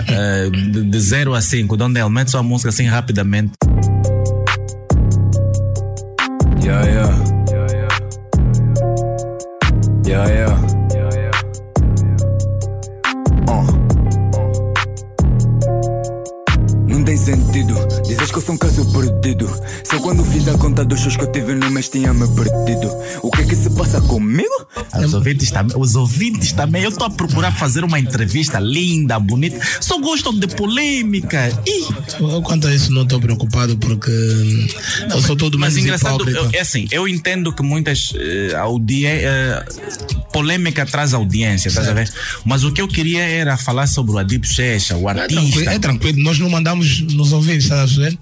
Eh, 0.08 0.50
de, 0.50 0.84
de 0.86 1.00
0 1.00 1.34
a 1.36 1.42
5, 1.42 1.78
de 1.78 1.84
onde 1.84 2.00
elementos 2.00 2.34
uma 2.34 2.42
música 2.44 2.70
assim 2.70 2.86
rapidamente. 2.88 3.52
Yeah, 6.64 6.86
yeah. 6.88 7.16
Yeah, 7.16 7.33
tinha-me 21.94 22.28
perdido. 22.30 22.90
Que 23.54 23.60
é 23.60 23.64
se 23.64 23.70
passa 23.70 24.02
comigo? 24.02 24.50
Os 25.06 25.14
ouvintes 25.14 25.52
também, 25.52 25.78
os 25.78 25.94
ouvintes 25.96 26.52
também. 26.54 26.82
Eu 26.82 26.90
estou 26.90 27.06
a 27.06 27.10
procurar 27.12 27.52
fazer 27.52 27.84
uma 27.84 28.00
entrevista 28.00 28.60
linda, 28.60 29.20
bonita. 29.20 29.60
Só 29.80 30.00
gostam 30.00 30.34
de 30.34 30.48
polêmica. 30.48 31.52
Ih, 31.68 31.86
Eu, 32.20 32.42
quanto 32.42 32.68
a 32.68 32.74
isso, 32.74 32.92
não 32.92 33.04
estou 33.04 33.20
preocupado 33.20 33.78
porque 33.78 34.10
eu 35.12 35.22
sou 35.22 35.36
todo 35.36 35.60
Mas 35.60 35.74
menos 35.76 35.86
engraçado, 35.86 36.16
hipócrita. 36.16 36.40
eu- 36.40 36.50
é 36.52 36.62
assim, 36.62 36.88
eu 36.90 37.08
entendo 37.08 37.54
que 37.54 37.62
muitas 37.62 38.12
audi 38.60 39.06
eh, 39.06 39.64
polêmica 40.32 40.84
traz 40.84 41.14
audiência, 41.14 41.68
estás 41.68 41.88
a 41.88 41.94
ver? 41.94 42.12
Mas 42.44 42.64
o 42.64 42.72
que 42.72 42.82
eu 42.82 42.88
queria 42.88 43.22
era 43.22 43.56
falar 43.56 43.86
sobre 43.86 44.14
o 44.14 44.18
Adib 44.18 44.46
Checha, 44.46 44.98
o 44.98 45.08
É 45.08 45.12
artista. 45.22 45.42
tranquilo, 45.42 45.70
é 45.70 45.80
tranquilo, 45.80 46.24
nós 46.24 46.40
não 46.40 46.50
mandamos 46.50 47.02
nos 47.02 47.32
ouvintes, 47.32 47.66
estás 47.66 47.92
a 47.92 48.02
ver? 48.02 48.18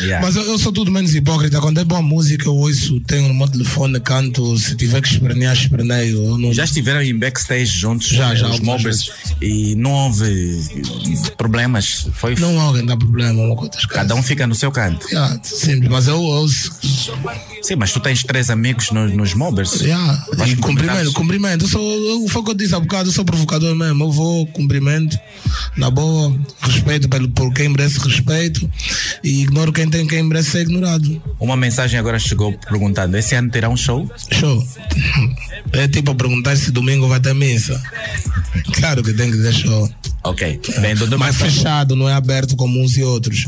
Yeah. 0.00 0.24
Mas 0.26 0.36
eu, 0.36 0.42
eu 0.44 0.58
sou 0.58 0.72
tudo 0.72 0.90
menos 0.90 1.14
hipócrita. 1.14 1.60
Quando 1.60 1.78
é 1.80 1.84
boa 1.84 2.00
música, 2.00 2.46
eu 2.46 2.54
ouço, 2.56 2.98
tenho 3.00 3.28
no 3.28 3.34
meu 3.34 3.48
telefone, 3.48 4.00
canto. 4.00 4.37
Se 4.58 4.76
tiver 4.76 5.00
que 5.00 5.08
espernear, 5.08 5.54
esperneio. 5.54 6.38
Não... 6.38 6.52
Já 6.52 6.64
estiveram 6.64 7.02
em 7.02 7.16
backstage 7.16 7.66
juntos, 7.66 8.08
Já, 8.08 8.34
já, 8.34 8.48
os 8.48 8.60
mobbers, 8.60 9.10
e 9.40 9.74
não 9.74 9.90
houve 9.92 10.58
problemas. 11.36 12.06
Foi 12.14 12.34
Não 12.36 12.58
há 12.60 12.64
alguém 12.64 12.84
dá 12.84 12.96
problema, 12.96 13.42
cada 13.88 14.14
um 14.14 14.22
fica 14.22 14.46
no 14.46 14.54
seu 14.54 14.70
canto. 14.70 15.06
Yeah, 15.08 15.40
simples, 15.42 15.90
mas 15.90 16.06
eu 16.06 16.20
ouço. 16.20 16.72
Sim, 17.62 17.76
mas 17.76 17.92
tu 17.92 18.00
tens 18.00 18.22
três 18.22 18.50
amigos 18.50 18.90
no- 18.90 19.08
nos 19.08 19.34
mobbers. 19.34 19.80
Yeah. 19.80 20.24
E 20.46 20.56
cumprimento, 20.56 21.12
cumprimento. 21.12 21.64
Eu 21.64 21.68
sou, 21.68 22.28
foi 22.28 22.42
o 22.42 22.44
que 22.44 22.50
eu 22.50 22.54
disse 22.54 22.74
há 22.74 22.80
bocado, 22.80 23.08
eu 23.08 23.12
sou 23.12 23.24
provocador 23.24 23.74
mesmo. 23.74 24.04
Eu 24.04 24.10
vou, 24.12 24.46
cumprimento, 24.48 25.18
na 25.76 25.90
boa, 25.90 26.34
respeito 26.60 27.08
pelo, 27.08 27.28
por 27.28 27.52
quem 27.52 27.68
merece 27.68 27.98
respeito 27.98 28.70
e 29.22 29.42
ignoro 29.42 29.72
quem 29.72 29.88
tem 29.88 30.06
quem 30.06 30.22
merece 30.22 30.50
ser 30.50 30.60
ignorado. 30.62 31.20
Uma 31.40 31.56
mensagem 31.56 31.98
agora 31.98 32.18
chegou 32.18 32.52
perguntando: 32.52 33.16
esse 33.16 33.34
ano 33.34 33.50
terá 33.50 33.68
um 33.68 33.76
show? 33.76 34.10
Show. 34.32 34.66
É 35.72 35.88
tipo 35.88 36.14
perguntar 36.14 36.56
se 36.56 36.70
domingo 36.70 37.08
vai 37.08 37.20
ter 37.20 37.34
missa. 37.34 37.80
Claro 38.74 39.02
que 39.02 39.12
tem 39.12 39.30
que 39.30 39.38
ter 39.38 39.52
show. 39.52 39.90
Ok. 40.24 40.60
Bem, 40.80 40.94
Dudu, 40.94 41.18
Mas 41.18 41.36
fechado, 41.36 41.94
não 41.94 42.08
é 42.08 42.14
aberto 42.14 42.56
como 42.56 42.82
uns 42.82 42.96
e 42.96 43.02
outros. 43.02 43.46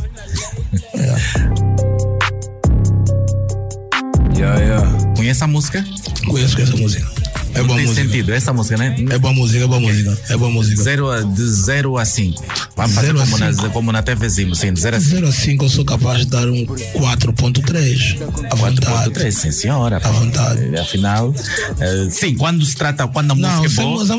Yeah, 4.37 4.59
yeah. 4.61 5.15
conhece 5.17 5.45
a 5.45 5.47
música? 5.47 5.85
Conheço 6.27 6.61
essa 6.61 6.77
música. 6.77 7.20
É 7.55 7.59
Não 7.59 7.67
boa 7.67 7.79
tem 7.79 7.87
música. 7.89 8.07
sentido, 8.07 8.33
essa 8.33 8.53
música, 8.53 8.77
né? 8.77 8.97
É 9.11 9.19
boa 9.19 9.35
música, 9.35 9.65
é 9.65 9.67
boa 9.67 9.81
música. 9.81 10.19
É 10.29 10.37
boa 10.37 10.51
música. 10.51 10.83
Zero 10.83 11.11
a, 11.11 11.21
de 11.23 11.43
0 11.49 11.99
a 11.99 12.05
5. 12.05 12.45
Vamos 12.77 12.95
fazer 12.95 13.11
a 13.11 13.15
como 13.15 13.39
na, 13.39 13.69
como 13.71 13.93
na 13.93 14.03
TVzinho, 14.03 14.55
sim, 14.55 14.73
de 14.73 14.81
0 14.81 14.97
a 14.97 15.01
5. 15.01 15.11
0 15.17 15.29
a 15.29 15.33
5 15.33 15.65
eu 15.65 15.69
sou 15.69 15.85
capaz 15.85 16.19
de 16.21 16.27
dar 16.27 16.49
um 16.49 16.65
4.3. 16.65 18.17
À 18.51 18.55
vontade. 18.55 19.11
4.3, 19.11 19.31
sim 19.33 19.51
senhora. 19.51 19.97
À 20.03 20.11
vontade. 20.11 20.77
Afinal, 20.79 21.35
eh, 21.81 22.09
sim, 22.11 22.35
quando 22.37 22.65
se 22.65 22.75
trata, 22.77 23.07
quando 23.09 23.33
a 23.33 23.35
Não, 23.35 23.49
música 23.49 23.67
é 23.67 23.69
sem 23.69 23.85
boa. 23.85 23.99
música, 23.99 24.17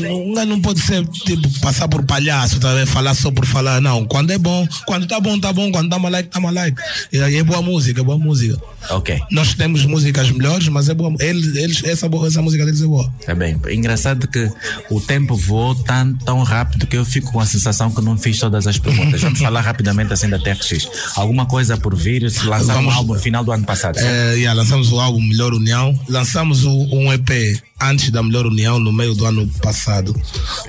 não, 0.00 0.44
não, 0.46 0.56
é, 0.56 0.60
pode 0.60 0.80
ser 0.80 1.06
tipo 1.06 1.48
passar 1.60 1.88
por 1.88 2.04
palhaço, 2.04 2.58
tá, 2.60 2.68
falar 2.86 3.14
só 3.14 3.30
por 3.30 3.46
falar. 3.46 3.80
Não, 3.80 4.04
quando 4.04 4.30
é 4.30 4.38
bom, 4.38 4.66
quando 4.86 5.06
tá 5.06 5.20
bom, 5.20 5.38
tá 5.38 5.52
bom, 5.52 5.70
quando 5.70 5.88
tá 5.90 5.98
malaico, 5.98 6.30
tá 6.30 6.40
malaico. 6.40 6.78
E 7.12 7.20
aí 7.20 7.36
é 7.36 7.42
boa 7.42 7.62
música, 7.62 8.00
é 8.00 8.04
boa 8.04 8.18
música. 8.18 8.56
Ok, 8.90 9.20
Nós 9.30 9.54
temos 9.54 9.84
músicas 9.84 10.30
melhores, 10.30 10.68
mas 10.68 10.88
é 10.88 10.94
boa. 10.94 11.14
Eles, 11.20 11.54
eles, 11.56 11.84
essa, 11.84 12.08
boa- 12.08 12.26
essa 12.26 12.40
música 12.40 12.64
deles 12.64 12.80
é 12.82 12.86
boa. 12.86 13.12
tá 13.24 13.34
bem. 13.34 13.60
Engraçado 13.70 14.26
que 14.28 14.50
o 14.90 15.00
tempo 15.00 15.36
voou 15.36 15.74
tão, 15.74 16.14
tão 16.16 16.42
rápido 16.42 16.86
que 16.86 16.96
eu 16.96 17.04
fico 17.04 17.32
com 17.32 17.40
a 17.40 17.46
sensação 17.46 17.90
que 17.90 18.00
não 18.00 18.16
fiz 18.16 18.38
todas 18.38 18.66
as 18.66 18.78
perguntas. 18.78 19.20
Vamos 19.20 19.38
falar 19.40 19.60
rapidamente 19.60 20.12
assim 20.12 20.28
da 20.28 20.38
TRX. 20.38 20.88
Alguma 21.16 21.46
coisa 21.46 21.76
por 21.76 21.94
vir? 21.96 22.30
Se 22.30 22.44
lançar 22.46 22.72
um 22.74 22.76
Vamos- 22.82 22.94
álbum 22.94 23.14
no 23.14 23.20
final 23.20 23.44
do 23.44 23.52
ano 23.52 23.64
passado. 23.64 23.98
É, 23.98 24.34
yeah, 24.34 24.52
lançamos 24.58 24.90
o 24.92 24.98
álbum 25.00 25.20
Melhor 25.20 25.52
União, 25.52 25.98
lançamos 26.08 26.64
o- 26.64 26.88
um 26.94 27.12
EP 27.12 27.60
antes 27.80 28.10
da 28.10 28.22
Melhor 28.22 28.46
União, 28.46 28.77
no 28.78 28.92
meio 28.92 29.14
do 29.14 29.24
ano 29.24 29.46
passado. 29.62 30.14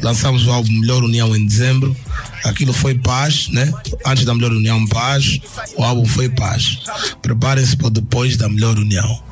Lançamos 0.02 0.46
o 0.48 0.52
álbum 0.52 0.72
Melhor 0.72 1.04
União 1.04 1.36
em 1.36 1.46
dezembro. 1.46 1.96
Aquilo 2.44 2.74
foi 2.74 2.96
paz, 2.96 3.48
né? 3.50 3.72
Antes 4.06 4.26
da 4.26 4.34
Melhor 4.34 4.52
União, 4.52 4.86
paz. 4.88 5.40
O 5.76 5.84
álbum 5.84 6.06
foi 6.06 6.30
paz. 6.30 6.80
Preparem-se 7.22 7.76
para 7.78 7.90
depois 7.90 8.38
da 8.38 8.50
Melhor 8.50 8.78
União. 8.78 9.24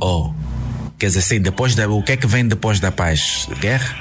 Oh, 0.00 0.32
quer 0.98 1.06
dizer, 1.06 1.22
sim, 1.22 1.40
depois 1.40 1.74
da, 1.74 1.88
o 1.88 2.02
que 2.02 2.12
é 2.12 2.16
que 2.16 2.26
vem 2.26 2.46
depois 2.46 2.80
da 2.80 2.92
paz? 2.92 3.48
Guerra? 3.60 3.94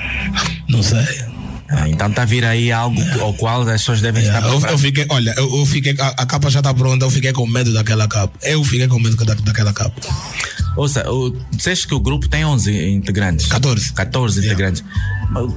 Não 0.67 0.83
sei. 0.83 1.34
Ah, 1.67 1.89
então 1.89 2.07
está 2.09 2.21
a 2.21 2.25
vir 2.25 2.45
aí 2.45 2.71
algo 2.71 3.01
ao 3.21 3.33
qual 3.33 3.61
as 3.63 3.81
pessoas 3.81 3.99
devem 4.01 4.21
Yeah, 4.23 4.47
estar 4.47 4.67
eu, 4.67 4.71
eu 4.73 4.77
fiquei, 4.77 5.05
olha, 5.09 5.33
eu, 5.35 5.57
eu 5.59 5.65
fiquei, 5.65 5.95
a, 5.99 6.09
a 6.09 6.25
capa 6.25 6.49
já 6.49 6.59
está 6.59 6.71
pronta, 6.73 7.05
eu 7.05 7.09
fiquei 7.09 7.33
com 7.33 7.47
medo 7.47 7.73
daquela 7.73 8.07
capa. 8.07 8.37
Eu 8.43 8.63
fiquei 8.63 8.87
com 8.87 8.99
medo 8.99 9.15
da, 9.25 9.33
daquela 9.33 9.73
capa. 9.73 9.99
Ouça, 10.77 11.09
o, 11.09 11.35
disseste 11.51 11.87
que 11.87 11.95
o 11.95 11.99
grupo 11.99 12.27
tem 12.27 12.45
11 12.45 12.71
integrantes. 12.89 13.47
14. 13.47 13.93
14 13.93 14.39
Yeah. 14.41 14.53
integrantes. 14.53 14.83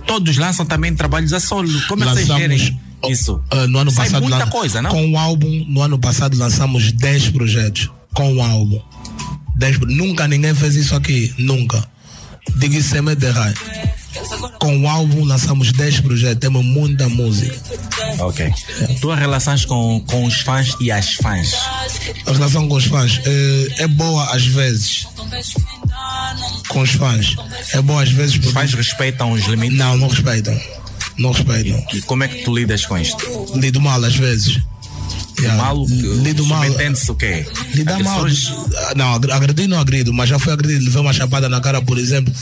Todos 0.07 0.37
lançam 0.39 0.65
também 0.65 0.95
trabalhos 0.95 1.33
a 1.35 1.41
solo. 1.41 1.69
Como 1.89 2.03
é 2.05 2.07
que 2.07 2.13
vocês 2.15 2.29
Lançamos, 2.29 2.57
gerem 2.59 2.81
isso? 3.11 3.41
ah, 3.51 3.67
no 3.67 3.79
ano 3.79 3.91
Sai 3.91 4.07
passado, 4.07 4.23
muita 4.27 4.47
coisa, 4.47 4.81
não? 4.81 4.91
Com 4.91 5.13
o 5.13 5.19
álbum, 5.19 5.65
no 5.69 5.83
ano 5.83 5.99
passado 5.99 6.37
lançamos 6.39 6.91
10 6.93 7.29
projetos. 7.31 7.91
Com 8.15 8.37
o 8.37 8.43
álbum. 8.43 8.81
10, 9.57 9.77
pro- 9.79 9.91
nunca 9.91 10.27
ninguém 10.27 10.55
fez 10.55 10.75
isso 10.75 10.95
aqui. 10.97 11.35
Nunca. 11.37 11.85
Digo 12.57 12.75
isso 12.75 12.89
sem 12.91 13.03
medo 13.03 13.19
de 13.21 13.27
errar. 13.27 13.53
Com 14.59 14.81
o 14.83 14.89
álbum 14.89 15.25
lançamos 15.25 15.73
10 15.73 16.01
projetos. 16.01 16.41
Temos 16.41 16.65
muita 16.65 17.09
música. 17.09 17.57
Ok. 18.21 18.53
Tuas 19.01 19.19
relações 19.19 19.65
com, 19.65 20.01
com 20.07 20.25
os 20.25 20.41
fãs 20.41 20.75
e 20.81 20.91
as 20.91 21.15
fãs. 21.15 21.55
A 22.27 22.33
relação 22.33 22.69
com 22.69 22.75
os 22.77 22.85
fãs 22.85 23.21
eh, 23.25 23.69
é 23.79 23.87
boa 23.87 24.25
às 24.35 24.45
vezes. 24.47 25.07
Com 26.69 26.81
os 26.81 26.91
fãs. 26.91 27.37
É 27.73 27.81
boa 27.81 28.03
às 28.03 28.11
vezes 28.11 28.33
Os 28.35 28.39
porque. 28.41 28.53
fãs 28.55 28.75
respeitam 28.75 29.33
os 29.33 29.45
limites. 29.47 29.79
Não, 29.79 29.97
não 29.97 30.09
respeitam. 30.09 30.59
Não 31.17 31.33
respeitam. 31.33 31.85
E 31.93 32.01
como 32.03 32.25
é 32.25 32.29
que 32.29 32.43
tu 32.45 32.55
lidas 32.55 32.85
com 32.87 32.97
isto? 32.99 33.19
Lido 33.55 33.81
mal 33.81 34.03
às 34.05 34.15
vezes. 34.17 34.61
Yeah. 35.41 35.63
Mal, 35.63 35.85
Lido 35.87 36.45
mal. 36.47 36.65
subentende-se 36.65 37.11
o 37.11 37.15
quê? 37.15 37.47
Lidar 37.75 38.03
mal. 38.03 38.25
Não, 38.97 39.15
agre- 39.15 39.33
agredir 39.33 39.69
não 39.69 39.79
agrido, 39.79 40.13
mas 40.13 40.29
já 40.29 40.39
foi 40.39 40.53
agredido. 40.53 40.85
Levei 40.85 41.01
uma 41.01 41.13
chapada 41.13 41.49
na 41.49 41.61
cara, 41.61 41.81
por 41.81 41.97
exemplo, 41.99 42.33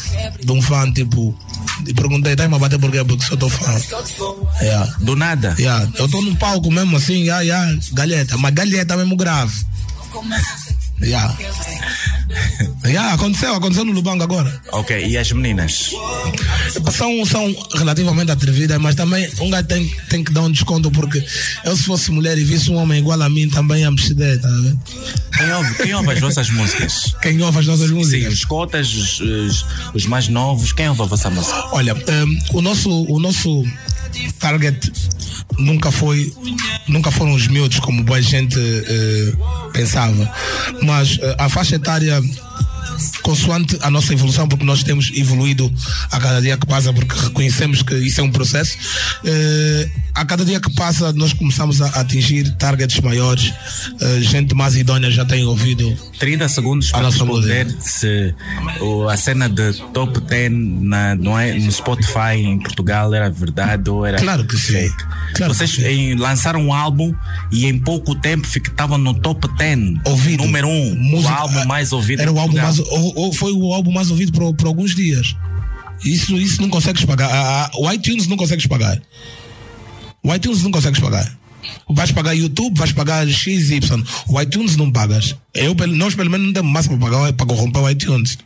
de 0.43 0.53
um 0.53 0.63
fã, 0.63 0.91
tipo, 0.93 1.37
e 1.87 1.93
perguntei, 1.93 2.35
tá 2.35 2.45
a 2.45 2.49
bater 2.59 2.79
por 2.79 2.91
quê? 2.91 3.05
Porque 3.05 3.25
só 3.25 3.37
tô 3.37 3.49
fã. 3.51 3.79
Yeah. 4.63 4.95
Do 5.01 5.15
nada. 5.15 5.55
Yeah. 5.59 5.89
Eu 5.99 6.09
tô 6.09 6.23
num 6.23 6.35
palco 6.37 6.71
mesmo 6.71 6.97
assim, 6.97 7.25
yeah, 7.25 7.43
yeah, 7.43 7.79
galheta, 7.93 8.37
mas 8.39 8.55
galheta 8.55 8.97
mesmo 8.97 9.17
grave. 9.17 9.53
Yeah. 11.03 11.37
yeah, 12.87 13.13
aconteceu, 13.15 13.55
aconteceu 13.55 13.85
no 13.85 13.93
Lubango 13.93 14.23
agora. 14.23 14.61
Ok, 14.73 15.07
e 15.07 15.17
as 15.19 15.31
meninas? 15.33 15.91
São, 16.91 17.25
são 17.27 17.55
relativamente 17.75 18.31
atrevidas, 18.33 18.79
mas 18.81 18.95
também 18.95 19.29
um 19.41 19.51
gajo 19.51 19.67
tem, 19.67 19.87
tem 20.09 20.25
que 20.25 20.33
dar 20.33 20.43
um 20.43 20.51
desconto 20.51 20.91
porque 20.91 21.23
eu 21.65 21.77
se 21.77 21.83
fosse 21.83 22.11
mulher 22.11 22.39
e 22.39 22.45
visse 22.45 22.71
um 22.71 22.77
homem 22.77 23.01
igual 23.01 23.21
a 23.21 23.29
mim 23.29 23.49
também 23.49 23.83
ia 23.83 23.91
me 23.91 24.01
ceder, 24.01 24.41
tá 24.41 24.49
vendo? 24.49 24.81
Quem 25.37 25.53
ouve, 25.53 25.75
quem 25.75 25.95
ouve 25.95 26.11
as 26.13 26.21
vossas 26.21 26.51
músicas? 26.51 27.15
Quem 27.21 27.43
ouve 27.43 27.59
as 27.59 27.67
nossas 27.67 27.89
Sim, 27.89 27.95
músicas? 27.95 28.33
os 28.33 28.45
cotas, 28.47 28.95
os, 28.95 29.21
os- 29.21 29.67
os 29.95 30.07
mais 30.07 30.29
novos, 30.29 30.73
quem 30.73 30.89
ouve 30.89 31.03
a 31.03 31.07
vossa 31.07 31.29
música? 31.31 31.57
Olha, 31.73 31.95
um, 31.95 32.57
o 32.59 32.63
nosso 32.63 32.89
o 32.91 33.19
nosso 33.21 33.65
target 34.39 34.93
nunca 35.59 35.91
foi 35.93 36.33
nunca 36.89 37.11
foram 37.11 37.35
os 37.35 37.47
miúdos 37.49 37.81
como 37.81 38.03
boa 38.03 38.21
gente 38.23 38.59
eh, 38.59 39.33
pensava, 39.77 40.33
mas 40.83 41.19
eh, 41.21 41.37
a 41.39 41.49
faixa 41.51 41.77
etária 41.77 42.21
consoante 43.23 43.77
a 43.83 43.91
nossa 43.91 44.13
evolução, 44.13 44.49
porque 44.49 44.65
nós 44.65 44.83
temos 44.83 45.11
evoluído 45.15 45.73
a 46.11 46.19
cada 46.19 46.41
dia 46.41 46.57
que 46.57 46.67
passa, 46.67 46.93
porque 46.93 47.15
reconhecemos 47.19 47.83
que 47.83 47.95
isso 47.97 48.21
é 48.21 48.25
um 48.25 48.31
processo. 48.31 48.77
eh, 49.25 49.89
a 50.15 50.25
cada 50.25 50.45
dia 50.47 50.59
que 50.59 50.73
passa, 50.75 51.13
nós 51.13 51.35
começamos 51.35 51.83
a 51.83 51.89
atingir 52.01 52.51
targets 52.57 53.01
maiores, 53.01 53.53
eh, 54.01 54.21
gente 54.23 54.55
mais 54.55 54.77
idônea 54.77 55.11
já 55.11 55.27
tem 55.27 55.45
ouvido 55.45 55.95
30 56.19 56.49
segundos 56.49 56.91
para 56.91 57.07
responder 57.07 57.67
se 57.81 58.35
a 59.11 59.17
cena 59.17 59.49
de 59.49 59.75
top 59.93 60.19
10 60.21 60.53
na, 60.53 61.15
não 61.15 61.39
é, 61.39 61.53
no 61.53 61.71
Spotify 61.71 62.37
em 62.37 62.59
Portugal 62.59 63.13
era 63.13 63.29
verdade 63.29 63.91
ou 63.91 64.07
era 64.07 64.19
Claro 64.19 64.45
que 64.47 64.57
sim. 64.57 64.89
Claro 65.35 65.53
Vocês 65.53 65.75
que 65.75 65.83
sim. 65.83 66.15
lançaram 66.15 66.61
um 66.61 66.73
álbum 66.73 67.13
e 67.53 67.67
em 67.67 67.79
pouco 67.79 68.15
tempo 68.15 68.47
estavam 68.47 68.97
no 68.97 69.13
top 69.13 69.47
10. 69.59 69.66
Ouvido. 70.05 70.45
Número 70.45 70.69
1. 70.69 70.71
Um, 70.71 70.95
Música- 70.97 71.33
o 71.33 71.37
álbum 71.37 71.65
mais 71.67 71.93
ouvido 71.93 72.23
Era 72.23 72.33
o 72.33 72.39
álbum 72.39 72.57
mais, 72.57 72.79
ou, 72.79 73.13
ou 73.17 73.33
foi 73.33 73.53
o 73.53 73.73
álbum 73.73 73.93
mais 73.93 74.11
ouvido 74.11 74.33
por, 74.33 74.55
por 74.55 74.67
alguns 74.67 74.95
dias. 74.95 75.35
Isso, 76.05 76.37
isso 76.37 76.61
não 76.61 76.69
consegues 76.69 77.05
pagar. 77.05 77.31
A- 77.31 77.65
a- 77.67 77.71
o 77.79 77.91
iTunes 77.93 78.27
não 78.27 78.37
consegues 78.37 78.67
pagar. 78.67 79.01
O 80.23 80.35
iTunes 80.35 80.63
não 80.63 80.71
consegues 80.71 81.01
pagar. 81.01 81.37
Vais 81.89 82.13
pagar 82.13 82.33
YouTube, 82.35 82.77
vais 82.79 82.93
pagar 82.93 83.27
XY. 83.27 83.81
O 84.29 84.41
iTunes 84.41 84.77
não 84.77 84.91
pagas. 84.93 85.35
Eu, 85.55 85.75
nós, 85.89 86.15
pelo 86.15 86.31
menos, 86.31 86.47
não 86.47 86.53
temos 86.53 86.71
massa 86.73 86.89
para 86.89 86.99
pagar 86.99 87.33
para 87.33 87.47
corromper 87.47 87.83
o 87.83 87.91
iTunes. 87.91 88.39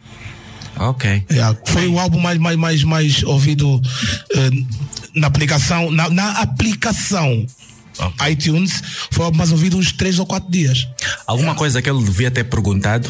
Ok. 0.76 1.24
Yeah. 1.30 1.58
Foi 1.66 1.86
o 1.88 1.98
álbum 1.98 2.18
mais, 2.20 2.38
mais, 2.38 2.56
mais, 2.56 2.82
mais 2.84 3.22
ouvido 3.24 3.80
eh, 4.34 4.50
na 5.14 5.26
aplicação. 5.26 5.90
Na, 5.90 6.08
na 6.08 6.30
aplicação 6.40 7.44
iTunes, 8.28 8.82
foi 9.10 9.30
mais 9.32 9.52
ouvido 9.52 9.76
uns 9.76 9.92
3 9.92 10.18
ou 10.18 10.26
4 10.26 10.50
dias. 10.50 10.88
Alguma 11.26 11.54
coisa 11.54 11.80
que 11.80 11.90
ele 11.90 12.02
devia 12.02 12.30
ter 12.30 12.44
perguntado? 12.44 13.08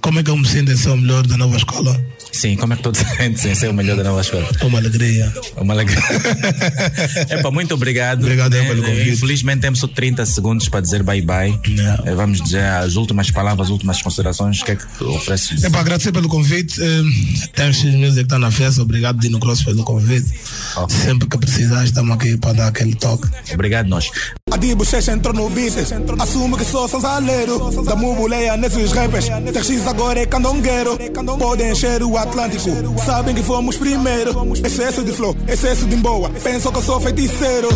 Como 0.00 0.20
é 0.20 0.22
que 0.22 0.30
eu 0.30 0.36
me 0.36 0.48
sinto 0.48 0.72
em 0.72 0.76
ser 0.76 0.90
o 0.90 0.96
melhor 0.96 1.26
da 1.26 1.36
nova 1.36 1.56
escola? 1.56 2.00
Sim, 2.32 2.56
como 2.56 2.72
é 2.72 2.76
que 2.76 2.82
todos 2.82 3.00
sentem 3.16 3.54
ser 3.54 3.68
o 3.68 3.74
melhor 3.74 3.96
da 3.96 4.04
nova 4.04 4.20
escola? 4.20 4.46
É 4.60 4.64
uma 4.64 4.78
alegria. 4.78 5.32
Uma 5.56 5.74
alegria. 5.74 5.98
Epa, 7.30 7.50
muito 7.50 7.74
obrigado. 7.74 8.20
Obrigado 8.22 8.54
Eh, 8.54 8.64
pelo 8.66 8.82
convite. 8.82 9.10
Infelizmente 9.10 9.60
temos 9.60 9.78
só 9.80 9.86
30 9.88 10.24
segundos 10.26 10.68
para 10.68 10.80
dizer 10.80 11.02
bye 11.02 11.22
bye. 11.22 11.58
Yeah. 11.66 12.02
Eh, 12.06 12.14
Vamos 12.14 12.40
dizer 12.42 12.62
as 12.64 12.96
últimas 12.96 13.30
palavras, 13.30 13.66
as 13.68 13.70
últimas 13.72 14.00
considerações. 14.02 14.60
O 14.60 14.64
que 14.64 14.72
é 14.72 14.76
que 14.76 15.04
ofereces? 15.04 15.64
É 15.64 15.70
para 15.70 15.80
agradecer 15.80 16.12
pelo 16.12 16.28
convite. 16.28 16.80
Eh, 16.80 17.48
Tem 17.54 17.72
X 17.72 17.84
Music 17.94 18.14
que 18.16 18.20
está 18.22 18.38
na 18.38 18.50
festa. 18.50 18.82
Obrigado, 18.82 19.18
Dino 19.18 19.38
Cross, 19.40 19.62
pelo 19.64 19.82
convite. 19.84 20.32
Ok. 20.76 20.96
Sempre 20.96 21.28
que 21.28 21.38
precisar, 21.38 21.84
estamos 21.84 22.14
aqui 22.14 22.36
para 22.36 22.52
dar 22.52 22.68
aquele 22.68 22.94
toque. 22.94 23.28
Obrigado, 23.54 23.88
nós. 23.88 24.10
A 24.50 24.56
de 24.56 24.74
bochecha 24.74 25.12
entrou 25.12 25.34
no 25.34 25.50
beat 25.50 25.74
Assume 26.18 26.56
que 26.56 26.64
sou 26.64 26.88
sanzaleiro 26.88 27.70
Da 27.84 27.94
mubuleia 27.94 28.56
nesses 28.56 28.92
rappers 28.92 29.26
TX 29.28 29.86
agora 29.86 30.20
é 30.20 30.26
candongueiro 30.26 30.98
Podem 31.38 31.70
encher 31.72 32.02
o 32.02 32.16
Atlântico. 32.18 32.70
Sabem 33.04 33.34
que 33.34 33.42
fomos 33.42 33.76
primeiro. 33.76 34.54
Excesso 34.56 35.04
de 35.04 35.12
flow, 35.12 35.36
excesso 35.46 35.86
de 35.86 35.96
boa 35.96 36.30
Pensam 36.30 36.72
que 36.72 36.78
eu 36.78 36.82
sou 36.82 37.00
feiticeiro. 37.00 37.68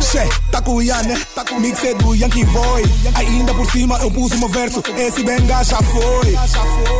Che, 0.00 0.28
tá 0.50 0.60
com 0.60 0.74
o 0.74 0.82
Yane 0.82 1.14
Mix 1.60 1.84
é 1.84 1.94
do 1.94 2.14
Yankee 2.14 2.44
Boy. 2.46 2.82
Ainda 3.14 3.54
por 3.54 3.70
cima 3.70 3.98
eu 3.98 4.10
pus 4.10 4.32
o 4.32 4.38
meu 4.38 4.48
verso. 4.48 4.82
Esse 4.96 5.22
benga 5.22 5.62
já 5.62 5.78
foi. 5.82 6.36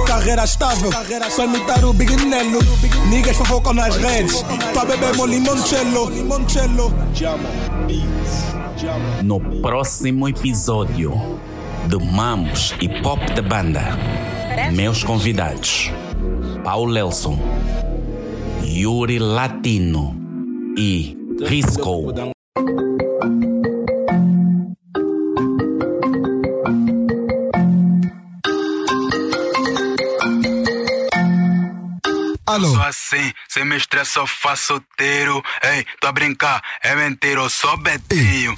Carreira 0.06 0.44
estável 0.44 0.90
Só 1.30 1.44
imitar 1.44 1.84
o 1.84 1.92
Big 1.92 2.14
Nello. 2.24 2.60
Niggas 3.08 3.36
fofocam 3.36 3.74
nas 3.74 3.96
redes. 3.96 4.42
Pra 4.72 4.84
beber 4.84 5.14
meu 5.16 5.26
limoncello. 5.26 6.10
Limoncello. 6.10 6.92
No 9.22 9.40
próximo 9.60 10.28
episódio 10.28 11.38
de 11.86 11.98
Mamos 11.98 12.74
e 12.80 12.88
Pop 13.02 13.20
da 13.34 13.42
Banda, 13.42 13.98
meus 14.72 15.02
convidados: 15.04 15.90
Paulo 16.64 16.94
Nelson, 16.94 17.38
Yuri 18.64 19.18
Latino 19.18 20.16
e 20.78 21.14
Risco. 21.46 22.10
Alô? 32.46 32.68
Sou 32.68 32.82
assim, 32.82 33.32
sem 33.46 33.66
me 33.66 33.76
estresse, 33.76 34.18
eu 34.18 34.26
faço 34.26 34.68
solteiro. 34.68 35.44
Ei, 35.62 35.84
tô 36.00 36.08
a 36.08 36.12
brincar, 36.12 36.62
é 36.82 36.96
mentira, 36.96 37.40
eu 37.40 37.50
sou 37.50 37.76
Betinho. 37.76 38.56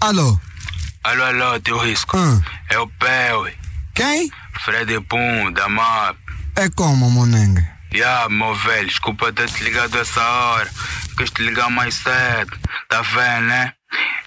Alô? 0.00 0.38
Alô, 1.02 1.24
alô, 1.24 1.58
teu 1.58 1.78
risco. 1.78 2.16
Hum. 2.16 2.40
É 2.68 2.78
o 2.78 2.86
Pel, 2.86 3.48
Quem? 3.92 4.30
Freddy 4.64 5.00
Pum, 5.00 5.50
da 5.52 5.68
MAP. 5.68 6.19
É 6.60 6.68
como, 6.68 7.08
Monengue? 7.08 7.64
Ya, 7.94 8.28
meu 8.28 8.54
velho, 8.54 8.86
desculpa 8.86 9.32
ter 9.32 9.48
te 9.48 9.64
ligado 9.64 9.98
essa 9.98 10.22
hora. 10.22 10.68
Quis 11.16 11.30
te 11.30 11.42
ligar 11.42 11.70
mais 11.70 11.94
cedo, 11.94 12.54
tá 12.86 13.00
vendo, 13.00 13.46
né? 13.46 13.72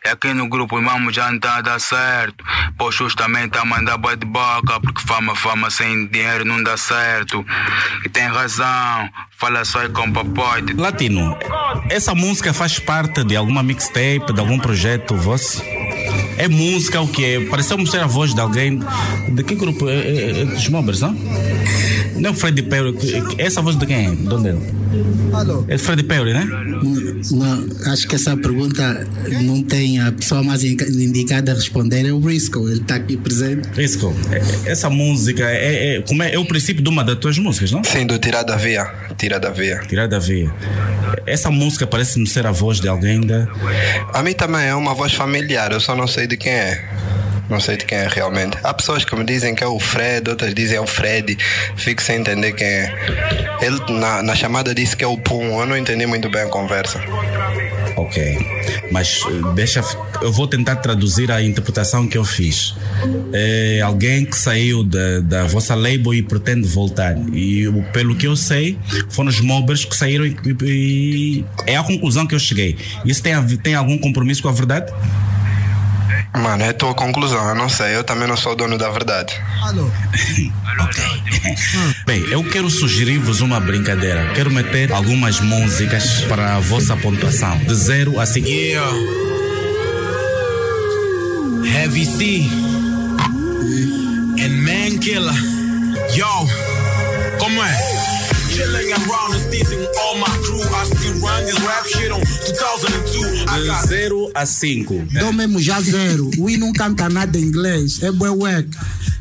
É 0.03 0.09
aqui 0.09 0.33
no 0.33 0.49
grupo, 0.49 0.79
irmão, 0.79 1.13
já 1.13 1.31
não 1.31 1.39
tá 1.39 1.57
a 1.57 1.61
dar 1.61 1.79
certo. 1.79 2.43
Pô, 2.75 2.91
justamente 2.91 3.51
tá 3.51 3.61
a 3.61 3.65
mandar 3.65 3.99
boa 3.99 4.17
de 4.17 4.25
boca, 4.25 4.79
porque 4.79 5.03
fama, 5.03 5.35
fama 5.35 5.69
sem 5.69 6.07
dinheiro 6.07 6.43
não 6.43 6.63
dá 6.63 6.75
certo. 6.75 7.45
E 8.03 8.09
tem 8.09 8.25
razão, 8.25 9.09
fala 9.37 9.63
só 9.63 9.81
aí 9.81 9.89
com 9.89 10.11
papai. 10.11 10.63
Latino, 10.75 11.37
essa 11.87 12.15
música 12.15 12.51
faz 12.51 12.79
parte 12.79 13.23
de 13.23 13.35
alguma 13.35 13.61
mixtape, 13.61 14.33
de 14.33 14.39
algum 14.39 14.57
projeto 14.57 15.15
vosso? 15.15 15.61
É 16.35 16.47
música 16.47 16.99
o 16.99 17.07
que 17.07 17.41
Pareceu-me 17.41 17.85
ser 17.85 17.99
a 17.99 18.07
voz 18.07 18.33
de 18.33 18.41
alguém. 18.41 18.79
De 19.29 19.43
que 19.43 19.53
grupo? 19.53 19.87
É, 19.87 19.93
é, 19.93 20.41
é 20.41 20.45
dos 20.45 20.67
Mobbers, 20.67 21.01
não? 21.01 21.15
Não 22.23 22.29
é 22.29 22.33
o 22.33 22.35
Freddy 22.37 22.61
Perry. 22.61 22.95
Essa 23.37 23.61
voz 23.61 23.75
de 23.77 23.85
quem 23.85 24.05
é? 24.07 24.11
De 24.15 24.33
onde 24.33 24.47
é? 24.47 24.55
Alô? 25.33 25.65
É 25.67 25.77
Freddy 25.77 26.03
Perry, 26.03 26.31
né? 26.31 26.47
Não, 27.31 27.91
acho 27.91 28.07
que 28.07 28.15
essa 28.15 28.37
pergunta 28.37 29.05
não 29.41 29.61
tem 29.61 29.99
a 29.99 30.09
pessoa 30.09 30.41
mais 30.41 30.63
indicada 30.63 31.51
a 31.51 31.55
responder, 31.55 32.07
é 32.07 32.13
o 32.13 32.21
Risco, 32.21 32.65
ele 32.69 32.79
está 32.79 32.95
aqui 32.95 33.17
presente. 33.17 33.67
Risco, 33.75 34.15
é- 34.31 34.71
essa 34.71 34.89
música 34.89 35.43
é, 35.43 35.97
é, 35.97 36.01
como 36.01 36.23
é, 36.23 36.33
é 36.33 36.39
o 36.39 36.45
princípio 36.45 36.81
de 36.81 36.87
uma 36.89 37.03
das 37.03 37.17
tuas 37.17 37.37
músicas, 37.37 37.71
não? 37.73 37.83
Sim, 37.83 38.05
do 38.07 38.17
Tirar 38.17 38.43
da 38.43 38.55
Via. 38.55 38.85
Tira 39.17 39.37
da 39.37 39.49
Via. 39.49 39.79
Tirar 39.89 40.07
da 40.07 40.19
via. 40.19 40.49
Essa 41.25 41.51
música 41.51 41.85
parece-me 41.85 42.25
ser 42.25 42.47
a 42.47 42.51
voz 42.51 42.79
de 42.79 42.87
alguém 42.87 43.19
da. 43.19 43.49
A 44.13 44.23
mim 44.23 44.31
também 44.31 44.61
é 44.67 44.75
uma 44.75 44.93
voz 44.93 45.13
familiar, 45.13 45.73
eu 45.73 45.81
só 45.81 45.93
não 45.93 46.07
sei 46.07 46.25
de 46.25 46.37
quem 46.37 46.53
é. 46.53 46.89
Não 47.49 47.59
sei 47.59 47.77
de 47.77 47.85
quem 47.85 47.97
é 47.97 48.07
realmente. 48.07 48.57
Há 48.63 48.73
pessoas 48.73 49.03
que 49.05 49.15
me 49.15 49.23
dizem 49.23 49.53
que 49.53 49.63
é 49.63 49.67
o 49.67 49.79
Fred, 49.79 50.29
outras 50.29 50.53
dizem 50.55 50.77
é 50.77 50.81
o 50.81 50.87
Fred. 50.87 51.37
Fico 51.75 52.01
sem 52.01 52.17
entender 52.21 52.53
quem 52.53 52.65
é. 52.67 52.93
Ele 53.61 53.79
na, 53.99 54.23
na 54.23 54.35
chamada 54.35 54.73
disse 54.73 54.95
que 54.95 55.03
é 55.03 55.07
o 55.07 55.17
Pum. 55.17 55.59
Eu 55.59 55.65
não 55.65 55.77
entendi 55.77 56.05
muito 56.05 56.29
bem 56.29 56.41
a 56.43 56.47
conversa. 56.47 56.99
Ok. 57.97 58.37
Mas 58.91 59.19
deixa. 59.55 59.83
Eu 60.21 60.31
vou 60.31 60.47
tentar 60.47 60.77
traduzir 60.77 61.31
a 61.31 61.43
interpretação 61.43 62.07
que 62.07 62.17
eu 62.17 62.23
fiz. 62.23 62.73
É 63.33 63.81
alguém 63.81 64.25
que 64.25 64.37
saiu 64.37 64.83
da, 64.83 65.19
da 65.19 65.43
vossa 65.43 65.75
label 65.75 66.13
e 66.13 66.21
pretende 66.23 66.67
voltar. 66.67 67.15
E 67.33 67.65
pelo 67.91 68.15
que 68.15 68.25
eu 68.25 68.35
sei, 68.35 68.79
foram 69.09 69.29
os 69.29 69.39
mobbers 69.41 69.85
que 69.85 69.95
saíram 69.95 70.25
e, 70.25 70.35
e- 70.63 70.65
e 70.65 71.45
é 71.67 71.75
a 71.75 71.83
conclusão 71.83 72.25
que 72.25 72.33
eu 72.33 72.39
cheguei. 72.39 72.77
Isso 73.05 73.21
tem, 73.21 73.33
tem 73.57 73.75
algum 73.75 73.97
compromisso 73.97 74.41
com 74.41 74.49
a 74.49 74.53
verdade? 74.53 74.91
Mano, 76.35 76.63
é 76.63 76.69
a 76.69 76.73
tua 76.73 76.93
conclusão, 76.95 77.47
eu 77.49 77.55
não 77.55 77.69
sei. 77.69 77.95
Eu 77.95 78.03
também 78.03 78.27
não 78.27 78.35
sou 78.35 78.53
o 78.53 78.55
dono 78.55 78.77
da 78.77 78.89
verdade. 78.89 79.39
Alô? 79.61 79.89
Bem, 82.05 82.21
eu 82.31 82.43
quero 82.43 82.69
sugerir-vos 82.69 83.41
uma 83.41 83.59
brincadeira. 83.59 84.31
Quero 84.33 84.49
meter 84.51 84.91
algumas 84.91 85.39
músicas 85.39 86.21
para 86.21 86.55
a 86.55 86.59
vossa 86.59 86.97
pontuação. 86.97 87.57
De 87.59 87.75
0 87.75 88.19
a 88.19 88.25
5. 88.25 88.47
Heavy 91.65 92.05
C 92.05 92.47
and 94.39 94.57
Man 94.61 94.97
Killer. 94.99 95.33
Yo, 96.15 96.47
como 97.39 97.63
é? 97.63 98.02
Chilling 98.53 98.93
around 98.93 99.33
and 99.33 99.45
teasing 99.51 99.85
all 100.01 100.15
my 100.17 100.29
crew. 100.45 100.61
I 100.61 100.85
still 100.85 101.17
run 101.25 101.41
this 101.45 101.59
rap 101.65 101.85
shit 101.85 102.11
on 102.11 102.21
2002. 102.21 103.45
I 103.49 103.65
got 103.65 103.87
0 103.87 104.31
a 104.35 104.45
5. 104.45 105.07
Dou 105.19 105.33
mesmo 105.33 105.59
já 105.59 105.81
zero. 105.81 106.29
O 106.37 106.49
I 106.49 106.57
não 106.57 106.71
canta 106.71 107.09
nada 107.09 107.37
em 107.37 107.43
inglês. 107.43 108.01
É 108.03 108.11
bué 108.11 108.29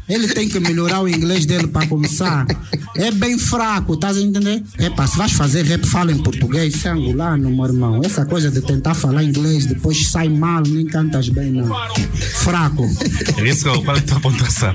Ele 0.09 0.29
tem 0.29 0.49
que 0.49 0.61
melhorar 0.61 1.01
o 1.01 1.09
inglês 1.09 1.47
dele 1.47 1.67
para 1.67 1.87
começar. 1.87 2.47
É 2.95 3.11
bem 3.11 3.39
fraco, 3.39 3.95
estás 3.95 4.19
a 4.19 4.21
entender? 4.21 4.63
Epa, 4.79 5.07
se 5.07 5.17
vais 5.17 5.33
fazer 5.33 5.65
rap, 5.65 5.87
fala 5.87 6.13
em 6.13 6.19
português, 6.19 6.75
isso 6.75 6.89
é 6.89 6.91
angolano, 6.91 7.51
meu 7.51 7.65
irmão. 7.65 8.01
Essa 8.05 8.27
coisa 8.27 8.51
de 8.51 8.61
tentar 8.61 8.93
falar 8.93 9.25
inglês, 9.25 9.65
depois 9.65 10.09
sai 10.09 10.29
mal, 10.29 10.63
nem 10.63 10.85
cantas 10.85 11.31
bem, 11.31 11.53
não. 11.53 11.75
Fraco. 12.43 12.85
Isso, 13.43 13.65
qual 13.83 13.97
é 13.97 13.99
a 13.99 14.03
tua 14.03 14.21
pontuação? 14.21 14.75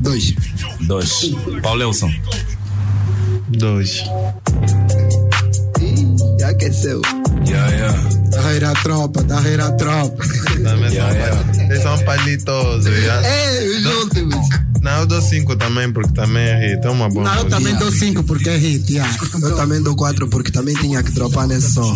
Dois. 0.00 0.34
Dois. 0.80 1.30
Paulelson. 1.62 2.10
Dois. 3.48 4.04
Já 6.38 6.48
aqueceu. 6.50 7.00
Yeah, 7.46 7.70
yeah. 7.72 8.08
Carreira 8.32 8.72
tropa, 8.82 9.22
carreira 9.24 9.70
tropa. 9.72 10.24
Também 10.62 10.90
são, 10.90 11.08
pali- 11.08 11.60
Eles 11.70 11.82
são 11.82 11.98
palitosos. 12.04 12.86
Yeah. 12.86 13.28
Ei, 13.28 13.68
os 13.78 13.86
últimos. 13.86 14.48
Não, 14.82 15.00
eu 15.00 15.06
dou 15.06 15.20
cinco 15.20 15.56
também, 15.56 15.92
porque 15.92 16.12
também 16.12 16.44
é 16.46 16.74
hit. 16.74 16.86
É 16.86 16.90
uma 16.90 17.08
boa 17.08 17.24
Não, 17.24 17.32
eu 17.36 17.44
música. 17.44 17.56
também 17.56 17.74
dou 17.76 17.90
cinco 17.90 18.22
porque 18.22 18.48
é 18.50 18.56
hit, 18.56 18.92
yeah. 18.92 19.16
Eu 19.42 19.56
também 19.56 19.82
dou 19.82 19.96
quatro 19.96 20.28
porque 20.28 20.50
também 20.52 20.74
tinha 20.76 21.02
que 21.02 21.10
dropar 21.12 21.46
nesse 21.48 21.72
som. 21.72 21.94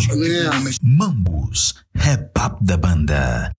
Mambus, 0.81 1.75
rap 1.95 2.31
up 2.45 2.57
da 2.65 2.77
banda. 2.77 3.51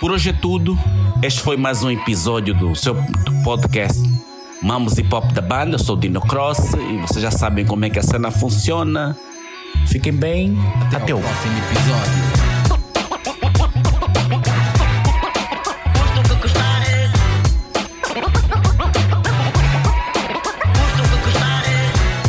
Por 0.00 0.10
hoje 0.10 0.30
é 0.30 0.32
tudo. 0.32 0.78
Este 1.22 1.42
foi 1.42 1.58
mais 1.58 1.84
um 1.84 1.90
episódio 1.90 2.54
do 2.54 2.74
seu 2.74 2.96
podcast 3.44 4.00
Mamos 4.62 4.96
e 4.96 5.04
Pop 5.04 5.30
da 5.34 5.42
Banda. 5.42 5.74
Eu 5.74 5.78
sou 5.78 5.94
o 5.94 6.00
Dino 6.00 6.22
Cross 6.22 6.72
e 6.72 6.96
vocês 7.02 7.20
já 7.20 7.30
sabem 7.30 7.66
como 7.66 7.84
é 7.84 7.90
que 7.90 7.98
a 7.98 8.02
cena 8.02 8.30
funciona. 8.30 9.14
Fiquem 9.86 10.14
bem. 10.14 10.56
Até, 10.86 10.96
Até 10.96 11.14
o 11.14 11.20
próximo 11.20 11.58
episódio. 11.58 12.40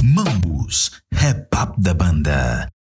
Mambus, 0.04 0.92
Rap 1.14 1.48
Up 1.56 1.82
da 1.82 1.94
Banda. 1.94 2.71